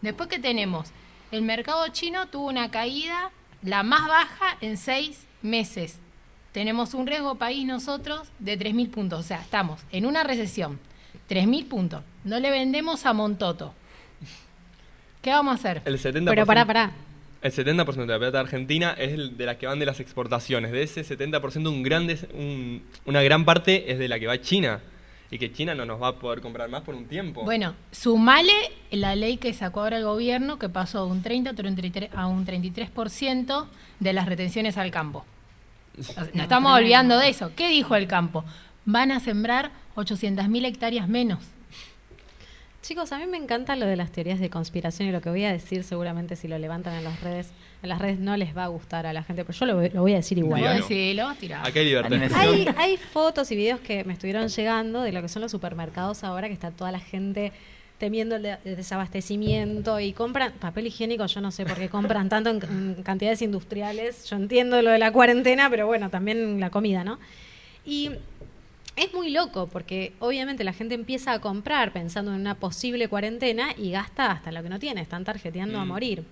Después 0.01 0.27
que 0.27 0.39
tenemos, 0.39 0.89
el 1.31 1.43
mercado 1.43 1.87
chino 1.89 2.27
tuvo 2.27 2.47
una 2.47 2.69
caída 2.69 3.31
la 3.63 3.83
más 3.83 4.07
baja 4.07 4.57
en 4.61 4.77
seis 4.77 5.25
meses. 5.41 5.99
Tenemos 6.51 6.93
un 6.93 7.07
riesgo 7.07 7.35
país 7.35 7.65
nosotros 7.65 8.27
de 8.39 8.59
3.000 8.59 8.91
puntos. 8.91 9.19
O 9.21 9.23
sea, 9.23 9.41
estamos 9.41 9.81
en 9.91 10.05
una 10.05 10.23
recesión. 10.23 10.79
3.000 11.29 11.67
puntos. 11.67 12.03
No 12.23 12.39
le 12.39 12.51
vendemos 12.51 13.05
a 13.05 13.13
Montoto. 13.13 13.73
¿Qué 15.21 15.31
vamos 15.31 15.53
a 15.53 15.55
hacer? 15.55 15.81
El 15.85 15.97
70%, 15.97 16.25
Pero 16.29 16.45
pará, 16.45 16.65
pará. 16.65 16.91
El 17.43 17.51
70% 17.51 17.85
de 17.93 18.13
la 18.13 18.19
plata 18.19 18.39
argentina 18.39 18.95
es 18.97 19.11
el 19.11 19.37
de 19.37 19.45
las 19.45 19.57
que 19.57 19.67
van 19.67 19.77
de 19.77 19.85
las 19.85 19.99
exportaciones. 19.99 20.71
De 20.71 20.81
ese 20.81 21.03
70%, 21.03 21.69
un 21.69 21.83
grande, 21.83 22.17
un- 22.33 22.81
una 23.05 23.21
gran 23.21 23.43
parte 23.45 23.91
es 23.91 23.99
de 23.99 24.07
la 24.07 24.17
que 24.17 24.27
va 24.27 24.33
a 24.33 24.41
China. 24.41 24.79
Y 25.29 25.39
que 25.39 25.51
China 25.51 25.73
no 25.75 25.83
nos 25.85 26.01
va 26.01 26.09
a 26.09 26.15
poder 26.19 26.41
comprar 26.41 26.69
más 26.69 26.83
por 26.83 26.93
un 26.95 27.05
tiempo. 27.05 27.43
Bueno, 27.43 27.73
sumale 27.91 28.53
la 28.91 29.15
ley 29.15 29.37
que 29.37 29.51
sacó 29.53 29.81
ahora 29.81 29.97
el 29.97 30.03
gobierno, 30.03 30.59
que 30.59 30.69
pasó 30.69 31.05
de 31.05 31.11
un 31.11 31.21
30 31.23 31.49
a 31.49 31.53
33 31.53 32.11
a 32.15 32.27
un 32.27 32.45
33% 32.45 33.67
de 33.99 34.13
las 34.13 34.27
retenciones 34.27 34.77
al 34.77 34.91
campo. 34.91 35.25
Nos 35.97 36.09
estamos 36.33 36.71
olvidando 36.77 37.17
de 37.17 37.29
eso. 37.29 37.51
¿Qué 37.55 37.67
dijo 37.69 37.95
el 37.95 38.07
campo? 38.07 38.45
Van 38.85 39.11
a 39.11 39.19
sembrar 39.19 39.71
800.000 39.95 40.65
hectáreas 40.65 41.07
menos. 41.09 41.39
Chicos, 42.83 43.13
a 43.13 43.17
mí 43.17 43.25
me 43.27 43.37
encanta 43.37 43.77
lo 43.77 43.85
de 43.85 43.95
las 43.95 44.11
teorías 44.11 44.41
de 44.41 44.49
conspiración 44.49 45.07
y 45.07 45.11
lo 45.13 45.21
que 45.21 45.29
voy 45.29 45.45
a 45.45 45.51
decir 45.53 45.85
seguramente 45.85 46.35
si 46.35 46.49
lo 46.49 46.57
levantan 46.59 46.93
en 46.95 47.05
las 47.05 47.21
redes, 47.21 47.47
en 47.81 47.87
las 47.87 47.97
redes 47.99 48.19
no 48.19 48.35
les 48.35 48.55
va 48.55 48.65
a 48.65 48.67
gustar 48.67 49.05
a 49.07 49.13
la 49.13 49.23
gente, 49.23 49.45
pero 49.45 49.57
yo 49.57 49.65
lo, 49.65 49.75
voy- 49.77 49.89
lo 49.89 50.01
voy 50.01 50.11
a 50.11 50.17
decir 50.17 50.37
igual. 50.37 50.59
Dígalo. 50.61 50.85
Sí, 50.85 51.13
lo 51.13 51.23
vas 51.23 51.37
a 51.37 51.39
tirar. 51.39 51.65
Acá 51.65 51.79
hay 51.79 51.85
libertad. 51.85 52.19
Hay, 52.35 52.67
hay 52.77 52.97
fotos 52.97 53.49
y 53.51 53.55
videos 53.55 53.79
que 53.79 54.03
me 54.03 54.11
estuvieron 54.11 54.49
llegando 54.49 55.01
de 55.01 55.13
lo 55.13 55.21
que 55.21 55.29
son 55.29 55.41
los 55.41 55.51
supermercados 55.51 56.25
ahora, 56.25 56.47
que 56.49 56.53
está 56.53 56.71
toda 56.71 56.91
la 56.91 56.99
gente 56.99 57.53
temiendo 57.99 58.35
el 58.35 58.57
desabastecimiento 58.65 59.97
y 60.01 60.11
compran 60.11 60.51
papel 60.53 60.87
higiénico, 60.87 61.25
yo 61.25 61.39
no 61.39 61.51
sé 61.51 61.65
por 61.65 61.75
qué 61.77 61.87
compran 61.87 62.27
tanto 62.27 62.49
en, 62.49 62.61
en 62.97 63.03
cantidades 63.03 63.41
industriales, 63.41 64.25
yo 64.29 64.35
entiendo 64.35 64.81
lo 64.81 64.91
de 64.91 64.99
la 64.99 65.13
cuarentena, 65.13 65.69
pero 65.69 65.87
bueno, 65.87 66.09
también 66.09 66.59
la 66.59 66.69
comida, 66.69 67.05
¿no? 67.05 67.17
Y 67.85 68.09
es 68.95 69.13
muy 69.13 69.31
loco 69.31 69.67
porque 69.67 70.13
obviamente 70.19 70.63
la 70.63 70.73
gente 70.73 70.93
empieza 70.95 71.31
a 71.33 71.39
comprar 71.39 71.91
pensando 71.93 72.33
en 72.33 72.39
una 72.41 72.55
posible 72.55 73.07
cuarentena 73.07 73.69
y 73.77 73.91
gasta 73.91 74.31
hasta 74.31 74.51
lo 74.51 74.61
que 74.61 74.69
no 74.69 74.79
tiene, 74.79 75.01
están 75.01 75.23
tarjeteando 75.23 75.79
a 75.79 75.85
Mm. 75.85 75.87
morir. 75.87 76.23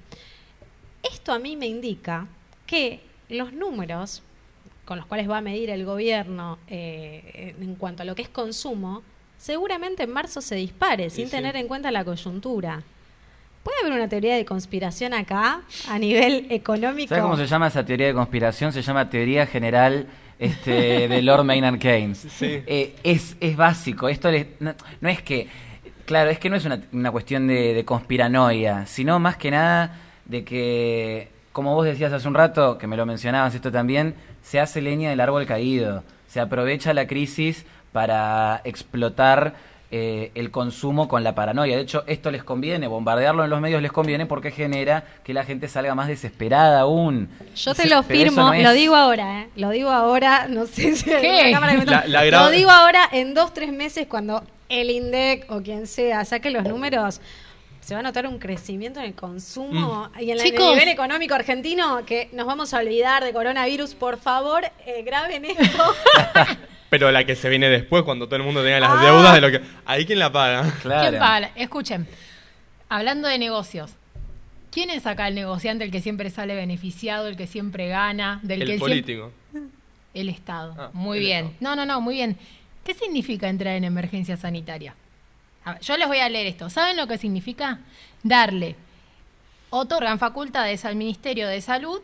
Esto 1.04 1.34
a 1.34 1.40
mí 1.40 1.56
me 1.56 1.68
indica 1.68 2.28
que 2.68 3.02
los 3.30 3.54
números 3.54 4.22
con 4.86 4.98
los 4.98 5.06
cuales 5.08 5.30
va 5.30 5.38
a 5.38 5.42
medir 5.42 5.70
el 5.70 5.86
gobierno 5.86 6.58
eh, 6.68 7.56
en 7.60 7.76
cuanto 7.76 8.04
a 8.04 8.06
lo 8.06 8.14
que 8.16 8.22
es 8.24 8.30
consumo, 8.30 9.04
seguramente 9.38 10.04
en 10.04 10.12
marzo 10.12 10.42
se 10.42 10.56
dispare, 10.56 11.10
sin 11.10 11.26
sí. 11.26 11.32
tener 11.32 11.56
en 11.56 11.68
cuenta 11.68 11.92
la 11.92 12.04
coyuntura. 12.04 12.84
¿Puede 13.64 13.80
haber 13.82 13.94
una 13.94 14.10
teoría 14.10 14.36
de 14.36 14.44
conspiración 14.44 15.14
acá 15.14 15.62
a 15.88 16.00
nivel 16.00 16.48
económico? 16.52 17.10
¿Sabes 17.10 17.24
cómo 17.24 17.38
se 17.38 17.46
llama 17.48 17.68
esa 17.68 17.86
teoría 17.86 18.08
de 18.08 18.14
conspiración? 18.14 18.74
Se 18.74 18.82
llama 18.82 19.10
teoría 19.10 19.46
general 19.48 20.08
este, 20.42 21.08
de 21.08 21.22
Lord 21.22 21.46
Maynard 21.46 21.78
Keynes. 21.80 22.18
Sí. 22.18 22.62
Eh, 22.68 22.96
es, 23.04 23.38
es 23.40 23.56
básico. 23.56 24.10
Esto 24.10 24.30
le- 24.30 24.56
no, 24.60 24.74
no 25.00 25.08
es 25.10 25.22
que. 25.22 25.48
Claro, 26.06 26.30
es 26.30 26.40
que 26.40 26.50
no 26.50 26.58
es 26.58 26.66
una, 26.66 26.82
una 26.92 27.12
cuestión 27.12 27.48
de, 27.48 27.74
de 27.74 27.86
conspiranoia, 27.86 28.86
sino 28.86 29.18
más 29.20 29.38
que 29.38 29.52
nada 29.52 29.96
de 30.26 30.44
que, 30.44 31.30
como 31.54 31.74
vos 31.76 31.86
decías 31.86 32.12
hace 32.12 32.28
un 32.28 32.34
rato, 32.34 32.78
que 32.78 32.88
me 32.88 32.98
lo 32.98 33.06
mencionabas 33.06 33.56
esto 33.56 33.72
también, 33.72 34.16
se 34.42 34.60
hace 34.60 34.82
leña 34.82 35.10
del 35.12 35.22
árbol 35.22 35.46
caído. 35.46 36.04
Se 36.28 36.42
aprovecha 36.42 36.94
la 36.94 37.08
crisis 37.08 37.66
para 37.94 38.62
explotar 38.66 39.54
eh, 39.92 40.32
el 40.36 40.52
consumo 40.52 41.08
con 41.08 41.24
la 41.24 41.36
paranoia. 41.36 41.76
De 41.76 41.82
hecho, 41.82 42.04
esto 42.08 42.32
les 42.32 42.44
conviene, 42.44 42.88
bombardearlo 42.88 43.44
en 43.44 43.50
los 43.50 43.60
medios 43.60 43.82
les 43.82 43.92
conviene 43.92 44.26
porque 44.26 44.52
genera 44.52 45.04
que 45.24 45.34
la 45.34 45.44
gente 45.44 45.68
salga 45.68 45.94
más 45.96 46.08
desesperada 46.08 46.80
aún. 46.82 47.30
Yo 47.56 47.76
te 47.76 47.88
lo 47.90 48.02
firmo, 48.04 48.42
no 48.44 48.54
es- 48.54 48.64
lo 48.64 48.72
digo 48.72 48.96
ahora, 48.96 49.42
¿eh? 49.42 49.50
Lo 49.58 49.70
digo 49.72 49.90
ahora, 49.92 50.48
no 50.50 50.66
sé 50.66 50.96
si 50.96 51.04
¿Qué? 51.06 51.44
la 51.46 51.52
cámara 51.52 51.74
que 51.74 51.78
me 51.80 51.86
La- 51.86 52.26
Lo 52.26 52.50
digo 52.52 52.72
ahora 52.72 53.08
en 53.12 53.34
dos, 53.34 53.54
tres 53.54 53.72
meses 53.74 54.08
cuando 54.08 54.44
el 54.70 54.90
INDEC 54.90 55.52
o 55.52 55.62
quien 55.62 55.86
sea 55.88 56.24
saque 56.26 56.50
los 56.52 56.64
números. 56.64 57.20
Se 57.82 57.96
va 57.96 58.00
a 58.02 58.04
notar 58.04 58.28
un 58.28 58.38
crecimiento 58.38 59.00
en 59.00 59.08
el 59.08 59.16
consumo 59.16 60.10
y 60.20 60.30
en, 60.32 60.38
la- 60.38 60.44
en 60.44 60.48
el 60.50 60.54
Chicos. 60.54 60.70
nivel 60.70 60.88
económico 60.88 61.34
argentino 61.34 62.06
que 62.06 62.30
nos 62.32 62.46
vamos 62.46 62.74
a 62.74 62.78
olvidar 62.78 63.24
de 63.24 63.34
coronavirus. 63.34 63.96
Por 63.96 64.18
favor, 64.20 64.64
eh, 64.86 65.02
graben 65.04 65.46
esto. 65.46 65.84
Pero 66.92 67.10
la 67.10 67.24
que 67.26 67.36
se 67.38 67.48
viene 67.48 67.70
después, 67.70 68.04
cuando 68.04 68.26
todo 68.28 68.36
el 68.36 68.44
mundo 68.44 68.62
tenga 68.62 68.82
las 68.82 68.92
Ah. 68.92 69.02
deudas 69.04 69.34
de 69.34 69.40
lo 69.42 69.50
que. 69.50 69.62
Ahí 69.86 70.06
quién 70.06 70.20
la 70.20 70.30
paga. 70.32 70.70
Claro. 70.82 71.10
¿Quién 71.10 71.20
paga? 71.22 71.52
Escuchen, 71.56 72.06
hablando 72.90 73.30
de 73.30 73.40
negocios, 73.40 73.92
¿quién 74.72 74.90
es 74.90 75.06
acá 75.08 75.30
el 75.30 75.36
negociante, 75.36 75.86
el 75.86 75.90
que 75.92 76.02
siempre 76.02 76.30
sale 76.30 76.54
beneficiado, 76.54 77.28
el 77.28 77.38
que 77.38 77.48
siempre 77.48 77.88
gana, 77.88 78.42
del 78.44 78.60
que 78.60 78.64
El 78.64 78.68
siempre- 78.80 78.88
político. 78.90 79.32
El 80.14 80.28
Estado. 80.28 80.76
Ah, 80.78 80.90
muy 80.92 81.20
el 81.20 81.24
bien. 81.24 81.46
Estado. 81.46 81.58
No, 81.62 81.76
no, 81.78 81.86
no, 81.86 82.02
muy 82.02 82.16
bien. 82.16 82.38
¿Qué 82.84 82.94
significa 82.94 83.48
entrar 83.48 83.76
en 83.78 83.86
emergencia 83.86 84.36
sanitaria? 84.36 84.94
A 85.64 85.74
ver, 85.74 85.82
yo 85.82 85.96
les 85.96 86.10
voy 86.10 86.18
a 86.20 86.28
leer 86.28 86.48
esto. 86.48 86.70
¿Saben 86.70 86.98
lo 86.98 87.08
que 87.08 87.18
significa? 87.18 87.80
Darle, 88.22 88.76
otorgan 89.70 90.20
facultades 90.20 90.84
al 90.84 90.98
Ministerio 90.98 91.48
de 91.48 91.62
Salud 91.62 92.02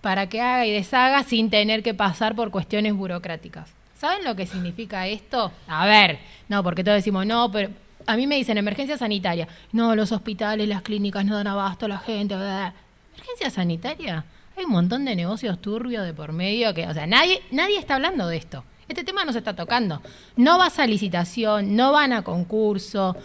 para 0.00 0.28
que 0.28 0.40
haga 0.40 0.66
y 0.66 0.72
deshaga 0.72 1.22
sin 1.22 1.50
tener 1.50 1.84
que 1.84 1.94
pasar 1.94 2.34
por 2.34 2.50
cuestiones 2.50 2.94
burocráticas. 2.94 3.70
¿Saben 4.02 4.24
lo 4.24 4.34
que 4.34 4.46
significa 4.46 5.06
esto? 5.06 5.52
A 5.68 5.86
ver, 5.86 6.18
no, 6.48 6.64
porque 6.64 6.82
todos 6.82 6.96
decimos, 6.96 7.24
no, 7.24 7.52
pero 7.52 7.70
a 8.04 8.16
mí 8.16 8.26
me 8.26 8.34
dicen 8.34 8.58
emergencia 8.58 8.98
sanitaria. 8.98 9.46
No, 9.70 9.94
los 9.94 10.10
hospitales, 10.10 10.66
las 10.66 10.82
clínicas 10.82 11.24
no 11.24 11.36
dan 11.36 11.46
abasto 11.46 11.86
a 11.86 11.90
la 11.90 11.98
gente. 11.98 12.34
bla. 12.34 12.74
¿Emergencia 13.14 13.48
sanitaria? 13.50 14.24
Hay 14.56 14.64
un 14.64 14.72
montón 14.72 15.04
de 15.04 15.14
negocios 15.14 15.62
turbios 15.62 16.04
de 16.04 16.12
por 16.12 16.32
medio 16.32 16.74
que, 16.74 16.88
o 16.88 16.92
sea, 16.92 17.06
nadie, 17.06 17.42
nadie 17.52 17.78
está 17.78 17.94
hablando 17.94 18.26
de 18.26 18.38
esto. 18.38 18.64
Este 18.88 19.04
tema 19.04 19.24
no 19.24 19.30
se 19.30 19.38
está 19.38 19.54
tocando. 19.54 20.02
No 20.34 20.58
vas 20.58 20.80
a 20.80 20.86
licitación, 20.88 21.76
no 21.76 21.92
van 21.92 22.12
a 22.12 22.22
concurso, 22.22 23.16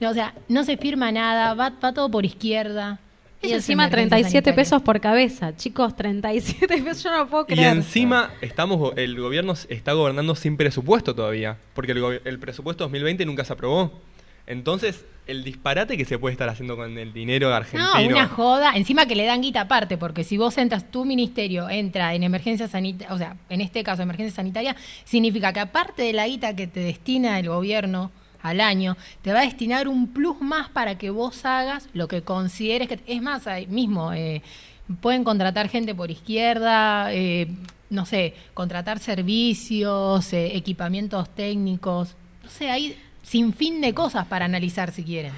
o 0.00 0.14
sea, 0.14 0.34
no 0.48 0.64
se 0.64 0.76
firma 0.76 1.12
nada, 1.12 1.54
va, 1.54 1.70
va 1.70 1.94
todo 1.94 2.10
por 2.10 2.26
izquierda. 2.26 2.98
Y 3.44 3.48
Eso 3.48 3.56
encima 3.56 3.84
emergencia 3.84 4.08
37 4.18 4.30
sanitaria. 4.32 4.56
pesos 4.56 4.82
por 4.82 5.00
cabeza. 5.00 5.56
Chicos, 5.56 5.94
37 5.96 6.66
pesos, 6.82 7.02
yo 7.04 7.10
no 7.16 7.28
puedo 7.28 7.44
Y 7.44 7.54
creer. 7.54 7.76
encima 7.76 8.30
estamos 8.40 8.92
el 8.96 9.18
gobierno 9.20 9.54
está 9.68 9.92
gobernando 9.92 10.34
sin 10.34 10.56
presupuesto 10.56 11.14
todavía, 11.14 11.56
porque 11.74 11.92
el, 11.92 12.20
el 12.24 12.38
presupuesto 12.38 12.84
2020 12.84 13.24
nunca 13.26 13.44
se 13.44 13.52
aprobó. 13.52 13.92
Entonces, 14.46 15.06
el 15.26 15.42
disparate 15.42 15.96
que 15.96 16.04
se 16.04 16.18
puede 16.18 16.32
estar 16.32 16.50
haciendo 16.50 16.76
con 16.76 16.98
el 16.98 17.14
dinero 17.14 17.54
argentino. 17.54 17.94
No, 17.98 18.06
una 18.08 18.28
joda. 18.28 18.72
Encima 18.74 19.06
que 19.06 19.16
le 19.16 19.24
dan 19.24 19.40
guita 19.40 19.62
aparte, 19.62 19.96
porque 19.96 20.22
si 20.22 20.36
vos 20.36 20.58
entras, 20.58 20.90
tu 20.90 21.06
ministerio 21.06 21.70
entra 21.70 22.14
en 22.14 22.24
emergencia 22.24 22.68
sanitaria, 22.68 23.14
o 23.14 23.16
sea, 23.16 23.36
en 23.48 23.62
este 23.62 23.82
caso 23.82 24.02
emergencia 24.02 24.36
sanitaria, 24.36 24.76
significa 25.04 25.54
que 25.54 25.60
aparte 25.60 26.02
de 26.02 26.12
la 26.12 26.26
guita 26.28 26.54
que 26.54 26.66
te 26.66 26.80
destina 26.80 27.38
el 27.38 27.48
gobierno 27.48 28.10
al 28.44 28.60
año, 28.60 28.96
te 29.22 29.32
va 29.32 29.40
a 29.40 29.44
destinar 29.44 29.88
un 29.88 30.08
plus 30.08 30.40
más 30.40 30.68
para 30.68 30.96
que 30.98 31.08
vos 31.08 31.44
hagas 31.46 31.88
lo 31.94 32.06
que 32.08 32.22
consideres 32.22 32.88
que... 32.88 33.00
Es 33.06 33.22
más, 33.22 33.46
ahí 33.46 33.66
mismo, 33.66 34.12
eh, 34.12 34.42
pueden 35.00 35.24
contratar 35.24 35.68
gente 35.68 35.94
por 35.94 36.10
izquierda, 36.10 37.12
eh, 37.12 37.48
no 37.88 38.04
sé, 38.04 38.34
contratar 38.52 38.98
servicios, 38.98 40.30
eh, 40.34 40.56
equipamientos 40.56 41.30
técnicos, 41.30 42.16
no 42.42 42.50
sé, 42.50 42.70
hay 42.70 42.98
sin 43.22 43.54
fin 43.54 43.80
de 43.80 43.94
cosas 43.94 44.26
para 44.26 44.44
analizar 44.44 44.92
si 44.92 45.04
quieren. 45.04 45.32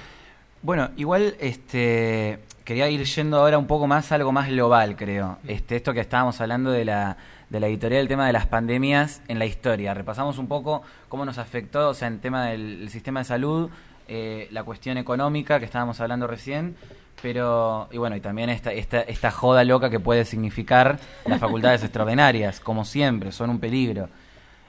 Bueno, 0.61 0.89
igual 0.97 1.35
este 1.39 2.39
quería 2.65 2.89
ir 2.89 3.05
yendo 3.05 3.37
ahora 3.37 3.57
un 3.57 3.67
poco 3.67 3.87
más 3.87 4.11
a 4.11 4.15
algo 4.15 4.33
más 4.33 4.49
global, 4.49 4.97
creo. 4.97 5.37
Este, 5.47 5.77
esto 5.77 5.93
que 5.93 6.01
estábamos 6.01 6.41
hablando 6.41 6.71
de 6.71 6.83
la, 6.83 7.15
de 7.49 7.59
la 7.59 7.67
editorial, 7.67 8.01
el 8.01 8.07
tema 8.07 8.27
de 8.27 8.33
las 8.33 8.45
pandemias 8.45 9.21
en 9.27 9.39
la 9.39 9.45
historia. 9.45 9.93
Repasamos 9.93 10.37
un 10.37 10.47
poco 10.47 10.81
cómo 11.09 11.25
nos 11.25 11.37
afectó, 11.37 11.89
o 11.89 11.93
sea, 11.93 12.07
en 12.07 12.19
tema 12.19 12.47
del 12.47 12.81
el 12.83 12.89
sistema 12.89 13.21
de 13.21 13.25
salud, 13.25 13.69
eh, 14.07 14.47
la 14.51 14.63
cuestión 14.63 14.97
económica 14.97 15.59
que 15.59 15.65
estábamos 15.65 15.99
hablando 16.01 16.27
recién, 16.27 16.75
pero, 17.21 17.87
y 17.91 17.97
bueno, 17.97 18.15
y 18.15 18.19
también 18.21 18.49
esta, 18.49 18.71
esta, 18.73 19.01
esta 19.01 19.31
joda 19.31 19.63
loca 19.63 19.89
que 19.89 19.99
puede 19.99 20.23
significar 20.25 20.99
las 21.25 21.39
facultades 21.39 21.83
extraordinarias, 21.83 22.59
como 22.59 22.85
siempre, 22.85 23.31
son 23.31 23.49
un 23.49 23.59
peligro. 23.59 24.09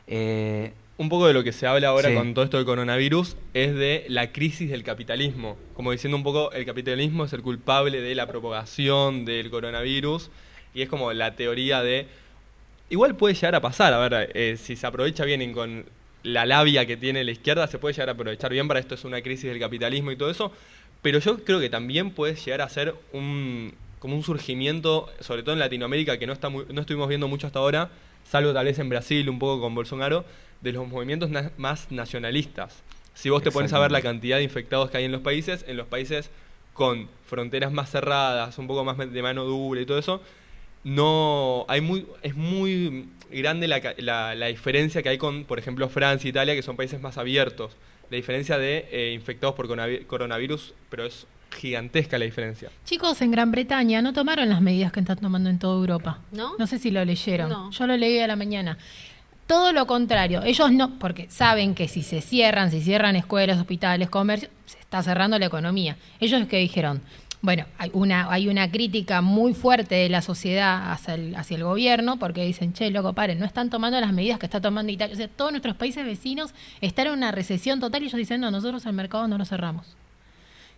Eh, 0.07 0.73
un 0.97 1.09
poco 1.09 1.29
de 1.29 1.35
lo 1.35 1.45
que 1.45 1.53
se 1.53 1.67
habla 1.67 1.89
ahora 1.89 2.09
Sí. 2.09 2.15
con 2.15 2.35
todo 2.35 2.45
esto 2.45 2.57
del 2.57 2.67
coronavirus 2.67 3.37
es 3.55 3.75
de 3.75 4.05
la 4.09 4.33
crisis 4.33 4.71
del 4.71 4.83
capitalismo. 4.83 5.57
Como 5.75 5.93
diciendo 5.93 6.17
un 6.17 6.25
poco, 6.25 6.51
el 6.53 6.65
capitalismo 6.65 7.25
es 7.25 7.33
el 7.33 7.43
culpable 7.43 8.01
de 8.01 8.15
la 8.17 8.27
propagación 8.27 9.25
del 9.25 9.49
coronavirus. 9.51 10.31
Y 10.75 10.83
es 10.83 10.89
como 10.89 11.13
la 11.13 11.37
teoría 11.37 11.83
de. 11.83 12.09
Igual 12.91 13.17
puede 13.17 13.35
llegar 13.35 13.55
a 13.55 13.61
pasar, 13.61 13.93
a 13.93 13.99
ver, 14.09 14.31
eh, 14.35 14.57
si 14.57 14.75
se 14.77 14.87
aprovecha 14.87 15.25
bien 15.25 15.43
y 15.43 15.53
con 15.53 15.85
la 16.23 16.47
labia 16.47 16.87
que 16.87 16.97
tiene 16.97 17.23
la 17.23 17.31
izquierda, 17.33 17.67
se 17.67 17.79
puede 17.79 17.93
llegar 17.95 18.09
a 18.09 18.13
aprovechar 18.13 18.51
bien 18.51 18.67
para 18.67 18.81
esto 18.81 18.95
es 18.95 19.05
una 19.05 19.21
crisis 19.23 19.45
del 19.51 19.59
capitalismo 19.61 20.11
y 20.11 20.17
todo 20.17 20.31
eso. 20.31 20.53
Pero 21.03 21.19
yo 21.21 21.45
creo 21.45 21.61
que 21.61 21.69
también 21.71 22.11
puede 22.11 22.35
llegar 22.35 22.63
a 22.63 22.69
ser 22.69 22.95
un 23.13 23.75
como 23.99 24.15
un 24.15 24.23
surgimiento, 24.23 25.11
sobre 25.19 25.43
todo 25.43 25.55
en 25.55 25.59
Latinoamérica, 25.59 26.19
que 26.19 26.27
no, 26.27 26.33
está 26.33 26.49
muy- 26.51 26.65
no 26.71 26.81
estuvimos 26.83 27.09
viendo 27.09 27.27
mucho 27.27 27.49
hasta 27.49 27.59
ahora, 27.59 27.91
salvo 28.25 28.53
tal 28.53 28.65
vez 28.67 28.79
en 28.79 28.89
Brasil, 28.89 29.29
un 29.29 29.41
poco 29.41 29.61
con 29.61 29.75
Bolsonaro, 29.75 30.25
de 30.61 30.71
los 30.73 30.87
movimientos 30.87 31.31
na- 31.31 31.51
más 31.57 31.91
nacionalistas. 31.91 32.83
Si 33.15 33.29
vos 33.29 33.43
te 33.43 33.51
pones 33.51 33.73
a 33.73 33.79
ver 33.81 33.91
la 33.91 34.01
cantidad 34.01 34.37
de 34.37 34.45
infectados 34.45 34.91
que 34.91 34.99
hay 34.99 35.05
en 35.05 35.11
los 35.13 35.21
países, 35.23 35.65
en 35.67 35.77
los 35.77 35.89
países 35.89 36.31
con 36.75 37.09
fronteras 37.27 37.73
más 37.73 37.91
cerradas, 37.91 38.57
un 38.59 38.69
poco 38.69 38.85
más 38.85 38.97
de 38.99 39.21
mano 39.23 39.45
dura 39.45 39.81
y 39.81 39.87
todo 39.87 39.99
eso, 39.99 40.23
no 40.89 41.65
hay 41.69 41.81
muy 41.81 42.07
es 42.23 42.35
muy 42.35 43.09
grande 43.31 43.69
la, 43.69 43.81
la, 43.99 44.35
la 44.35 44.47
diferencia 44.47 45.03
que 45.03 45.11
hay 45.11 45.19
con, 45.19 45.45
por 45.45 45.59
ejemplo, 45.59 45.89
Francia 45.89 46.27
e 46.29 46.31
Italia, 46.31 46.55
que 46.55 46.63
son 46.63 46.77
países 46.77 47.01
más 47.01 47.19
abiertos. 47.19 47.77
La 48.11 48.17
diferencia 48.17 48.57
de 48.57 48.89
eh, 48.91 49.13
infectados 49.13 49.55
por 49.55 49.69
coronavi- 49.69 50.07
coronavirus, 50.07 50.73
pero 50.89 51.05
es 51.05 51.27
gigantesca 51.55 52.19
la 52.19 52.25
diferencia. 52.25 52.71
Chicos, 52.87 53.21
en 53.21 53.31
Gran 53.31 53.51
Bretaña 53.51 54.01
no 54.01 54.15
tomaron 54.15 54.49
las 54.49 54.63
medidas 54.63 54.93
que 54.93 55.01
están 55.01 55.19
tomando 55.19 55.51
en 55.51 55.59
toda 55.59 55.75
Europa. 55.77 56.21
¿No? 56.33 56.57
No 56.59 56.67
sé 56.67 56.79
si 56.79 56.91
lo 56.91 57.05
leyeron. 57.05 57.51
No. 57.51 57.71
Yo 57.71 57.87
lo 57.87 57.97
leí 57.97 58.19
a 58.21 58.27
la 58.27 58.37
mañana. 58.37 58.79
Todo 59.47 59.73
lo 59.73 59.87
contrario. 59.87 60.43
Ellos 60.43 60.73
no, 60.73 60.99
porque 60.99 61.27
saben 61.31 61.75
que 61.75 61.87
si 61.89 62.03
se 62.03 62.21
cierran, 62.23 62.71
si 62.71 62.81
cierran 62.81 63.15
escuelas, 63.17 63.59
hospitales, 63.59 64.09
comercio, 64.09 64.49
se 64.67 64.79
está 64.79 65.03
cerrando 65.03 65.39
la 65.39 65.47
economía. 65.47 65.97
Ellos 66.21 66.47
que 66.49 66.59
dijeron, 66.59 67.01
bueno, 67.41 67.67
hay 67.79 67.91
una, 67.93 68.31
hay 68.33 68.49
una 68.49 68.71
crítica 68.71 69.21
muy 69.21 69.55
fuerte 69.55 69.95
de 69.95 70.09
la 70.09 70.23
sociedad 70.23 70.91
hacia 70.91 71.15
el, 71.15 71.37
hacia 71.37 71.57
el 71.57 71.65
gobierno, 71.65 72.19
porque 72.19 72.45
dicen, 72.45 72.73
che, 72.73 72.91
loco, 72.91 73.13
paren, 73.13 73.39
no 73.39 73.47
están 73.47 73.71
tomando 73.71 74.01
las 74.01 74.13
medidas 74.13 74.39
que 74.39 74.47
está 74.47 74.61
tomando 74.61 74.91
Italia. 74.91 75.15
O 75.15 75.17
sea, 75.17 75.29
todos 75.29 75.53
nuestros 75.53 75.77
países 75.77 76.05
vecinos 76.05 76.53
están 76.81 77.07
en 77.07 77.13
una 77.13 77.31
recesión 77.31 77.79
total 77.79 78.03
y 78.03 78.07
ellos 78.07 78.19
dicen, 78.19 78.41
no, 78.41 78.51
nosotros 78.51 78.85
el 78.87 78.93
mercado 78.93 79.29
no 79.29 79.39
lo 79.39 79.45
cerramos 79.45 79.97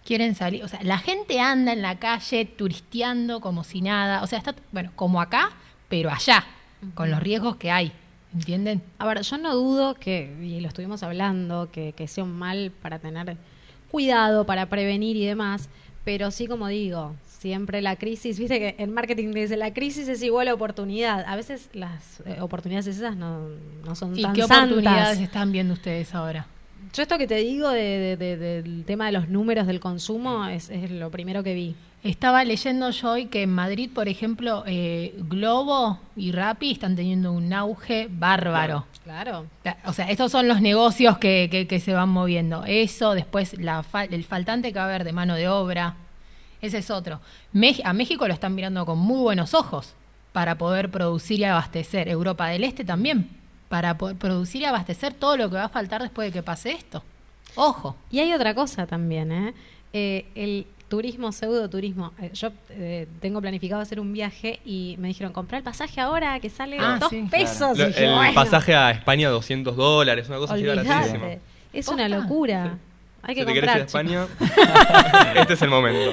quieren 0.05 0.35
salir. 0.35 0.65
O 0.65 0.69
sea, 0.69 0.81
la 0.83 0.99
gente 0.99 1.41
anda 1.41 1.73
en 1.73 1.83
la 1.83 1.99
calle 1.99 2.45
turisteando 2.45 3.41
como 3.41 3.65
si 3.65 3.81
nada. 3.81 4.23
O 4.23 4.27
sea, 4.27 4.39
está, 4.39 4.55
bueno, 4.73 4.93
como 4.97 5.21
acá, 5.21 5.51
pero 5.89 6.11
allá, 6.11 6.45
con 6.95 7.11
los 7.11 7.21
riesgos 7.21 7.57
que 7.57 7.71
hay. 7.71 7.93
¿Entienden? 8.33 8.83
A 8.99 9.07
ver, 9.07 9.23
yo 9.23 9.39
no 9.39 9.55
dudo 9.55 9.95
que, 9.95 10.37
y 10.41 10.61
lo 10.61 10.69
estuvimos 10.69 11.03
hablando, 11.03 11.71
que, 11.73 11.93
que 11.93 12.07
sea 12.07 12.25
un 12.25 12.39
mal 12.39 12.71
para 12.83 12.99
tener 13.01 13.37
cuidado, 13.91 14.47
para 14.47 14.67
prevenir 14.67 15.17
y 15.17 15.27
demás, 15.27 15.69
pero 16.05 16.31
sí 16.31 16.47
como 16.47 16.69
digo, 16.69 17.15
siempre 17.39 17.81
la 17.83 17.97
crisis, 17.97 18.39
viste 18.39 18.59
que 18.59 18.75
en 18.79 18.93
marketing 18.93 19.33
te 19.33 19.41
dice 19.41 19.57
la 19.57 19.73
crisis 19.73 20.09
es 20.09 20.23
igual 20.23 20.49
a 20.49 20.55
oportunidad. 20.55 21.25
A 21.27 21.37
veces 21.37 21.69
las 21.73 22.21
eh, 22.27 22.37
oportunidades 22.41 22.87
esas 22.87 23.17
no, 23.17 23.49
no 23.85 23.95
son 23.95 24.19
¿Y 24.19 24.23
tan 24.23 24.33
qué 24.35 24.43
santas. 24.43 24.59
oportunidades 24.65 25.19
están 25.21 25.53
viendo 25.53 25.75
ustedes 25.75 26.15
ahora? 26.15 26.47
Yo 26.95 27.03
esto 27.03 27.19
que 27.19 27.27
te 27.27 27.37
digo 27.37 27.69
de- 27.71 28.17
de- 28.17 28.37
de- 28.37 28.63
del 28.63 28.85
tema 28.85 29.07
de 29.07 29.13
los 29.13 29.29
números 29.29 29.67
del 29.67 29.81
consumo 29.81 30.47
es, 30.47 30.71
es 30.71 30.91
lo 30.91 31.11
primero 31.11 31.43
que 31.43 31.55
vi. 31.55 31.77
Estaba 32.03 32.45
leyendo 32.45 32.89
yo 32.91 33.11
hoy 33.11 33.27
que 33.27 33.43
en 33.43 33.53
Madrid, 33.53 33.91
por 33.95 34.09
ejemplo, 34.09 34.65
eh, 34.67 35.15
Globo 35.29 35.99
y 36.17 36.33
Rappi 36.33 36.71
están 36.73 36.97
teniendo 36.97 37.31
un 37.31 37.53
auge 37.53 38.09
bárbaro. 38.11 38.87
Claro. 39.05 39.47
O 39.85 39.93
sea, 39.93 40.11
estos 40.11 40.33
son 40.33 40.49
los 40.49 40.63
negocios 40.63 41.19
que, 41.19 41.49
que- 41.51 41.67
que 41.67 41.79
se 41.79 41.93
van 41.93 42.09
moviendo. 42.09 42.65
Eso, 42.65 43.13
después 43.13 43.59
la 43.61 43.83
fal- 43.83 44.09
el 44.13 44.25
faltante 44.25 44.73
que 44.73 44.79
va 44.79 44.85
a 44.87 44.89
haber 44.89 45.05
de 45.05 45.13
mano 45.13 45.35
de 45.35 45.49
obra. 45.49 45.97
Ese 46.63 46.79
es 46.79 46.91
otro. 46.91 47.21
A 47.85 47.93
México 47.93 48.27
lo 48.27 48.33
están 48.33 48.55
mirando 48.55 48.87
con 48.87 48.99
muy 48.99 49.19
buenos 49.21 49.53
ojos 49.53 49.95
para 50.33 50.57
poder 50.57 50.91
producir 50.91 51.41
y 51.41 51.45
abastecer. 51.45 52.09
Europa 52.09 52.47
del 52.49 52.65
Este 52.65 52.83
también, 52.85 53.29
para 53.69 53.99
poder 53.99 54.17
producir 54.17 54.63
y 54.63 54.65
abastecer 54.65 55.13
todo 55.13 55.37
lo 55.37 55.51
que 55.51 55.57
va 55.57 55.65
a 55.65 55.69
faltar 55.69 56.01
después 56.01 56.29
de 56.29 56.33
que 56.33 56.43
pase 56.43 56.71
esto. 56.73 57.03
Ojo. 57.57 57.97
Y 58.11 58.21
hay 58.21 58.33
otra 58.33 58.55
cosa 58.55 58.87
también, 58.87 59.33
¿eh? 59.33 59.55
Eh, 59.93 60.27
el 60.35 60.67
turismo, 60.91 61.33
pseudoturismo. 61.33 62.13
Eh, 62.21 62.31
yo 62.35 62.51
eh, 62.69 63.07
tengo 63.21 63.41
planificado 63.41 63.81
hacer 63.81 63.99
un 64.01 64.13
viaje 64.13 64.61
y 64.67 64.97
me 64.99 65.09
dijeron, 65.09 65.33
comprar 65.33 65.61
el 65.61 65.65
pasaje 65.65 65.99
ahora 66.03 66.39
que 66.41 66.51
sale 66.51 66.77
Ah, 66.79 66.99
dos 67.01 67.09
sí. 67.09 67.27
pesos. 67.31 67.79
Lo- 67.79 67.85
Y 67.85 67.87
dije, 67.89 68.05
el 68.05 68.15
bueno, 68.15 68.35
pasaje 68.35 68.75
a 68.75 68.91
España 68.91 69.31
200 69.31 69.75
dólares, 69.77 70.29
una 70.29 70.37
cosa 70.37 70.55
así 70.55 70.67
baratísima. 70.67 71.27
Es 71.73 71.89
una 71.89 72.07
locura. 72.11 72.77
Hay 73.23 73.35
que 73.35 73.43
si 73.43 73.47
te 73.47 73.53
querés 73.55 73.71
ir 73.77 73.83
a 73.83 73.87
comprar. 73.87 74.27
España, 74.27 75.33
este 75.41 75.55
es 75.55 75.63
el 75.63 75.71
momento. 75.71 76.13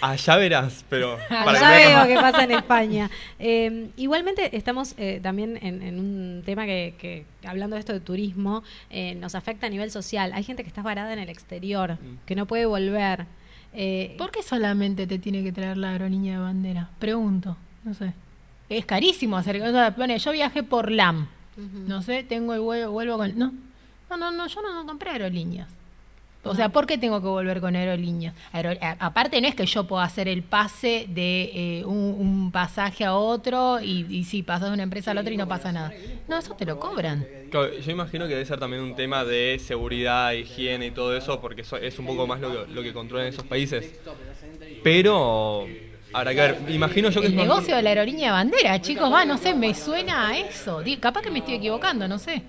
Allá 0.00 0.36
verás, 0.36 0.84
pero 0.88 1.16
para 1.28 1.60
que 1.60 1.86
veo 1.86 2.06
qué 2.08 2.14
pasa 2.16 2.42
en 2.42 2.50
España. 2.50 3.08
Eh, 3.38 3.90
igualmente 3.96 4.56
estamos 4.56 4.94
eh, 4.98 5.20
también 5.22 5.58
en, 5.62 5.80
en 5.82 6.00
un 6.00 6.42
tema 6.44 6.66
que, 6.66 6.94
que, 6.98 7.24
hablando 7.46 7.76
de 7.76 7.80
esto 7.80 7.92
de 7.92 8.00
turismo, 8.00 8.64
eh, 8.90 9.14
nos 9.14 9.36
afecta 9.36 9.68
a 9.68 9.70
nivel 9.70 9.92
social. 9.92 10.32
Hay 10.34 10.42
gente 10.42 10.64
que 10.64 10.68
está 10.68 10.82
varada 10.82 11.12
en 11.12 11.20
el 11.20 11.28
exterior, 11.28 11.92
Mm. 11.92 12.16
que 12.26 12.34
no 12.34 12.46
puede 12.46 12.66
volver. 12.66 13.26
Eh, 13.74 14.14
¿Por 14.18 14.30
qué 14.30 14.42
solamente 14.42 15.06
te 15.06 15.18
tiene 15.18 15.42
que 15.42 15.52
traer 15.52 15.76
la 15.78 15.90
aerolínea 15.90 16.34
de 16.34 16.44
bandera? 16.44 16.90
Pregunto, 16.98 17.56
no 17.84 17.94
sé. 17.94 18.12
Es 18.68 18.84
carísimo 18.86 19.36
hacer. 19.36 19.62
O 19.62 19.70
sea, 19.70 19.94
pone, 19.94 20.18
yo 20.18 20.32
viajé 20.32 20.62
por 20.62 20.90
LAM. 20.90 21.26
No 21.56 22.00
sé, 22.00 22.22
tengo 22.22 22.54
el 22.54 22.60
vuelo, 22.60 22.92
vuelvo 22.92 23.18
con. 23.18 23.38
No, 23.38 23.52
no, 24.08 24.16
no, 24.16 24.32
no 24.32 24.46
yo 24.46 24.62
no, 24.62 24.74
no 24.74 24.86
compré 24.86 25.10
aerolíneas. 25.10 25.68
O 26.44 26.56
sea, 26.56 26.70
¿por 26.70 26.86
qué 26.86 26.98
tengo 26.98 27.20
que 27.20 27.28
volver 27.28 27.60
con 27.60 27.76
aerolíneas? 27.76 28.34
Aero- 28.52 28.76
a- 28.80 28.96
aparte, 28.98 29.40
no 29.40 29.46
es 29.46 29.54
que 29.54 29.64
yo 29.64 29.84
pueda 29.84 30.02
hacer 30.02 30.26
el 30.26 30.42
pase 30.42 31.06
de 31.08 31.50
eh, 31.80 31.84
un, 31.84 32.16
un 32.18 32.50
pasaje 32.50 33.04
a 33.04 33.14
otro 33.14 33.80
y, 33.80 34.06
y 34.10 34.24
si 34.24 34.42
pasas 34.42 34.68
de 34.68 34.74
una 34.74 34.82
empresa 34.82 35.12
a 35.12 35.14
la 35.14 35.20
otra 35.20 35.32
y 35.32 35.36
no 35.36 35.46
pasa 35.46 35.70
nada. 35.70 35.92
No, 36.26 36.38
eso 36.38 36.54
te 36.56 36.64
lo 36.64 36.80
cobran. 36.80 37.24
Claro, 37.50 37.72
yo 37.78 37.90
imagino 37.92 38.24
que 38.26 38.32
debe 38.32 38.44
ser 38.44 38.58
también 38.58 38.82
un 38.82 38.96
tema 38.96 39.24
de 39.24 39.60
seguridad, 39.64 40.32
higiene 40.32 40.86
y 40.86 40.90
todo 40.90 41.16
eso, 41.16 41.40
porque 41.40 41.60
eso 41.60 41.76
es 41.76 41.96
un 42.00 42.06
poco 42.06 42.26
más 42.26 42.40
lo 42.40 42.66
que, 42.66 42.72
lo 42.72 42.82
que 42.82 42.92
controlan 42.92 43.28
esos 43.28 43.44
países. 43.44 43.92
Pero 44.82 45.66
habrá 46.12 46.34
que 46.34 46.40
ver. 46.40 46.58
Imagino 46.68 47.10
yo 47.10 47.20
que 47.20 47.28
El 47.28 47.32
es 47.34 47.38
más- 47.38 47.46
negocio 47.46 47.76
de 47.76 47.82
la 47.82 47.90
aerolínea 47.90 48.26
de 48.26 48.32
bandera, 48.32 48.80
chicos, 48.80 49.12
va, 49.12 49.24
no 49.24 49.38
sé, 49.38 49.54
me 49.54 49.74
suena 49.74 50.28
a 50.30 50.38
eso. 50.38 50.82
Capaz 51.00 51.22
que 51.22 51.30
me 51.30 51.38
estoy 51.38 51.54
equivocando, 51.54 52.08
no 52.08 52.18
sé. 52.18 52.42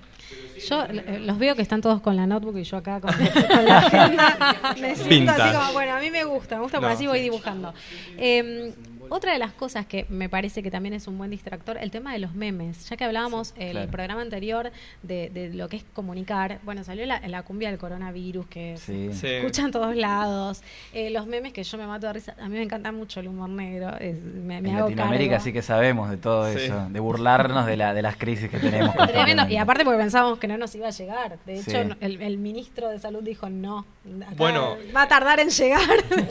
Yo 0.68 0.84
eh, 0.84 1.20
los 1.26 1.38
veo 1.40 1.56
que 1.56 1.62
están 1.62 1.82
todos 1.82 2.02
con 2.02 2.16
la 2.16 2.26
notebook 2.28 2.58
y 2.58 2.64
yo 2.64 2.78
acá 2.78 3.00
con, 3.02 3.12
con 3.14 3.66
la 3.66 3.78
agenda. 3.80 4.56
Me 4.80 4.96
siento 4.96 5.10
Vintage. 5.10 5.42
así 5.42 5.58
como, 5.58 5.74
bueno, 5.74 5.94
a 5.94 6.00
mí 6.00 6.10
me 6.12 6.24
gusta, 6.24 6.56
me 6.56 6.62
gusta 6.64 6.78
porque 6.80 6.90
No, 6.90 6.96
así 6.96 7.08
voy 7.08 7.22
dibujando. 7.22 7.74
Eh, 8.18 8.74
otra 9.16 9.34
de 9.34 9.40
las 9.40 9.54
cosas 9.54 9.86
que 9.86 10.06
me 10.10 10.28
parece 10.30 10.64
que 10.64 10.72
también 10.72 10.94
es 10.94 11.08
un 11.08 11.18
buen 11.18 11.30
distractor, 11.32 11.78
el 11.78 11.92
tema 11.92 12.14
de 12.14 12.20
los 12.20 12.34
memes. 12.34 12.90
Ya 12.90 12.98
que 12.98 13.04
hablábamos 13.04 13.54
el 13.58 13.72
claro. 13.72 13.92
programa 13.92 14.22
anterior 14.22 14.72
de, 15.04 15.30
de 15.30 15.54
lo 15.54 15.70
que 15.70 15.78
es 15.78 15.86
comunicar, 15.94 16.60
bueno, 16.64 16.84
salió 16.84 17.06
la, 17.06 17.20
la 17.28 17.44
cumbia 17.44 17.70
del 17.70 17.78
coronavirus 17.80 18.46
que 18.48 18.76
Sí. 18.78 19.10
Sí. 19.12 19.18
se 19.20 19.38
escucha 19.40 19.64
en 19.64 19.72
todos 19.72 19.96
lados. 19.96 20.62
Eh, 20.94 21.10
los 21.10 21.28
memes 21.28 21.54
que 21.54 21.64
yo 21.64 21.78
me 21.78 21.86
mato 21.88 22.08
de 22.08 22.14
risa. 22.14 22.36
A 22.40 22.50
mí 22.50 22.58
me 22.58 22.64
encanta 22.64 22.92
mucho 22.92 23.20
el 23.20 23.28
humor 23.28 23.50
negro. 23.50 23.96
es- 24.00 24.22
me, 24.22 24.62
me 24.62 24.70
En 24.70 24.76
hago 24.76 24.90
Latinoamérica 24.90 25.32
cargo. 25.36 25.44
sí 25.46 25.54
que 25.54 25.62
sabemos 25.62 26.10
de 26.10 26.18
todo 26.18 26.52
Sí. 26.52 26.60
eso, 26.66 26.88
de 26.90 27.00
burlarnos 27.00 27.66
de, 27.66 27.78
la, 27.78 27.94
de 27.94 28.02
las 28.02 28.16
crisis 28.18 28.50
que 28.50 28.58
tenemos. 28.60 28.96
Tremendo. 29.08 29.48
Y 29.48 29.58
aparte 29.58 29.84
porque 29.86 30.00
pensábamos 30.00 30.40
que 30.40 30.48
no 30.48 30.58
nos 30.58 30.74
iba 30.76 30.88
a 30.88 30.92
llegar. 30.92 31.38
De 31.46 31.60
hecho, 31.60 31.72
Sí. 31.72 31.78
no- 31.88 31.96
el, 32.02 32.22
el 32.22 32.38
ministro 32.38 32.90
de 32.90 33.00
salud 33.00 33.22
dijo 33.24 33.50
no. 33.50 33.80
acá 33.80 34.34
Bueno. 34.38 34.76
va 34.96 35.04
a 35.04 35.08
tardar 35.08 35.40
en 35.40 35.50
llegar. 35.50 35.82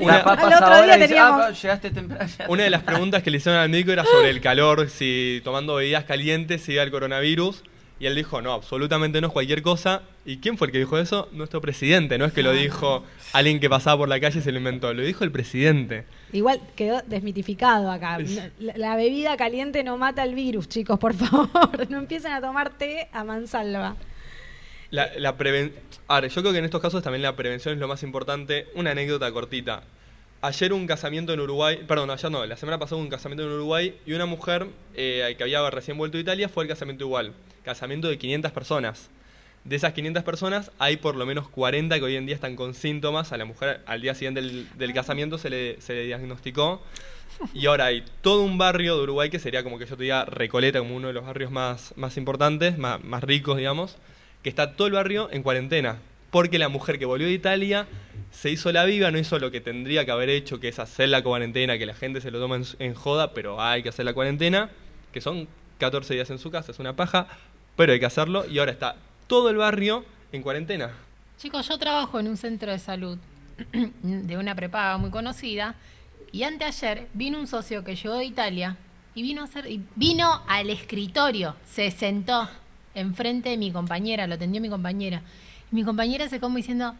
Una- 0.01 0.17
Al 0.33 0.53
otro 0.55 0.83
día 0.83 0.97
dice, 0.97 1.09
teníamos- 1.09 1.41
"Ah, 1.43 1.47
pa, 1.49 1.51
llegaste 1.53 1.91
temprano. 1.91 2.31
ya". 2.39 2.47
Una 2.49 2.65
de 2.65 2.71
las 2.73 2.83
preguntas 2.83 3.23
que 3.23 3.31
le 3.31 3.37
hicieron 3.37 3.61
al 3.61 3.69
médico 3.69 3.93
era 3.93 4.05
sobre 4.05 4.31
el 4.31 4.41
calor, 4.41 4.91
si 4.91 5.41
tomando 5.45 5.77
bebidas 5.77 6.05
calientes 6.05 6.63
se 6.63 6.73
iba 6.73 6.83
el 6.83 6.91
coronavirus. 6.91 7.63
Y 8.01 8.07
él 8.07 8.17
dijo, 8.17 8.43
no, 8.43 8.53
absolutamente 8.53 9.21
no 9.21 9.29
es 9.29 9.33
cualquier 9.33 9.63
cosa. 9.63 10.03
¿Y 10.27 10.39
quién 10.39 10.59
fue 10.59 10.67
el 10.67 10.73
que 10.73 10.79
dijo 10.81 10.99
eso? 10.99 11.29
Nuestro 11.31 11.61
presidente. 11.61 12.19
No 12.19 12.25
es 12.25 12.33
que 12.33 12.43
lo 12.43 12.51
dijo 12.51 13.05
alguien 13.33 13.61
que 13.61 13.71
pasaba 13.71 13.97
por 13.99 14.09
la 14.09 14.19
calle 14.19 14.41
y 14.41 14.43
se 14.43 14.51
lo 14.51 14.59
inventó. 14.59 14.93
Lo 14.93 15.03
dijo 15.03 15.23
el 15.23 15.31
presidente. 15.31 16.05
Igual 16.33 16.61
quedó 16.75 17.01
desmitificado 17.07 17.93
acá. 17.93 18.19
La, 18.59 18.77
la 18.77 18.97
bebida 18.97 19.37
caliente 19.37 19.85
no 19.85 19.99
mata 19.99 20.25
el 20.25 20.35
virus, 20.35 20.69
chicos, 20.69 20.99
por 20.99 21.15
favor. 21.15 21.89
No 21.91 21.99
empiecen 21.99 22.33
a 22.33 22.41
tomar 22.41 22.71
té 22.77 23.09
a 23.13 23.23
mansalva. 23.23 23.95
La, 24.91 25.09
la 25.19 25.37
preven- 25.39 25.73
Ahora, 26.09 26.27
yo 26.27 26.41
creo 26.43 26.53
que 26.53 26.59
en 26.59 26.65
estos 26.65 26.83
casos 26.83 27.05
también 27.05 27.23
la 27.23 27.37
prevención 27.37 27.75
es 27.75 27.79
lo 27.81 27.87
más 27.87 28.03
importante. 28.03 28.67
Una 28.75 28.91
anécdota 28.91 29.31
cortita. 29.31 29.85
Ayer 30.45 30.73
un 30.73 30.89
casamiento 30.89 31.33
en 31.33 31.39
Uruguay, 31.39 31.85
perdón, 31.87 32.11
ayer 32.11 32.29
no, 32.29 32.45
la 32.45 32.57
semana 32.57 32.77
pasada 32.77 33.01
un 33.01 33.09
casamiento 33.09 33.45
en 33.45 33.53
Uruguay 33.53 33.95
y 34.05 34.13
una 34.13 34.27
mujer 34.27 34.67
eh, 34.97 35.37
que 35.39 35.45
había 35.45 35.71
recién 35.71 35.97
vuelto 35.97 36.17
de 36.17 36.23
Italia 36.23 36.49
fue 36.49 36.65
al 36.65 36.69
casamiento 36.69 37.05
igual. 37.05 37.33
Casamiento 37.65 38.09
de 38.09 38.19
500 38.19 38.51
personas. 38.51 39.09
De 39.63 39.77
esas 39.77 39.93
500 39.93 40.25
personas 40.25 40.73
hay 40.81 40.97
por 40.97 41.15
lo 41.15 41.27
menos 41.27 41.49
40 41.49 41.97
que 41.97 42.03
hoy 42.03 42.17
en 42.17 42.27
día 42.27 42.35
están 42.35 42.57
con 42.57 42.75
síntomas. 42.75 43.31
A 43.31 43.37
la 43.37 43.45
mujer 43.45 43.83
al 43.87 44.03
día 44.03 44.17
siguiente 44.17 44.43
del, 44.43 44.69
del 44.77 44.93
casamiento 44.93 45.39
se 45.39 45.49
le, 45.49 45.81
se 45.81 45.95
le 45.95 46.07
diagnosticó. 46.07 46.83
Y 47.55 47.67
ahora 47.67 47.85
hay 47.85 48.03
todo 48.21 48.43
un 48.43 48.59
barrio 48.59 48.97
de 48.97 49.03
Uruguay 49.05 49.31
que 49.31 49.39
sería 49.39 49.63
como 49.63 49.79
que 49.79 49.87
yo 49.87 49.97
te 49.97 50.03
diga 50.03 50.25
Recoleta, 50.25 50.81
como 50.81 50.97
uno 50.97 51.07
de 51.07 51.15
los 51.15 51.25
barrios 51.25 51.53
más, 51.53 51.95
más 51.95 52.17
importantes, 52.17 52.79
más, 52.79 53.03
más 53.05 53.23
ricos, 53.23 53.59
digamos, 53.59 53.97
que 54.43 54.49
está 54.49 54.73
todo 54.75 54.89
el 54.89 54.95
barrio 54.95 55.29
en 55.31 55.45
cuarentena. 55.45 55.99
Porque 56.33 56.59
la 56.59 56.69
mujer 56.69 56.99
que 56.99 57.05
volvió 57.05 57.29
de 57.29 57.33
Italia 57.33 57.87
se 58.33 58.51
hizo 58.51 58.73
la 58.73 58.85
viva, 58.85 59.11
no 59.11 59.19
hizo 59.19 59.39
lo 59.39 59.51
que 59.51 59.61
tendría 59.61 60.05
que 60.05 60.11
haber 60.11 60.31
hecho, 60.31 60.59
que 60.59 60.69
es 60.69 60.79
hacer 60.79 61.11
la 61.11 61.23
cuarentena, 61.23 61.79
que 61.79 61.87
la 61.87 61.95
gente 61.95 62.21
se 62.21 62.31
lo 62.31 62.41
toma 62.41 62.59
en, 62.79 62.95
joda, 62.95 63.35
pero 63.35 63.61
hay 63.61 63.83
que 63.83 63.91
hacer 63.91 64.05
la 64.05 64.15
cuarentena, 64.15 64.71
que 65.13 65.21
son 65.21 65.47
14 65.79 66.15
días 66.15 66.31
en 66.31 66.39
su 66.39 66.51
casa, 66.51 66.73
es 66.73 66.79
una 66.79 66.97
paja, 66.97 67.29
pero 67.77 67.93
hay 67.93 68.01
que 68.01 68.07
hacerlo 68.07 68.45
y 68.49 68.59
ahora 68.59 68.73
está 68.73 68.97
todo 69.27 69.51
el 69.51 69.57
barrio 69.57 70.05
en 70.33 70.43
cuarentena. 70.43 70.91
Chicos, 71.39 71.69
yo 71.69 71.79
trabajo 71.79 72.19
en 72.19 72.29
un 72.29 72.37
centro 72.37 72.73
de 72.73 72.79
salud 72.79 73.19
de 74.03 74.37
una 74.37 74.55
prepaga 74.55 74.97
muy 74.97 75.11
conocida 75.11 75.75
y 76.33 76.45
anteayer 76.45 77.09
vino 77.13 77.39
un 77.39 77.47
socio 77.47 77.85
que 77.85 77.97
llegó 77.97 78.17
de 78.17 78.25
Italia 78.25 78.77
y 79.15 79.23
vino 79.23 79.43
a 79.43 79.45
hacer 79.45 79.69
vino 79.95 80.43
al 80.49 80.71
escritorio, 80.71 81.55
se 81.67 81.91
sentó 81.91 82.49
enfrente 82.95 83.51
de 83.51 83.59
mi 83.59 83.71
compañera, 83.71 84.27
lo 84.27 84.35
atendió 84.35 84.61
mi 84.63 84.71
compañera. 84.71 85.23
Y 85.71 85.75
mi 85.75 85.85
compañera 85.85 86.29
se 86.29 86.41
como 86.41 86.57
diciendo, 86.57 86.95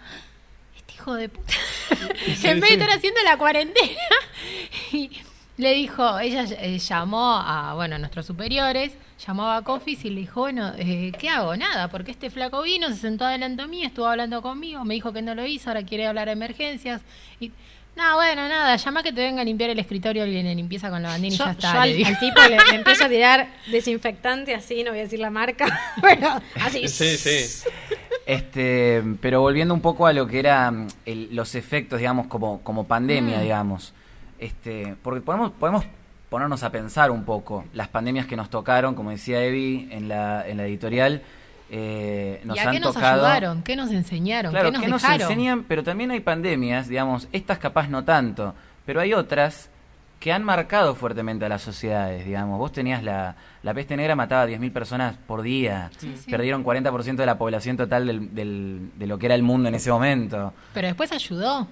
este 0.93 1.03
hijo 1.03 1.15
de 1.15 1.29
puta, 1.29 1.55
en 2.51 2.61
vez 2.61 2.71
de 2.71 2.75
estar 2.75 2.91
haciendo 2.91 3.21
la 3.25 3.37
cuarentena. 3.37 4.01
y 4.93 5.11
le 5.57 5.75
dijo, 5.75 6.19
ella 6.19 6.45
eh, 6.59 6.79
llamó 6.79 7.37
a, 7.37 7.75
bueno, 7.75 7.97
a 7.97 7.99
nuestros 7.99 8.27
superiores, 8.27 8.93
llamó 9.25 9.51
a 9.51 9.63
Cofis 9.63 10.05
y 10.05 10.11
le 10.11 10.21
dijo, 10.21 10.41
bueno, 10.41 10.73
eh, 10.79 11.13
¿qué 11.19 11.29
hago? 11.29 11.57
Nada, 11.57 11.89
porque 11.89 12.11
este 12.11 12.31
flaco 12.31 12.63
vino, 12.63 12.89
se 12.89 12.97
sentó 12.97 13.25
adelante 13.25 13.67
mí, 13.67 13.85
estuvo 13.85 14.07
hablando 14.07 14.43
conmigo, 14.43 14.85
me 14.85 14.95
dijo 14.95 15.13
que 15.13 15.23
no 15.23 15.35
lo 15.35 15.47
hizo, 15.47 15.71
ahora 15.71 15.85
quiere 15.85 16.07
hablar 16.07 16.27
de 16.27 16.33
emergencias. 16.33 17.03
Y, 17.39 17.53
no, 17.95 18.15
bueno, 18.15 18.49
nada, 18.49 18.75
llama 18.77 19.03
que 19.03 19.13
te 19.13 19.21
venga 19.21 19.43
a 19.43 19.45
limpiar 19.45 19.69
el 19.69 19.79
escritorio 19.79 20.23
alguien 20.23 20.47
de 20.47 20.55
limpieza 20.55 20.89
con 20.89 21.03
la 21.03 21.11
bandina 21.11 21.35
y 21.35 21.39
Yo, 21.39 21.45
ya 21.45 21.51
está. 21.51 21.73
yo 21.75 21.81
al, 21.81 21.99
le 21.99 22.17
tipo 22.17 22.41
le, 22.41 22.57
le 22.57 22.75
empiezo 22.75 23.05
a 23.05 23.09
tirar 23.09 23.49
desinfectante 23.71 24.55
así, 24.55 24.83
no 24.83 24.91
voy 24.91 25.01
a 25.01 25.03
decir 25.03 25.19
la 25.21 25.31
marca, 25.31 25.67
pero 26.01 26.41
así. 26.63 26.89
Sí, 26.89 27.19
sí. 27.19 27.69
Este, 28.27 29.03
pero 29.21 29.41
volviendo 29.41 29.75
un 29.75 29.81
poco 29.81 30.07
a 30.07 30.13
lo 30.13 30.27
que 30.27 30.39
eran 30.39 30.87
los 31.31 31.55
efectos, 31.55 31.99
digamos, 31.99 32.27
como, 32.29 32.61
como 32.63 32.85
pandemia, 32.85 33.39
Mm. 33.39 33.43
digamos. 33.43 33.93
Este, 34.39 34.97
porque 35.03 35.21
podemos, 35.21 35.53
podemos 35.53 35.85
ponernos 36.29 36.63
a 36.63 36.71
pensar 36.71 37.11
un 37.11 37.25
poco 37.25 37.65
las 37.75 37.89
pandemias 37.89 38.27
que 38.27 38.37
nos 38.37 38.49
tocaron, 38.51 38.95
como 38.95 39.11
decía 39.11 39.43
Evi 39.45 39.89
en 39.91 40.09
la, 40.09 40.47
en 40.49 40.57
la 40.57 40.67
editorial, 40.67 41.23
eh, 41.71 42.41
nos 42.45 42.57
¿Y 42.57 42.61
a 42.61 42.65
han 42.69 42.73
qué 42.75 42.81
nos 42.81 42.95
tocado. 42.95 43.15
ayudaron? 43.25 43.63
¿Qué 43.63 43.77
nos 43.77 43.91
enseñaron? 43.91 44.53
Claro, 44.53 44.69
¿Qué 44.69 44.73
nos 44.73 44.83
que 44.83 44.89
nos 44.91 45.05
enseñan, 45.05 45.65
pero 45.65 45.83
también 45.83 46.11
hay 46.11 46.21
pandemias, 46.21 46.89
digamos, 46.89 47.29
estas 47.33 47.59
capaz 47.59 47.89
no 47.89 48.05
tanto, 48.05 48.55
pero 48.87 49.01
hay 49.01 49.15
otras 49.15 49.69
que 50.23 50.33
han 50.33 50.45
marcado 50.45 50.95
fuertemente 50.95 51.45
a 51.47 51.49
las 51.49 51.63
sociedades, 51.63 52.25
digamos. 52.25 52.57
Vos 52.57 52.71
tenías 52.71 53.03
la, 53.03 53.35
la 53.65 53.75
peste 53.75 53.97
negra, 53.97 54.15
mataba 54.15 54.43
a 54.43 54.47
10.000 54.47 54.73
personas 54.73 55.17
por 55.27 55.43
día, 55.43 55.91
Sí, 55.99 56.15
sí. 56.17 56.31
perdieron 56.31 56.65
40% 56.65 57.17
de 57.17 57.27
la 57.27 57.37
población 57.37 57.77
total 57.77 58.07
del, 58.07 58.33
del- 58.33 58.91
de 58.95 59.07
lo 59.09 59.19
que 59.19 59.27
era 59.27 59.35
el 59.35 59.43
mundo 59.43 59.69
en 59.69 59.75
ese 59.75 59.91
momento. 59.91 60.53
Pero 60.75 60.87
después 60.87 61.11
ayudó. 61.11 61.67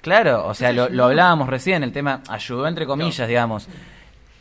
Claro, 0.00 0.46
o 0.46 0.54
sea, 0.54 0.72
lo, 0.72 0.84
hablábamos 1.06 1.48
recién, 1.48 1.82
el 1.82 1.90
tema 1.90 2.22
ayudó 2.28 2.68
entre 2.68 2.86
comillas, 2.86 3.26
digamos. 3.26 3.68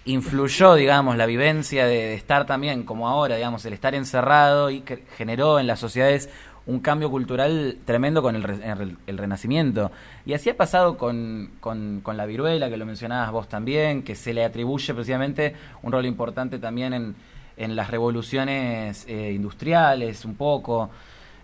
Influyó, 0.05 0.75
digamos, 0.75 1.17
la 1.17 1.25
vivencia 1.25 1.85
de, 1.87 1.95
de 1.95 2.13
estar 2.13 2.45
también, 2.45 2.83
como 2.83 3.09
ahora, 3.09 3.35
digamos, 3.37 3.65
el 3.65 3.73
estar 3.73 3.93
encerrado 3.95 4.69
y 4.69 4.81
que 4.81 5.03
generó 5.17 5.59
en 5.59 5.65
las 5.67 5.79
sociedades 5.79 6.29
un 6.67 6.79
cambio 6.81 7.09
cultural 7.09 7.77
tremendo 7.85 8.21
con 8.21 8.35
el, 8.35 8.43
re- 8.43 8.59
el- 8.71 8.97
el 9.07 9.17
renacimiento. 9.17 9.91
Y 10.25 10.33
así 10.33 10.49
ha 10.49 10.57
pasado 10.57 10.97
con, 10.97 11.51
con- 11.61 12.01
con 12.03 12.17
la 12.17 12.25
viruela, 12.25 12.69
que 12.69 12.77
lo 12.77 12.85
mencionabas 12.85 13.31
vos 13.31 13.47
también, 13.49 14.03
que 14.03 14.15
se 14.15 14.33
le 14.33 14.43
atribuye 14.45 14.93
precisamente 14.93 15.55
un 15.81 15.91
rol 15.91 16.05
importante 16.05 16.59
también 16.59 16.93
en, 16.93 17.15
en 17.55 17.75
las 17.75 17.89
revoluciones 17.89 19.05
eh, 19.07 19.31
industriales, 19.33 20.25
un 20.25 20.35
poco. 20.35 20.89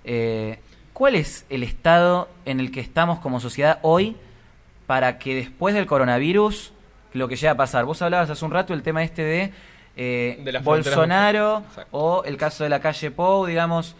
Eh, 0.04 0.60
¿Cuál 0.92 1.16
es 1.16 1.46
el 1.50 1.64
estado 1.64 2.28
en 2.46 2.60
el 2.60 2.70
que 2.72 2.80
estamos 2.82 3.20
como 3.20 3.40
sociedad 3.40 3.80
hoy 3.82 4.16
para 4.86 5.18
que 5.18 5.34
después 5.36 5.74
del 5.74 5.86
coronavirus 5.86 6.74
lo 7.14 7.28
que 7.28 7.36
llegue 7.36 7.48
a 7.48 7.56
pasar? 7.58 7.86
Vos 7.86 8.02
hablabas 8.02 8.30
hace 8.30 8.44
un 8.46 8.52
rato 8.52 8.74
el 8.74 8.84
tema 8.84 9.04
este 9.04 9.24
de, 9.24 9.54
eh, 9.96 10.42
De 10.44 10.52
Bolsonaro 10.60 11.64
o 11.92 12.24
el 12.26 12.38
caso 12.38 12.64
de 12.64 12.70
la 12.70 12.80
calle 12.82 13.10
Pou, 13.10 13.46
digamos, 13.46 13.96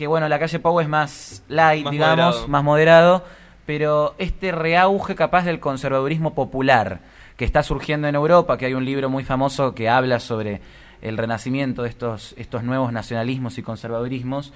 que 0.00 0.06
bueno, 0.06 0.30
la 0.30 0.38
calle 0.38 0.58
Pou 0.60 0.80
es 0.80 0.88
más 0.88 1.42
light, 1.48 1.84
Más 1.84 1.92
digamos, 1.92 2.16
moderado. 2.16 2.48
más 2.48 2.64
moderado, 2.64 3.24
pero 3.66 4.14
este 4.16 4.50
reauge 4.50 5.14
capaz 5.14 5.44
del 5.44 5.60
conservadurismo 5.60 6.32
popular 6.34 7.00
que 7.36 7.44
está 7.44 7.62
surgiendo 7.62 8.08
en 8.08 8.14
Europa, 8.14 8.56
que 8.56 8.64
hay 8.64 8.72
un 8.72 8.86
libro 8.86 9.10
muy 9.10 9.24
famoso 9.24 9.74
que 9.74 9.90
habla 9.90 10.18
sobre 10.18 10.62
el 11.02 11.18
renacimiento 11.18 11.82
de 11.82 11.90
estos, 11.90 12.34
estos 12.38 12.62
nuevos 12.64 12.94
nacionalismos 12.94 13.58
y 13.58 13.62
conservadurismos, 13.62 14.54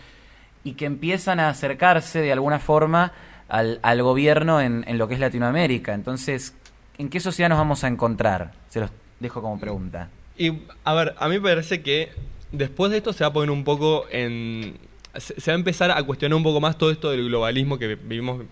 y 0.65 0.73
que 0.77 0.87
empiezan 0.87 1.41
a 1.41 1.51
acercarse 1.51 2.21
de 2.23 2.33
alguna 2.33 2.59
forma 2.59 3.13
al, 3.51 3.81
al 3.83 4.03
gobierno 4.03 4.63
en, 4.63 4.83
en 4.89 4.97
lo 4.97 5.09
que 5.09 5.13
es 5.15 5.21
Latinoamérica. 5.21 5.93
Entonces, 5.93 6.57
¿en 6.97 7.11
qué 7.11 7.21
sociedad 7.21 7.51
nos 7.51 7.59
vamos 7.59 7.85
a 7.85 7.89
encontrar? 7.89 8.53
Se 8.71 8.81
los 8.81 8.91
dejo 9.21 9.43
como 9.43 9.61
pregunta. 9.61 10.09
Y, 10.39 10.63
a 10.85 10.95
ver, 10.95 11.15
a 11.19 11.29
mí 11.29 11.35
me 11.39 11.51
parece 11.51 11.83
que 11.83 12.13
después 12.51 12.91
de 12.91 12.97
esto 12.97 13.13
se 13.13 13.25
va 13.25 13.29
a 13.29 13.33
poner 13.35 13.51
un 13.51 13.63
poco 13.65 14.07
en... 14.11 14.94
Se, 15.17 15.51
va 15.51 15.55
a 15.55 15.59
empezar 15.59 15.91
a 15.91 16.03
cuestionar 16.03 16.37
un 16.37 16.43
poco 16.43 16.61
más 16.61 16.77
todo 16.77 16.91
esto 16.91 17.11
del 17.11 17.27
globalismo 17.27 17.79
que 17.79 17.95
vivimos, 17.95 18.45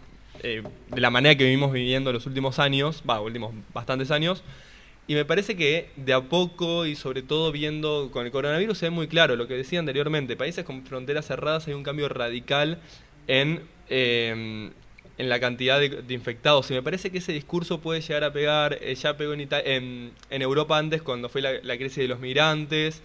eh, 0.43 0.63
de 0.89 1.01
la 1.01 1.11
manera 1.11 1.37
que 1.37 1.45
vivimos 1.45 1.73
viviendo 1.73 2.13
los 2.13 2.27
últimos 2.27 2.59
años, 2.59 3.03
va, 3.09 3.21
últimos 3.21 3.53
bastantes 3.73 4.11
años. 4.11 4.43
Y 5.09 5.15
me 5.15 5.25
parece 5.25 5.57
que 5.57 5.91
de 5.97 6.13
a 6.13 6.21
poco 6.21 6.87
y 6.87 6.95
sobre 6.95 7.23
todo 7.23 7.51
viendo 7.51 8.11
con 8.13 8.25
el 8.25 8.33
coronavirus 8.33 8.79
se 8.79 8.87
ve 8.87 8.91
muy 8.91 9.09
claro 9.09 9.35
lo 9.35 9.49
que 9.49 9.55
decía 9.55 9.81
anteriormente. 9.81 10.37
Países 10.37 10.65
con 10.65 10.85
fronteras 10.87 11.27
cerradas 11.27 11.67
hay 11.67 11.75
un 11.75 11.83
cambio 11.83 12.09
radical 12.09 12.79
en, 13.27 13.63
eh, 13.89 14.71
en 15.19 15.29
la 15.29 15.41
cantidad 15.41 15.81
de, 15.81 16.15
infectados. 16.15 16.71
Y 16.71 16.75
me 16.75 16.83
parece 16.83 17.11
que 17.11 17.19
ese 17.19 17.33
discurso 17.33 17.81
puede 17.81 18.01
llegar 18.01 18.25
a 18.25 18.33
pegar. 18.33 18.79
eh, 18.81 18.95
ya 18.95 19.17
pegó 19.17 19.33
en, 19.35 19.49
en, 19.51 20.13
en 20.31 20.43
Europa 20.43 20.79
antes 20.79 21.03
cuando 21.03 21.29
fue 21.29 21.43
la, 21.43 21.53
la 21.63 21.77
crisis 21.77 21.99
de 21.99 22.09
los 22.09 22.21
migrantes. 22.21 23.03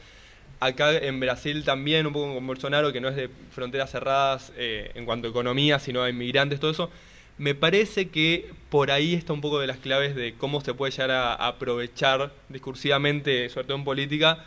Acá 0.59 0.97
en 0.97 1.19
Brasil 1.19 1.63
también, 1.63 2.07
un 2.07 2.13
poco 2.13 2.33
con 2.33 2.47
Bolsonaro, 2.47 2.91
que 2.91 2.99
no 2.99 3.09
es 3.09 3.15
de 3.15 3.29
fronteras 3.51 3.91
cerradas 3.91 4.51
eh, 4.57 4.91
en 4.95 5.05
cuanto 5.05 5.27
a 5.27 5.31
economía, 5.31 5.77
sino 5.79 6.01
a 6.01 6.09
inmigrantes, 6.09 6.59
todo 6.59 6.71
eso. 6.71 6.89
Me 7.37 7.53
parece 7.53 8.09
que 8.09 8.51
por 8.71 8.89
ahí 8.89 9.13
está 9.13 9.33
un 9.33 9.41
poco 9.41 9.59
de 9.59 9.67
las 9.67 9.77
claves 9.77 10.15
de 10.15 10.33
cómo 10.33 10.59
se 10.61 10.73
puede 10.73 10.91
llegar 10.91 11.11
a, 11.11 11.33
aprovechar 11.35 12.31
discursivamente, 12.49 13.47
sobre 13.49 13.67
todo 13.67 13.77
en 13.77 13.83
política, 13.83 14.45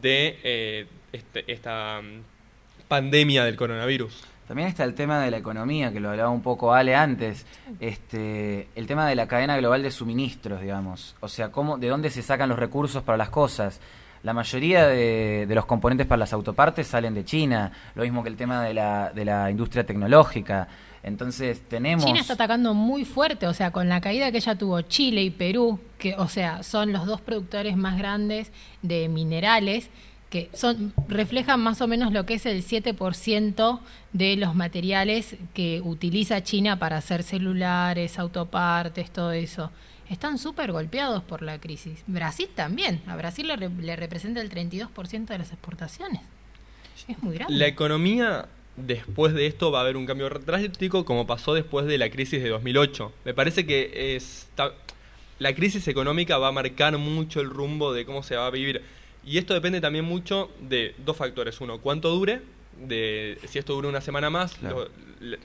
de 0.00 0.38
eh, 0.42 0.86
este- 1.12 1.44
esta 1.52 2.00
mm, 2.00 2.88
pandemia 2.88 3.44
del 3.44 3.56
coronavirus. 3.56 4.24
También 4.48 4.68
está 4.68 4.82
el 4.84 4.94
tema 4.94 5.20
de 5.22 5.30
la 5.30 5.36
economía, 5.36 5.92
que 5.92 6.00
lo 6.00 6.10
hablaba 6.10 6.30
un 6.30 6.42
poco 6.42 6.72
Ale 6.72 6.96
antes, 6.96 7.46
este, 7.78 8.66
el 8.74 8.86
tema 8.88 9.06
de 9.06 9.14
la 9.14 9.28
cadena 9.28 9.56
global 9.56 9.82
de 9.82 9.92
suministros, 9.92 10.60
digamos. 10.60 11.14
O 11.20 11.28
sea, 11.28 11.52
cómo, 11.52 11.78
de 11.78 11.86
dónde 11.86 12.10
se 12.10 12.22
sacan 12.22 12.48
los 12.48 12.58
recursos 12.58 13.02
para 13.04 13.16
las 13.18 13.30
cosas. 13.30 13.80
La 14.22 14.34
mayoría 14.34 14.86
de, 14.86 15.46
los 15.48 15.64
componentes 15.66 16.06
para 16.06 16.18
las 16.18 16.32
autopartes 16.32 16.86
salen 16.86 17.14
de 17.14 17.24
China, 17.24 17.72
lo 17.94 18.02
mismo 18.02 18.22
que 18.22 18.28
el 18.28 18.36
tema 18.36 18.62
de 18.62 18.74
la, 18.74 19.10
de 19.14 19.24
la 19.24 19.50
industria 19.50 19.84
tecnológica. 19.84 20.68
Entonces 21.02 21.62
tenemos... 21.68 22.04
China 22.04 22.20
está 22.20 22.34
atacando 22.34 22.74
muy 22.74 23.04
fuerte, 23.04 23.46
o 23.46 23.54
sea, 23.54 23.70
con 23.70 23.88
la 23.88 24.00
caída 24.00 24.30
que 24.30 24.40
ya 24.40 24.56
tuvo 24.56 24.82
Chile 24.82 25.22
y 25.22 25.30
Perú, 25.30 25.80
que, 25.98 26.14
o 26.16 26.28
sea, 26.28 26.62
son 26.62 26.92
los 26.92 27.06
dos 27.06 27.20
productores 27.22 27.76
más 27.76 27.96
grandes 27.96 28.52
de 28.82 29.08
minerales, 29.08 29.88
que 30.28 30.48
son 30.52 30.92
reflejan 31.08 31.60
más 31.60 31.80
o 31.80 31.88
menos 31.88 32.12
lo 32.12 32.24
que 32.24 32.34
es 32.34 32.46
el 32.46 32.62
7% 32.62 33.80
de 34.12 34.36
los 34.36 34.54
materiales 34.54 35.36
que 35.54 35.80
utiliza 35.82 36.42
China 36.42 36.78
para 36.78 36.98
hacer 36.98 37.22
celulares, 37.22 38.18
autopartes, 38.18 39.10
todo 39.10 39.32
eso. 39.32 39.70
Están 40.10 40.36
súper 40.38 40.72
golpeados 40.72 41.22
por 41.22 41.40
la 41.42 41.58
crisis. 41.60 42.02
Brasil 42.06 42.48
también. 42.54 43.00
A 43.06 43.16
Brasil 43.16 43.46
le, 43.46 43.56
re- 43.56 43.68
le 43.70 43.96
representa 43.96 44.40
el 44.40 44.50
32% 44.50 45.24
de 45.26 45.38
las 45.38 45.52
exportaciones. 45.52 46.20
Es 47.08 47.22
muy 47.22 47.34
grande. 47.36 47.54
La 47.54 47.66
economía 47.66 48.48
después 48.76 49.32
de 49.34 49.46
esto 49.46 49.70
va 49.70 49.78
a 49.78 49.82
haber 49.82 49.96
un 49.96 50.06
cambio 50.06 50.28
drástico 50.28 51.04
como 51.04 51.26
pasó 51.26 51.54
después 51.54 51.86
de 51.86 51.96
la 51.98 52.10
crisis 52.10 52.42
de 52.42 52.48
2008. 52.50 53.12
Me 53.24 53.34
parece 53.34 53.64
que 53.66 54.16
está- 54.16 54.72
la 55.38 55.54
crisis 55.54 55.86
económica 55.88 56.38
va 56.38 56.48
a 56.48 56.52
marcar 56.52 56.98
mucho 56.98 57.40
el 57.40 57.48
rumbo 57.48 57.92
de 57.92 58.04
cómo 58.04 58.22
se 58.22 58.36
va 58.36 58.46
a 58.46 58.50
vivir. 58.50 58.82
Y 59.24 59.38
esto 59.38 59.54
depende 59.54 59.80
también 59.80 60.04
mucho 60.04 60.50
de 60.60 60.94
dos 60.98 61.16
factores. 61.16 61.60
Uno, 61.60 61.78
cuánto 61.80 62.10
dure, 62.10 62.42
de 62.78 63.38
si 63.48 63.58
esto 63.58 63.74
dura 63.74 63.88
una 63.88 64.00
semana 64.00 64.28
más, 64.30 64.54
Claro. 64.54 64.88
lo, 65.20 65.26
le- 65.26 65.38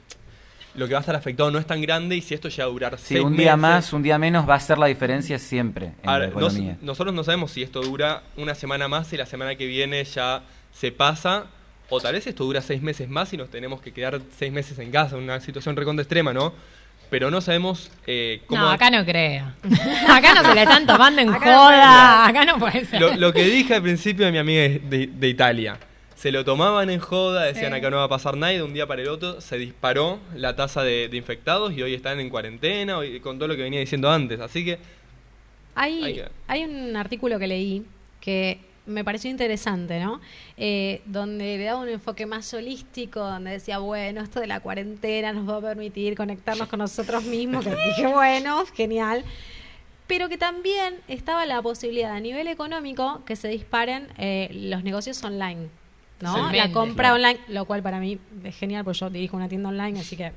lo 0.76 0.88
que 0.88 0.93
va 0.93 0.99
a 0.99 1.01
estar 1.01 1.15
afectado 1.15 1.49
no 1.51 1.59
es 1.59 1.65
tan 1.65 1.82
grande 1.82 2.15
y 2.15 2.21
si 2.21 2.34
esto 2.34 2.49
llega 2.49 2.63
a 2.63 2.67
durar 2.67 2.97
Si 2.97 3.15
seis 3.15 3.21
un 3.21 3.36
día 3.36 3.55
meses- 3.55 3.61
más, 3.61 3.93
un 3.93 4.03
día 4.03 4.17
menos, 4.17 4.47
va 4.49 4.55
a 4.55 4.59
ser 4.59 4.78
la 4.78 4.88
diferencia 4.88 5.39
siempre 5.39 5.88
en 6.03 6.09
Ahora, 6.09 6.28
la 6.28 6.34
nos- 6.34 6.53
economía. 6.53 6.78
nosotros 6.82 7.13
no 7.15 7.23
sabemos 7.23 7.51
si 7.51 7.63
esto 7.63 7.82
dura 7.82 8.23
una 8.38 8.55
semana 8.55 8.88
más 8.88 9.11
y 9.13 9.17
la 9.17 9.26
semana 9.26 9.55
que 9.55 9.65
viene 9.65 10.03
ya 10.03 10.41
se 10.73 10.91
pasa, 10.91 11.45
o 11.89 11.99
tal 12.01 12.13
vez 12.13 12.28
esto 12.28 12.43
dura 12.43 12.61
seis 12.61 12.82
meses 12.82 13.07
más 13.09 13.32
y 13.34 13.38
nos 13.38 13.49
tenemos 13.49 13.80
que 13.82 13.91
quedar 13.93 14.19
seis 14.38 14.51
meses 14.51 14.78
en 14.80 14.91
casa, 14.91 15.15
una 15.17 15.39
situación 15.39 15.76
recontra 15.76 16.01
extrema, 16.03 16.34
¿no? 16.34 16.53
Pero 17.09 17.30
no 17.30 17.39
sabemos 17.39 17.91
eh, 18.07 18.41
cómo... 18.47 18.61
No, 18.63 18.71
acá 18.71 18.89
no 18.89 19.05
creo. 19.05 19.45
acá 20.09 20.34
no 20.34 20.43
se 20.49 20.55
le 20.55 20.63
están 20.63 20.88
tomando 20.88 21.21
en 21.21 21.30
Acá 21.30 21.45
no 21.45 21.57
joda. 21.59 22.28
Acá 22.28 22.45
no 22.45 22.57
puede 22.57 22.84
ser. 22.86 22.99
lo, 22.99 23.15
lo 23.15 23.32
que 23.32 23.43
dije 23.43 23.76
al 23.76 23.84
principio 23.84 24.26
de 24.26 24.32
mi 24.32 24.39
amiga 24.39 24.61
de, 24.63 25.07
de 25.13 25.28
Italia. 25.30 25.78
Se 26.16 26.32
lo 26.32 26.43
tomaban 26.45 26.89
en 26.89 26.99
joda, 26.99 27.43
decían 27.43 27.72
Sí. 27.74 27.78
acá 27.80 27.89
no 27.89 27.97
va 27.97 28.03
a 28.05 28.09
pasar 28.09 28.38
nada 28.38 28.53
y 28.53 28.57
de 28.57 28.63
un 28.63 28.74
día 28.74 28.88
para 28.88 29.01
el 29.01 29.09
otro 29.09 29.41
se 29.41 29.57
disparó 29.57 30.20
la 30.36 30.55
tasa 30.55 30.82
de, 30.84 31.09
de 31.09 31.18
infectados 31.18 31.74
y 31.74 31.82
hoy 31.84 31.93
están 31.93 32.20
en 32.20 32.30
cuarentena 32.30 32.97
hoy- 32.97 33.20
con 33.20 33.38
todo 33.38 33.47
lo 33.49 33.55
que 33.55 33.63
venía 33.63 33.80
diciendo 33.82 34.09
antes. 34.09 34.39
Así 34.39 34.63
que 34.66 34.80
Hay 35.76 36.03
Hay, 36.03 36.13
que- 36.16 36.30
hay 36.47 36.63
un 36.63 36.95
artículo 36.95 37.38
que 37.38 37.47
leí 37.47 37.84
que 38.22 38.59
me 38.86 39.03
pareció 39.03 39.30
interesante, 39.30 39.99
¿no? 39.99 40.22
Eh, 40.57 41.01
donde 41.05 41.57
le 41.57 41.63
daba 41.66 41.80
un 41.82 41.89
enfoque 41.89 42.26
más 42.26 42.53
holístico, 42.53 43.20
donde 43.20 43.51
decía, 43.51 43.80
bueno, 43.80 44.22
esto 44.22 44.39
de 44.39 44.47
la 44.47 44.59
cuarentena 44.61 45.34
nos 45.34 45.49
va 45.49 45.57
a 45.57 45.61
permitir 45.61 46.16
conectarnos 46.16 46.68
con 46.70 46.80
nosotros 46.80 47.24
mismos, 47.24 47.66
que 47.66 47.72
dije, 47.72 48.07
bueno, 48.13 48.63
genial. 48.76 49.24
Pero 50.07 50.30
que 50.30 50.38
también 50.38 50.95
estaba 51.07 51.45
la 51.47 51.61
posibilidad 51.63 52.11
a 52.11 52.20
nivel 52.20 52.47
económico 52.47 53.24
que 53.26 53.36
se 53.36 53.47
disparen 53.47 54.07
eh, 54.20 54.49
los 54.53 54.84
negocios 54.84 55.22
online. 55.24 55.68
¿No? 56.22 56.34
Totalmente. 56.34 56.68
La 56.68 56.74
compra 56.74 56.95
Claro. 57.09 57.16
online, 57.16 57.39
lo 57.49 57.66
cual 57.66 57.84
para 57.84 57.99
mí 57.99 58.18
es 58.43 58.55
genial, 58.55 58.84
porque 58.86 58.99
yo 58.99 59.09
dirijo 59.09 59.36
una 59.36 59.49
tienda 59.49 59.70
online, 59.70 59.99
así 59.99 60.16
que... 60.16 60.32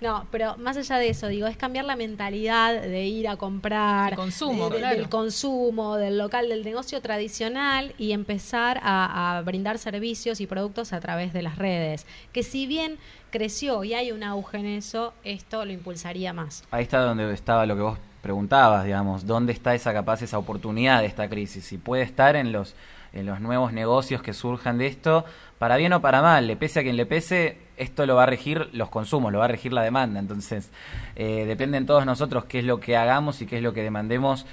No, 0.00 0.26
pero 0.30 0.56
más 0.58 0.76
allá 0.76 0.96
de 0.98 1.08
eso, 1.08 1.26
digo, 1.28 1.46
es 1.48 1.56
cambiar 1.56 1.84
la 1.86 1.96
mentalidad 1.96 2.80
de 2.80 3.04
ir 3.06 3.26
a 3.28 3.36
comprar, 3.36 4.12
El 4.12 4.16
consumo, 4.18 4.68
de- 4.68 4.74
de- 4.76 4.80
claro. 4.80 4.96
del 4.96 5.08
consumo, 5.08 5.96
del 5.96 6.18
local, 6.18 6.48
del 6.48 6.62
negocio 6.64 7.00
tradicional 7.00 7.94
y 7.98 8.12
empezar 8.12 8.80
a, 8.82 9.36
a 9.38 9.42
brindar 9.42 9.78
servicios 9.78 10.40
y 10.40 10.46
productos 10.46 10.92
a 10.92 11.00
través 11.00 11.32
de 11.32 11.42
las 11.42 11.56
redes. 11.58 12.06
Que 12.32 12.42
si 12.42 12.66
bien 12.66 12.96
creció 13.30 13.82
y 13.82 13.94
hay 13.94 14.12
un 14.12 14.22
auge 14.22 14.58
en 14.58 14.66
eso, 14.66 15.12
esto 15.24 15.64
lo 15.64 15.72
impulsaría 15.72 16.32
más. 16.32 16.62
Ahí 16.70 16.84
está 16.84 17.00
donde 17.00 17.32
estaba 17.34 17.66
lo 17.66 17.74
que 17.74 17.82
vos 17.82 17.98
preguntabas, 18.22 18.84
digamos, 18.84 19.26
dónde 19.26 19.52
está 19.52 19.74
esa 19.74 19.92
capaz, 19.92 20.22
esa 20.22 20.38
oportunidad 20.38 21.00
de 21.00 21.06
esta 21.06 21.28
crisis. 21.28 21.64
Si 21.64 21.76
puede 21.76 22.02
estar 22.04 22.36
en 22.36 22.52
los, 22.52 22.74
en 23.14 23.24
los 23.26 23.40
nuevos 23.40 23.72
negocios 23.72 24.20
que 24.22 24.32
surjan 24.34 24.76
de 24.76 24.86
esto, 24.88 25.24
para 25.58 25.76
bien 25.76 25.92
o 25.94 26.00
para 26.00 26.20
mal, 26.20 26.46
le 26.46 26.56
pese 26.56 26.80
a 26.80 26.82
quien 26.82 26.96
le 26.96 27.06
pese, 27.06 27.56
esto 27.76 28.04
lo 28.06 28.16
va 28.16 28.24
a 28.24 28.26
regir 28.26 28.68
los 28.72 28.90
consumos, 28.90 29.32
lo 29.32 29.38
va 29.38 29.46
a 29.46 29.48
regir 29.48 29.72
la 29.72 29.82
demanda. 29.82 30.20
Entonces, 30.20 30.70
eh, 31.16 31.44
depende 31.46 31.78
en 31.78 31.86
todos 31.86 32.04
nosotros 32.04 32.44
qué 32.44 32.58
es 32.58 32.64
lo 32.64 32.80
que 32.80 32.96
hagamos 32.96 33.40
y 33.40 33.46
qué 33.46 33.56
es 33.58 33.62
lo 33.62 33.72
que 33.72 33.82
demandemos 33.82 34.44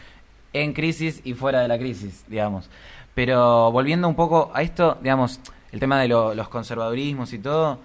en 0.54 0.74
crisis 0.74 1.22
y 1.24 1.34
fuera 1.34 1.60
de 1.62 1.68
la 1.68 1.78
crisis, 1.78 2.24
digamos. 2.28 2.70
Pero 3.16 3.72
volviendo 3.72 4.08
un 4.08 4.16
poco 4.16 4.52
a 4.54 4.62
esto, 4.62 4.98
digamos, 5.02 5.40
el 5.72 5.80
tema 5.80 6.00
de 6.00 6.08
lo- 6.08 6.34
los 6.34 6.48
conservadurismos 6.50 7.34
y 7.34 7.40
todo, 7.40 7.80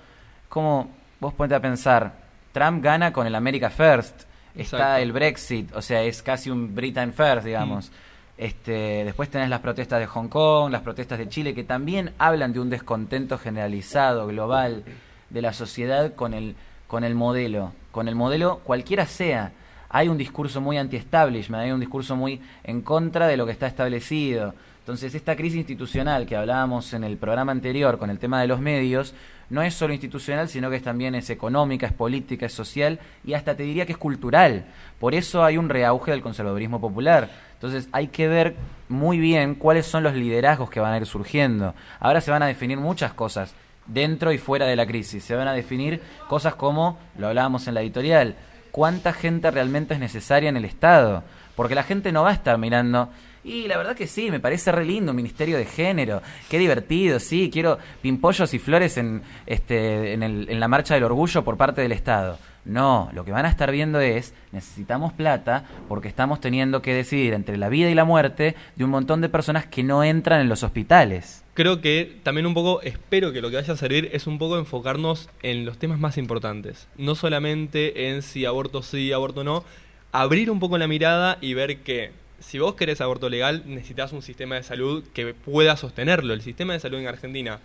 ¿cómo 0.49 0.91
vos 1.21 1.35
ponete 1.35 1.55
a 1.55 1.61
pensar? 1.61 2.13
Trump 2.53 2.83
gana 2.83 3.13
con 3.13 3.27
el 3.27 3.35
America 3.35 3.71
First, 3.71 4.23
está 4.55 5.01
el 5.01 5.13
Brexit, 5.13 5.75
o 5.75 5.83
sea, 5.83 6.03
es 6.03 6.23
casi 6.23 6.51
un 6.51 6.75
Britain 6.75 7.13
First, 7.13 7.45
digamos. 7.47 7.91
Este, 8.39 9.05
después 9.05 9.31
tenés 9.31 9.49
las 9.49 9.61
protestas 9.61 9.99
de 9.99 10.07
Hong 10.07 10.29
Kong, 10.29 10.71
las 10.71 10.83
protestas 10.83 11.19
de 11.19 11.29
Chile, 11.29 11.55
que 11.55 11.65
también 11.65 12.13
hablan 12.19 12.53
de 12.53 12.61
un 12.61 12.69
descontento 12.69 13.39
generalizado, 13.39 14.27
global, 14.27 14.85
de 15.31 15.43
la 15.43 15.53
sociedad 15.53 16.15
con 16.15 16.35
el, 16.35 16.55
con 16.87 17.03
el 17.03 17.15
modelo, 17.15 17.73
con 17.93 18.09
el 18.09 18.15
modelo 18.15 18.61
cualquiera 18.63 19.07
sea. 19.07 19.53
Hay 19.89 20.09
un 20.09 20.19
discurso 20.19 20.61
muy 20.61 20.77
anti-establishment, 20.77 21.63
hay 21.63 21.71
un 21.71 21.81
discurso 21.81 22.17
muy 22.17 22.41
en 22.65 22.83
contra 22.83 23.27
de 23.27 23.37
lo 23.37 23.47
que 23.47 23.53
está 23.53 23.67
establecido. 23.67 24.55
Entonces, 24.81 25.15
esta 25.15 25.35
crisis 25.35 25.59
institucional 25.59 26.27
que 26.27 26.37
hablábamos 26.37 26.93
en 26.93 27.03
el 27.03 27.17
programa 27.17 27.53
anterior 27.53 27.99
con 27.99 28.11
el 28.11 28.19
tema 28.19 28.41
de 28.41 28.47
los 28.47 28.61
medios, 28.61 29.15
no 29.49 29.63
es 29.63 29.75
solo 29.75 29.93
institucional, 29.93 30.49
sino 30.49 30.71
que 30.71 30.77
es 30.77 30.83
también 30.83 31.15
es 31.15 31.31
económica, 31.31 31.87
es 31.87 31.93
política, 31.93 32.47
es 32.47 32.53
social 32.53 32.99
y 33.25 33.35
hasta 33.35 33.57
te 33.57 33.63
diría 33.63 33.87
que 33.87 33.93
es 33.93 33.99
cultural. 33.99 34.67
Por 35.01 35.15
eso 35.15 35.45
hay 35.45 35.57
un 35.57 35.69
reauge 35.69 36.11
del 36.11 36.23
conservadurismo 36.23 36.81
popular. 36.81 37.31
Entonces 37.57 37.89
hay 37.93 38.09
que 38.09 38.29
ver 38.29 38.57
muy 38.89 39.19
bien 39.19 39.55
cuáles 39.55 39.87
son 39.87 40.03
los 40.03 40.15
liderazgos 40.15 40.71
que 40.71 40.81
van 40.81 40.93
a 40.93 40.99
ir 40.99 41.07
surgiendo. 41.07 41.75
Ahora 42.01 42.21
se 42.21 42.31
van 42.31 42.43
a 42.43 42.47
definir 42.47 42.79
muchas 42.79 43.13
cosas 43.13 43.55
dentro 43.87 44.33
y 44.33 44.39
fuera 44.39 44.67
de 44.67 44.77
la 44.77 44.87
crisis. 44.87 45.25
Se 45.25 45.35
van 45.35 45.49
a 45.49 45.53
definir 45.53 46.01
cosas 46.29 46.55
como, 46.55 46.99
lo 47.19 47.29
hablábamos 47.29 47.67
en 47.67 47.75
la 47.75 47.83
editorial, 47.83 48.37
cuánta 48.71 49.13
gente 49.13 49.51
realmente 49.51 49.95
es 49.95 50.01
necesaria 50.01 50.49
en 50.49 50.57
el 50.57 50.65
Estado. 50.65 51.25
Porque 51.57 51.75
la 51.75 51.83
gente 51.83 52.13
no 52.13 52.23
va 52.23 52.31
a 52.31 52.35
estar 52.35 52.59
mirando. 52.59 53.09
Y 53.43 53.67
la 53.69 53.79
verdad 53.79 53.97
que 53.97 54.07
sí, 54.07 54.31
me 54.31 54.41
parece 54.41 54.71
re 54.73 54.85
lindo 54.85 55.13
ministerio 55.15 55.57
de 55.57 55.65
género. 55.65 56.21
Qué 56.51 56.59
divertido, 56.59 57.19
sí, 57.21 57.49
quiero 57.51 57.79
pimpollos 58.03 58.53
y 58.53 58.59
flores 58.59 58.99
en, 58.99 59.23
este, 59.47 60.13
en, 60.13 60.23
el- 60.23 60.51
en 60.51 60.61
la 60.61 60.69
marcha 60.69 60.95
del 60.95 61.05
orgullo 61.05 61.43
por 61.45 61.57
parte 61.57 61.81
del 61.81 61.93
Estado. 61.93 62.39
No, 62.67 63.09
lo 63.13 63.25
que 63.25 63.31
van 63.31 63.47
a 63.47 63.49
estar 63.49 63.71
viendo 63.71 64.01
es, 64.01 64.35
necesitamos 64.51 65.13
plata 65.13 65.65
porque 65.89 66.09
estamos 66.09 66.41
teniendo 66.41 66.83
que 66.83 66.93
decidir 66.93 67.33
entre 67.33 67.57
la 67.57 67.69
vida 67.69 67.89
y 67.91 67.95
la 67.95 68.05
muerte 68.05 68.57
de 68.75 68.85
un 68.85 68.91
montón 68.91 69.21
de 69.21 69.29
personas 69.29 69.67
que 69.67 69.85
no 69.85 70.03
entran 70.03 70.41
en 70.41 70.49
los 70.49 70.65
hospitales. 70.65 71.45
creo 71.55 71.81
que 71.81 72.19
también 72.25 72.45
un 72.45 72.55
poco, 72.55 72.83
espero 72.83 73.33
que 73.33 73.41
lo 73.41 73.51
que 73.51 73.57
vaya 73.57 73.73
a 73.73 73.77
servir 73.77 74.11
es 74.13 74.27
un 74.27 74.39
poco 74.39 74.59
enfocarnos 74.59 75.31
en 75.43 75.65
los 75.65 75.79
temas 75.79 76.01
más 76.01 76.19
importantes. 76.19 76.89
No 76.99 77.15
solamente 77.15 78.11
en 78.11 78.23
si 78.23 78.45
aborto 78.45 78.83
sí, 78.83 79.13
aborto 79.13 79.45
no. 79.45 79.65
Abrir 80.11 80.51
un 80.51 80.59
poco 80.59 80.77
la 80.77 80.89
mirada 80.89 81.39
y 81.41 81.55
ver 81.55 81.79
que 81.79 82.11
si 82.41 82.59
vos 82.59 82.75
querés 82.75 83.01
aborto 83.01 83.29
legal, 83.29 83.63
necesitas 83.67 84.13
un 84.13 84.23
sistema 84.23 84.57
de 84.57 84.65
salud 84.65 85.05
que 85.15 85.35
pueda 85.35 85.77
sostenerlo. 85.77 86.35
El 86.35 86.43
sistema 86.43 86.73
de 86.73 86.81
salud 86.81 86.99
en 86.99 87.07
Argentina 87.07 87.61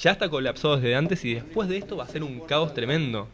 ya 0.00 0.10
está 0.10 0.28
colapsado 0.28 0.76
desde 0.76 0.96
antes 0.96 1.24
y 1.24 1.34
después 1.34 1.68
de 1.68 1.76
esto 1.76 1.96
va 1.96 2.04
a 2.04 2.08
ser 2.08 2.24
un 2.24 2.40
caos 2.40 2.74
tremendo. 2.74 3.28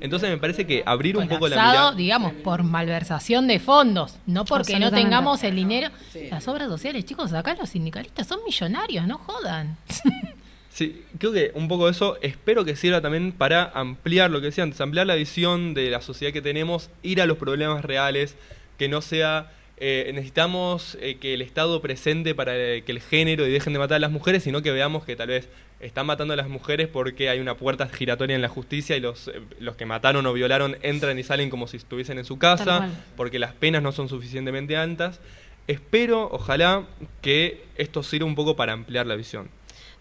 Entonces 0.00 0.30
me 0.30 0.38
parece 0.38 0.66
que 0.66 0.82
abrir 0.84 1.16
un 1.16 1.28
poco 1.28 1.48
la 1.48 1.56
mirada... 1.56 1.92
digamos, 1.92 2.32
por 2.32 2.62
malversación 2.62 3.46
de 3.46 3.58
fondos, 3.58 4.16
no 4.26 4.44
porque 4.44 4.78
no 4.78 4.90
tengamos 4.90 5.42
el 5.44 5.56
dinero. 5.56 5.90
Las 6.30 6.46
obras 6.48 6.68
sociales, 6.68 7.04
chicos, 7.04 7.32
acá 7.32 7.54
los 7.54 7.68
sindicalistas 7.68 8.26
son 8.26 8.40
millonarios, 8.44 9.06
no 9.06 9.18
jodan. 9.18 9.76
Sí, 10.74 11.04
creo 11.18 11.32
que 11.32 11.52
un 11.54 11.68
poco 11.68 11.88
eso 11.88 12.18
espero 12.20 12.64
que 12.64 12.74
sirva 12.74 13.00
también 13.00 13.30
para 13.30 13.70
ampliar 13.76 14.32
lo 14.32 14.40
que 14.40 14.46
decía 14.46 14.64
antes, 14.64 14.80
ampliar 14.80 15.06
la 15.06 15.14
visión 15.14 15.72
de 15.72 15.88
la 15.88 16.00
sociedad 16.00 16.32
que 16.32 16.42
tenemos, 16.42 16.90
ir 17.04 17.22
a 17.22 17.26
los 17.26 17.38
problemas 17.38 17.84
reales, 17.84 18.34
que 18.76 18.88
no 18.88 19.00
sea 19.00 19.52
eh, 19.76 20.10
necesitamos 20.14 20.96
eh, 21.00 21.18
que 21.20 21.34
el 21.34 21.42
Estado 21.42 21.80
presente 21.80 22.34
para 22.34 22.56
eh, 22.56 22.82
que 22.82 22.92
el 22.92 23.00
género 23.00 23.46
y 23.46 23.50
dejen 23.50 23.72
de 23.72 23.80
matar 23.80 23.96
a 23.96 23.98
las 23.98 24.12
mujeres, 24.12 24.44
sino 24.44 24.62
que 24.62 24.70
veamos 24.70 25.04
que 25.04 25.16
tal 25.16 25.28
vez 25.28 25.48
están 25.84 26.06
matando 26.06 26.32
a 26.32 26.36
las 26.36 26.48
mujeres 26.48 26.88
porque 26.88 27.28
hay 27.28 27.40
una 27.40 27.56
puerta 27.56 27.86
giratoria 27.88 28.34
en 28.34 28.42
la 28.42 28.48
justicia 28.48 28.96
y 28.96 29.00
los, 29.00 29.28
eh, 29.28 29.40
los 29.60 29.76
que 29.76 29.84
mataron 29.84 30.24
o 30.26 30.32
violaron 30.32 30.76
entran 30.82 31.18
y 31.18 31.22
salen 31.22 31.50
como 31.50 31.66
si 31.66 31.76
estuviesen 31.76 32.18
en 32.18 32.24
su 32.24 32.38
casa, 32.38 32.90
porque 33.16 33.38
las 33.38 33.52
penas 33.52 33.82
no 33.82 33.92
son 33.92 34.08
suficientemente 34.08 34.76
altas. 34.76 35.20
Espero, 35.66 36.28
ojalá, 36.32 36.84
que 37.20 37.64
esto 37.76 38.02
sirva 38.02 38.26
un 38.26 38.34
poco 38.34 38.56
para 38.56 38.72
ampliar 38.72 39.06
la 39.06 39.14
visión. 39.14 39.48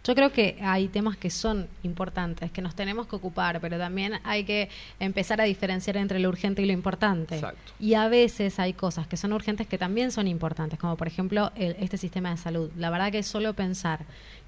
Yo 0.05 0.15
creo 0.15 0.33
que 0.33 0.57
hay 0.61 0.89
temas 0.89 1.15
que 1.15 1.29
son 1.29 1.67
importantes, 1.83 2.51
que 2.51 2.61
nos 2.61 2.75
tenemos 2.75 3.07
que 3.07 3.15
ocupar, 3.15 3.61
pero 3.61 3.77
también 3.77 4.15
hay 4.25 4.43
que 4.43 4.67
empezar 4.99 5.39
a 5.39 5.45
diferenciar 5.45 5.95
entre 5.95 6.19
lo 6.19 6.27
urgente 6.27 6.61
y 6.61 6.65
lo 6.65 6.73
importante. 6.73 7.35
Exacto. 7.35 7.71
Y 7.79 7.93
a 7.93 8.09
veces 8.09 8.59
hay 8.59 8.73
cosas 8.73 9.07
que 9.07 9.15
son 9.15 9.31
urgentes 9.31 9.65
que 9.65 9.77
también 9.77 10.11
son 10.11 10.27
importantes, 10.27 10.77
como 10.77 10.97
por 10.97 11.07
ejemplo 11.07 11.53
el- 11.55 11.77
este 11.79 11.97
sistema 11.97 12.31
de 12.31 12.37
salud. 12.37 12.69
La 12.77 12.89
verdad 12.89 13.13
que 13.13 13.23
solo 13.23 13.53
pensar 13.53 14.01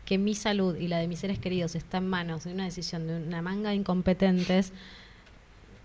que 0.03 0.18
mi 0.18 0.36
salud 0.36 0.76
y 0.76 0.89
la 0.89 0.97
de 0.97 1.08
mis 1.08 1.20
seres 1.20 1.39
queridos 1.39 1.74
está 1.76 1.99
en 1.99 2.10
manos 2.10 2.43
de 2.43 2.51
una 2.53 2.66
decisión 2.66 3.08
de 3.08 3.16
una 3.16 3.41
manga 3.41 3.70
de 3.70 3.76
incompetentes, 3.78 4.74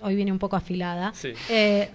hoy 0.00 0.16
viene 0.16 0.32
un 0.32 0.38
poco 0.40 0.56
afilada, 0.56 1.12
Sí. 1.14 1.32
eh, 1.48 1.90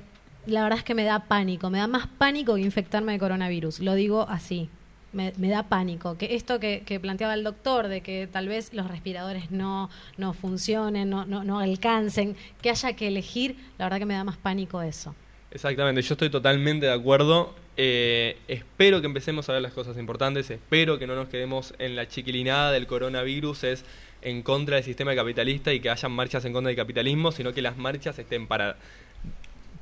la 0.46 0.64
verdad 0.64 0.78
es 0.80 0.86
que 0.86 0.96
me 0.96 1.04
da 1.04 1.20
pánico, 1.26 1.70
me 1.70 1.80
da 1.80 1.88
más 1.88 2.08
pánico 2.08 2.56
que 2.56 2.62
infectarme 2.62 3.12
de 3.12 3.20
coronavirus, 3.20 3.80
lo 3.82 3.96
digo 3.96 4.26
así. 4.30 4.70
Me, 5.16 5.50
da 5.50 5.64
pánico. 5.64 6.18
Que 6.18 6.36
esto 6.36 6.60
que, 6.60 6.84
que 6.86 7.00
planteaba 7.00 7.34
el 7.34 7.44
doctor, 7.44 7.88
de 7.88 8.02
que 8.02 8.28
tal 8.32 8.50
vez 8.50 8.74
los 8.74 8.88
respiradores 8.88 9.50
no, 9.50 9.90
no 10.18 10.34
funcionen, 10.34 11.10
no, 11.10 11.26
no, 11.26 11.44
no 11.44 11.60
alcancen, 11.60 12.36
que 12.62 12.70
haya 12.70 12.94
que 12.94 13.08
elegir, 13.08 13.56
la 13.78 13.86
verdad 13.86 14.00
que 14.00 14.06
me 14.06 14.14
da 14.14 14.24
más 14.24 14.38
pánico 14.38 14.82
eso. 14.82 15.16
Exactamente, 15.52 16.02
yo 16.02 16.16
estoy 16.16 16.30
totalmente 16.30 16.86
de 16.88 16.92
acuerdo. 16.92 17.56
Eh, 17.78 18.38
espero 18.50 19.00
que 19.00 19.08
empecemos 19.08 19.48
a 19.48 19.54
ver 19.54 19.62
las 19.62 19.72
cosas 19.72 19.98
importantes, 19.98 20.50
espero 20.50 21.00
que 21.00 21.08
no 21.08 21.16
nos 21.16 21.30
quedemos 21.30 21.74
en 21.80 21.96
la 21.96 22.10
chiquilinada 22.10 22.74
del 22.74 22.88
coronavirus, 22.88 23.64
es 23.64 23.86
en 24.22 24.42
contra 24.42 24.76
del 24.76 24.84
sistema 24.84 25.16
capitalista 25.16 25.72
y 25.72 25.80
que 25.80 25.90
hayan 25.90 26.12
marchas 26.12 26.44
en 26.44 26.52
contra 26.52 26.68
del 26.70 26.76
capitalismo, 26.76 27.32
sino 27.32 27.54
que 27.54 27.62
las 27.62 27.78
marchas 27.78 28.20
estén 28.20 28.48
para 28.48 28.76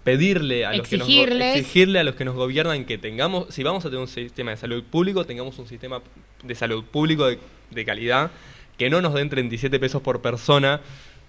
pedirle 0.03 0.65
a 0.65 0.73
los 0.73 0.87
que 0.87 0.97
nos 0.97 1.07
Exigirles. 1.07 1.57
exigirle 1.57 1.99
a 1.99 2.03
los 2.03 2.15
que 2.15 2.25
nos 2.25 2.35
gobiernan 2.35 2.85
que 2.85 2.97
tengamos, 2.97 3.53
si 3.53 3.63
vamos 3.63 3.85
a 3.85 3.89
tener 3.89 4.01
un 4.01 4.07
sistema 4.07 4.51
de 4.51 4.57
salud 4.57 4.83
público, 4.83 5.25
tengamos 5.25 5.57
un 5.59 5.67
sistema 5.67 6.01
de 6.43 6.55
salud 6.55 6.83
público 6.83 7.25
de, 7.27 7.39
de 7.71 7.85
calidad, 7.85 8.31
que 8.77 8.89
no 8.89 9.01
nos 9.01 9.13
den 9.13 9.29
37 9.29 9.79
pesos 9.79 10.01
por 10.01 10.21
persona 10.21 10.81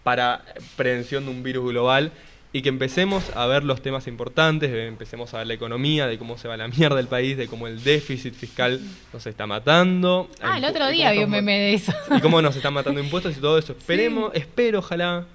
para 0.02 0.44
prevención 0.76 1.24
de 1.24 1.30
un 1.30 1.42
virus 1.42 1.70
global 1.70 2.12
y 2.52 2.62
que 2.62 2.68
empecemos 2.68 3.30
a 3.34 3.46
ver 3.46 3.64
los 3.64 3.82
temas 3.82 4.06
importantes, 4.06 4.72
empecemos 4.72 5.34
a 5.34 5.38
ver 5.38 5.46
la 5.48 5.54
economía, 5.54 6.06
de 6.06 6.18
cómo 6.18 6.38
se 6.38 6.46
va 6.48 6.56
la 6.56 6.68
mierda 6.76 6.96
del 6.96 7.08
país, 7.08 7.36
de 7.36 7.46
cómo 7.48 7.66
el 7.66 7.82
déficit 7.82 8.34
fiscal 8.34 8.80
nos 9.12 9.26
está 9.26 9.46
matando. 9.46 10.28
Ah, 10.40 10.56
el 10.58 10.64
Impu- 10.64 10.70
otro 10.70 10.88
día 10.88 11.10
vi 11.12 11.18
un 11.18 11.30
meme 11.30 11.58
de 11.58 11.74
eso. 11.74 11.92
Y 12.16 12.20
cómo 12.20 12.40
nos 12.42 12.54
están 12.56 12.72
matando 12.74 13.00
impuestos 13.00 13.36
y 13.36 13.40
todo 13.40 13.58
eso. 13.58 13.72
Esperemos, 13.78 14.30
espero, 14.34 14.80
ojalá. 14.80 15.26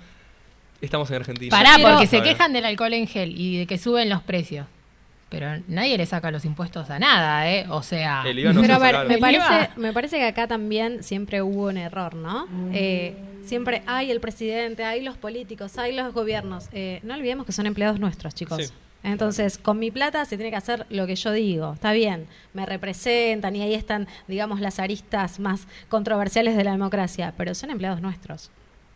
Estamos 0.82 1.10
en 1.12 1.16
Argentina. 1.18 1.50
Pará, 1.56 1.76
Quiero- 1.76 1.92
porque 1.92 2.08
se 2.08 2.22
quejan 2.22 2.54
del 2.54 2.66
alcohol 2.66 2.94
en 2.94 3.08
gel 3.08 3.40
y 3.40 3.58
de 3.60 3.66
que 3.68 3.78
suben 3.78 4.10
los 4.10 4.22
precios. 4.24 4.66
pero 5.30 5.46
nadie 5.68 5.96
le 5.96 6.08
saca 6.08 6.32
los 6.32 6.44
impuestos 6.44 6.90
a 6.90 6.98
nada, 6.98 7.48
¿eh? 7.52 7.68
O 7.70 7.84
sea... 7.84 8.24
El 8.26 8.40
IVA 8.40 8.52
no 8.52 8.62
Pero 8.62 8.74
a 8.74 8.80
ver, 8.80 9.08
me 9.08 9.20
parece, 9.20 9.46
IVA. 9.46 9.70
me 9.76 9.94
parece 9.94 10.18
que 10.18 10.26
acá 10.26 10.48
también 10.48 11.04
siempre 11.04 11.44
hubo 11.44 11.68
un 11.68 11.78
error, 11.78 12.16
¿no? 12.16 12.48
Eh, 12.74 13.14
siempre 13.46 13.84
hay 13.86 14.10
el 14.10 14.22
presidente, 14.22 14.84
hay 14.86 15.02
los 15.04 15.18
políticos, 15.18 15.78
hay 15.78 15.94
los 15.96 16.16
gobiernos. 16.16 16.68
Eh, 16.74 17.00
no 17.04 17.14
olvidemos 17.14 17.46
que 17.46 17.52
son 17.52 17.68
empleados 17.68 18.00
nuestros, 18.00 18.34
chicos. 18.34 18.66
Sí. 18.66 18.74
Entonces, 19.04 19.60
con 19.60 19.78
mi 19.78 19.92
plata 19.92 20.26
se 20.26 20.36
tiene 20.36 20.50
que 20.50 20.58
hacer 20.58 20.88
lo 20.90 21.06
que 21.06 21.16
yo 21.16 21.32
digo. 21.32 21.74
Está 21.74 21.92
bien, 21.92 22.26
me 22.56 22.66
representan 22.66 23.56
y 23.56 23.62
ahí 23.62 23.76
están, 23.76 24.08
digamos, 24.28 24.60
las 24.62 24.80
aristas 24.80 25.40
más 25.40 25.68
controversiales 25.90 26.58
de 26.58 26.64
la 26.64 26.72
democracia, 26.72 27.36
pero 27.38 27.54
son 27.54 27.70
empleados 27.70 28.02
nuestros. 28.02 28.50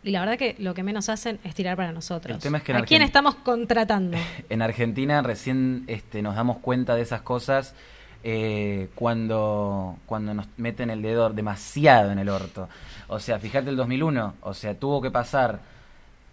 Y 0.04 0.10
la 0.10 0.20
verdad 0.20 0.36
que 0.36 0.54
lo 0.58 0.74
que 0.74 0.82
menos 0.82 1.08
hacen 1.08 1.40
es 1.44 1.54
tirar 1.54 1.76
para 1.76 1.90
nosotros. 1.90 2.36
El 2.36 2.42
tema 2.42 2.58
es 2.58 2.64
que 2.64 2.72
en 2.72 2.78
¿A 2.78 2.82
quién 2.82 3.02
estamos 3.02 3.36
contratando? 3.36 4.18
En 4.50 4.60
Argentina 4.60 5.22
recién 5.22 5.84
este, 5.86 6.20
nos 6.20 6.36
damos 6.36 6.58
cuenta 6.58 6.94
de 6.94 7.02
esas 7.02 7.22
cosas 7.22 7.74
eh, 8.22 8.88
cuando, 8.94 9.96
cuando 10.06 10.34
nos 10.34 10.46
meten 10.58 10.90
el 10.90 11.00
dedo 11.00 11.30
demasiado 11.30 12.12
en 12.12 12.18
el 12.18 12.28
orto. 12.28 12.68
O 13.08 13.18
sea, 13.18 13.38
fíjate 13.38 13.70
el 13.70 13.76
2001, 13.76 14.34
o 14.42 14.54
sea, 14.54 14.74
tuvo 14.74 15.00
que 15.00 15.10
pasar 15.10 15.60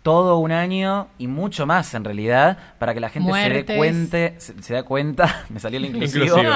todo 0.03 0.37
un 0.39 0.51
año 0.51 1.07
y 1.17 1.27
mucho 1.27 1.65
más 1.65 1.93
en 1.93 2.03
realidad 2.03 2.57
para 2.79 2.93
que 2.93 2.99
la 2.99 3.09
gente 3.09 3.31
se 3.31 3.49
dé 3.49 3.65
cuenta, 3.77 4.17
se, 4.39 4.61
se 4.61 4.73
da 4.73 4.83
cuenta, 4.83 5.45
me 5.49 5.59
salió 5.59 5.79
el 5.79 5.85
inclusivo, 5.95 6.25
Inclusivo. 6.25 6.53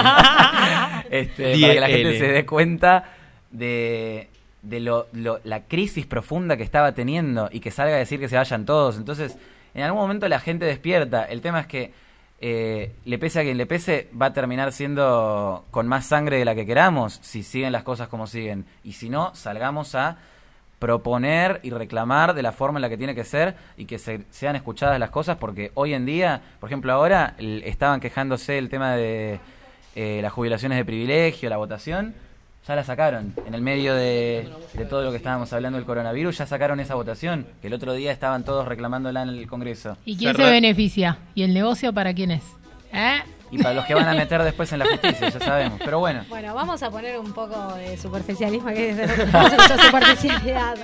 este, 1.10 1.60
para 1.62 1.74
que 1.74 1.80
la 1.80 1.88
gente 1.88 2.20
se 2.20 2.28
dé 2.28 2.46
cuenta 2.46 3.04
de, 3.52 4.30
de 4.66 4.80
lo, 4.80 5.08
lo- 5.14 5.40
la 5.44 5.62
crisis 5.64 6.06
profunda 6.06 6.58
que 6.58 6.64
estaba 6.64 6.94
teniendo 6.94 7.50
y 7.52 7.60
que 7.60 7.72
salga 7.72 7.96
a 7.96 8.00
decir 8.00 8.20
que 8.20 8.28
se 8.30 8.36
vayan 8.36 8.66
todos. 8.66 8.98
Entonces, 8.98 9.38
en 9.74 9.84
algún 9.84 10.02
momento 10.02 10.28
la 10.28 10.40
gente 10.40 10.66
despierta. 10.66 11.24
El 11.24 11.42
tema 11.42 11.62
es 11.62 11.68
que 11.68 11.92
eh, 12.42 12.94
le 13.06 13.18
pese 13.18 13.40
a 13.40 13.44
quien 13.44 13.58
le 13.58 13.66
pese, 13.66 14.10
va 14.20 14.28
a 14.28 14.34
terminar 14.34 14.72
siendo 14.74 15.66
con 15.72 15.88
más 15.88 16.06
sangre 16.06 16.38
de 16.38 16.46
la 16.46 16.54
que 16.56 16.66
queramos 16.66 17.20
si 17.22 17.44
siguen 17.44 17.72
las 17.72 17.84
cosas 17.84 18.08
como 18.10 18.28
siguen. 18.28 18.66
Y 18.84 18.94
si 18.94 19.10
no, 19.10 19.34
salgamos 19.36 19.96
a 19.96 20.18
proponer 20.80 21.62
y 21.64 21.70
reclamar 21.72 22.34
de 22.34 22.42
la 22.44 22.52
forma 22.52 22.78
en 22.80 22.82
la 22.82 22.90
que 22.90 22.98
tiene 22.98 23.16
que 23.16 23.24
ser 23.24 23.56
y 23.78 23.86
que 23.86 23.98
se- 23.98 24.26
sean 24.30 24.56
escuchadas 24.56 25.00
las 25.00 25.10
cosas 25.10 25.38
porque 25.38 25.72
hoy 25.74 25.94
en 25.94 26.06
día, 26.06 26.42
por 26.60 26.70
ejemplo 26.70 26.92
ahora, 26.92 27.36
estaban 27.40 28.00
quejándose 28.02 28.58
el 28.58 28.70
tema 28.70 28.96
de 28.96 29.40
eh, 29.96 30.20
las 30.22 30.34
jubilaciones 30.34 30.78
de 30.78 30.84
privilegio, 30.86 31.50
la 31.50 31.56
votación, 31.58 32.14
ya 32.68 32.76
la 32.76 32.84
sacaron. 32.84 33.34
En 33.46 33.54
el 33.54 33.62
medio 33.62 33.94
de, 33.96 34.50
de 34.74 34.86
todo 34.86 35.04
lo 35.04 35.12
que 35.12 35.18
estábamos 35.18 35.52
hablando 35.54 35.78
del 35.78 35.86
coronavirus, 35.86 36.38
ya 36.40 36.46
sacaron 36.48 36.80
esa 36.80 36.96
votación, 36.96 37.46
que 37.62 37.68
el 37.68 37.74
otro 37.74 37.94
día 37.94 38.12
estaban 38.12 38.44
todos 38.44 38.68
reclamándola 38.68 39.22
en 39.24 39.30
el 39.30 39.48
Congreso. 39.48 39.98
¿Y 40.06 40.18
quién 40.18 40.34
Cerra- 40.36 40.46
se 40.46 40.52
beneficia? 40.52 41.18
¿Y 41.36 41.44
el 41.44 41.54
negocio 41.54 41.94
para 41.94 42.14
quién 42.14 42.32
es? 42.32 42.44
¿Eh? 42.92 43.18
Y 43.52 43.60
para 43.60 43.76
los 43.76 43.86
que 43.86 43.94
van 43.94 44.08
a 44.08 44.14
meter 44.14 44.42
después 44.44 44.72
en 44.74 44.80
la 44.80 44.86
justicia, 44.88 45.30
ya 45.30 45.40
sabemos. 45.40 45.80
Pero 45.84 46.00
bueno, 46.00 46.24
Bueno, 46.30 46.56
vamos 46.56 46.82
a 46.82 46.90
poner 46.90 47.20
un 47.20 47.32
poco 47.32 47.76
de 47.76 47.96
superficialismo, 47.98 48.70
que 48.70 48.90
es 48.90 48.98
de 48.98 49.08
mucha 49.28 49.78
superficialidad. 49.86 50.76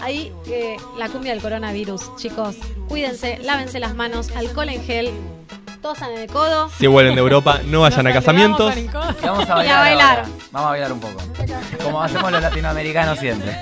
Ahí, 0.00 0.32
eh, 0.50 0.76
la 0.96 1.08
cumbia 1.08 1.32
del 1.32 1.42
coronavirus. 1.42 2.16
Chicos, 2.16 2.56
cuídense, 2.88 3.38
lávense 3.42 3.78
las 3.78 3.94
manos, 3.94 4.30
alcohol 4.34 4.68
en 4.70 4.82
gel, 4.82 5.10
tosan 5.78 6.10
en 6.12 6.18
el 6.18 6.26
codo. 6.28 6.70
Si 6.78 6.86
vuelven 6.86 7.14
de 7.14 7.20
Europa, 7.20 7.60
no 7.64 7.80
vayan 7.80 8.06
a 8.06 8.12
casamientos. 8.12 8.76
y 8.76 8.86
vamos 8.88 9.48
a 9.48 9.64
Y 9.64 9.68
a 9.68 9.78
bailar. 9.78 9.78
bailar. 9.80 10.24
Vamos 10.52 10.66
a 10.66 10.70
bailar 10.70 10.92
un 10.92 11.00
poco. 11.00 11.20
Como 11.82 12.02
hacemos 12.02 12.32
los 12.32 12.42
latinoamericanos 12.42 13.18
siempre. 13.18 13.58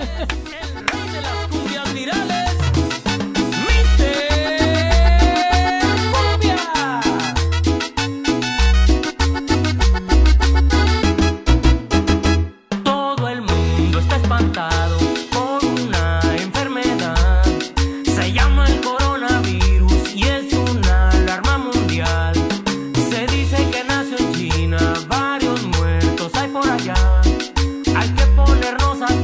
Que 28.67 29.16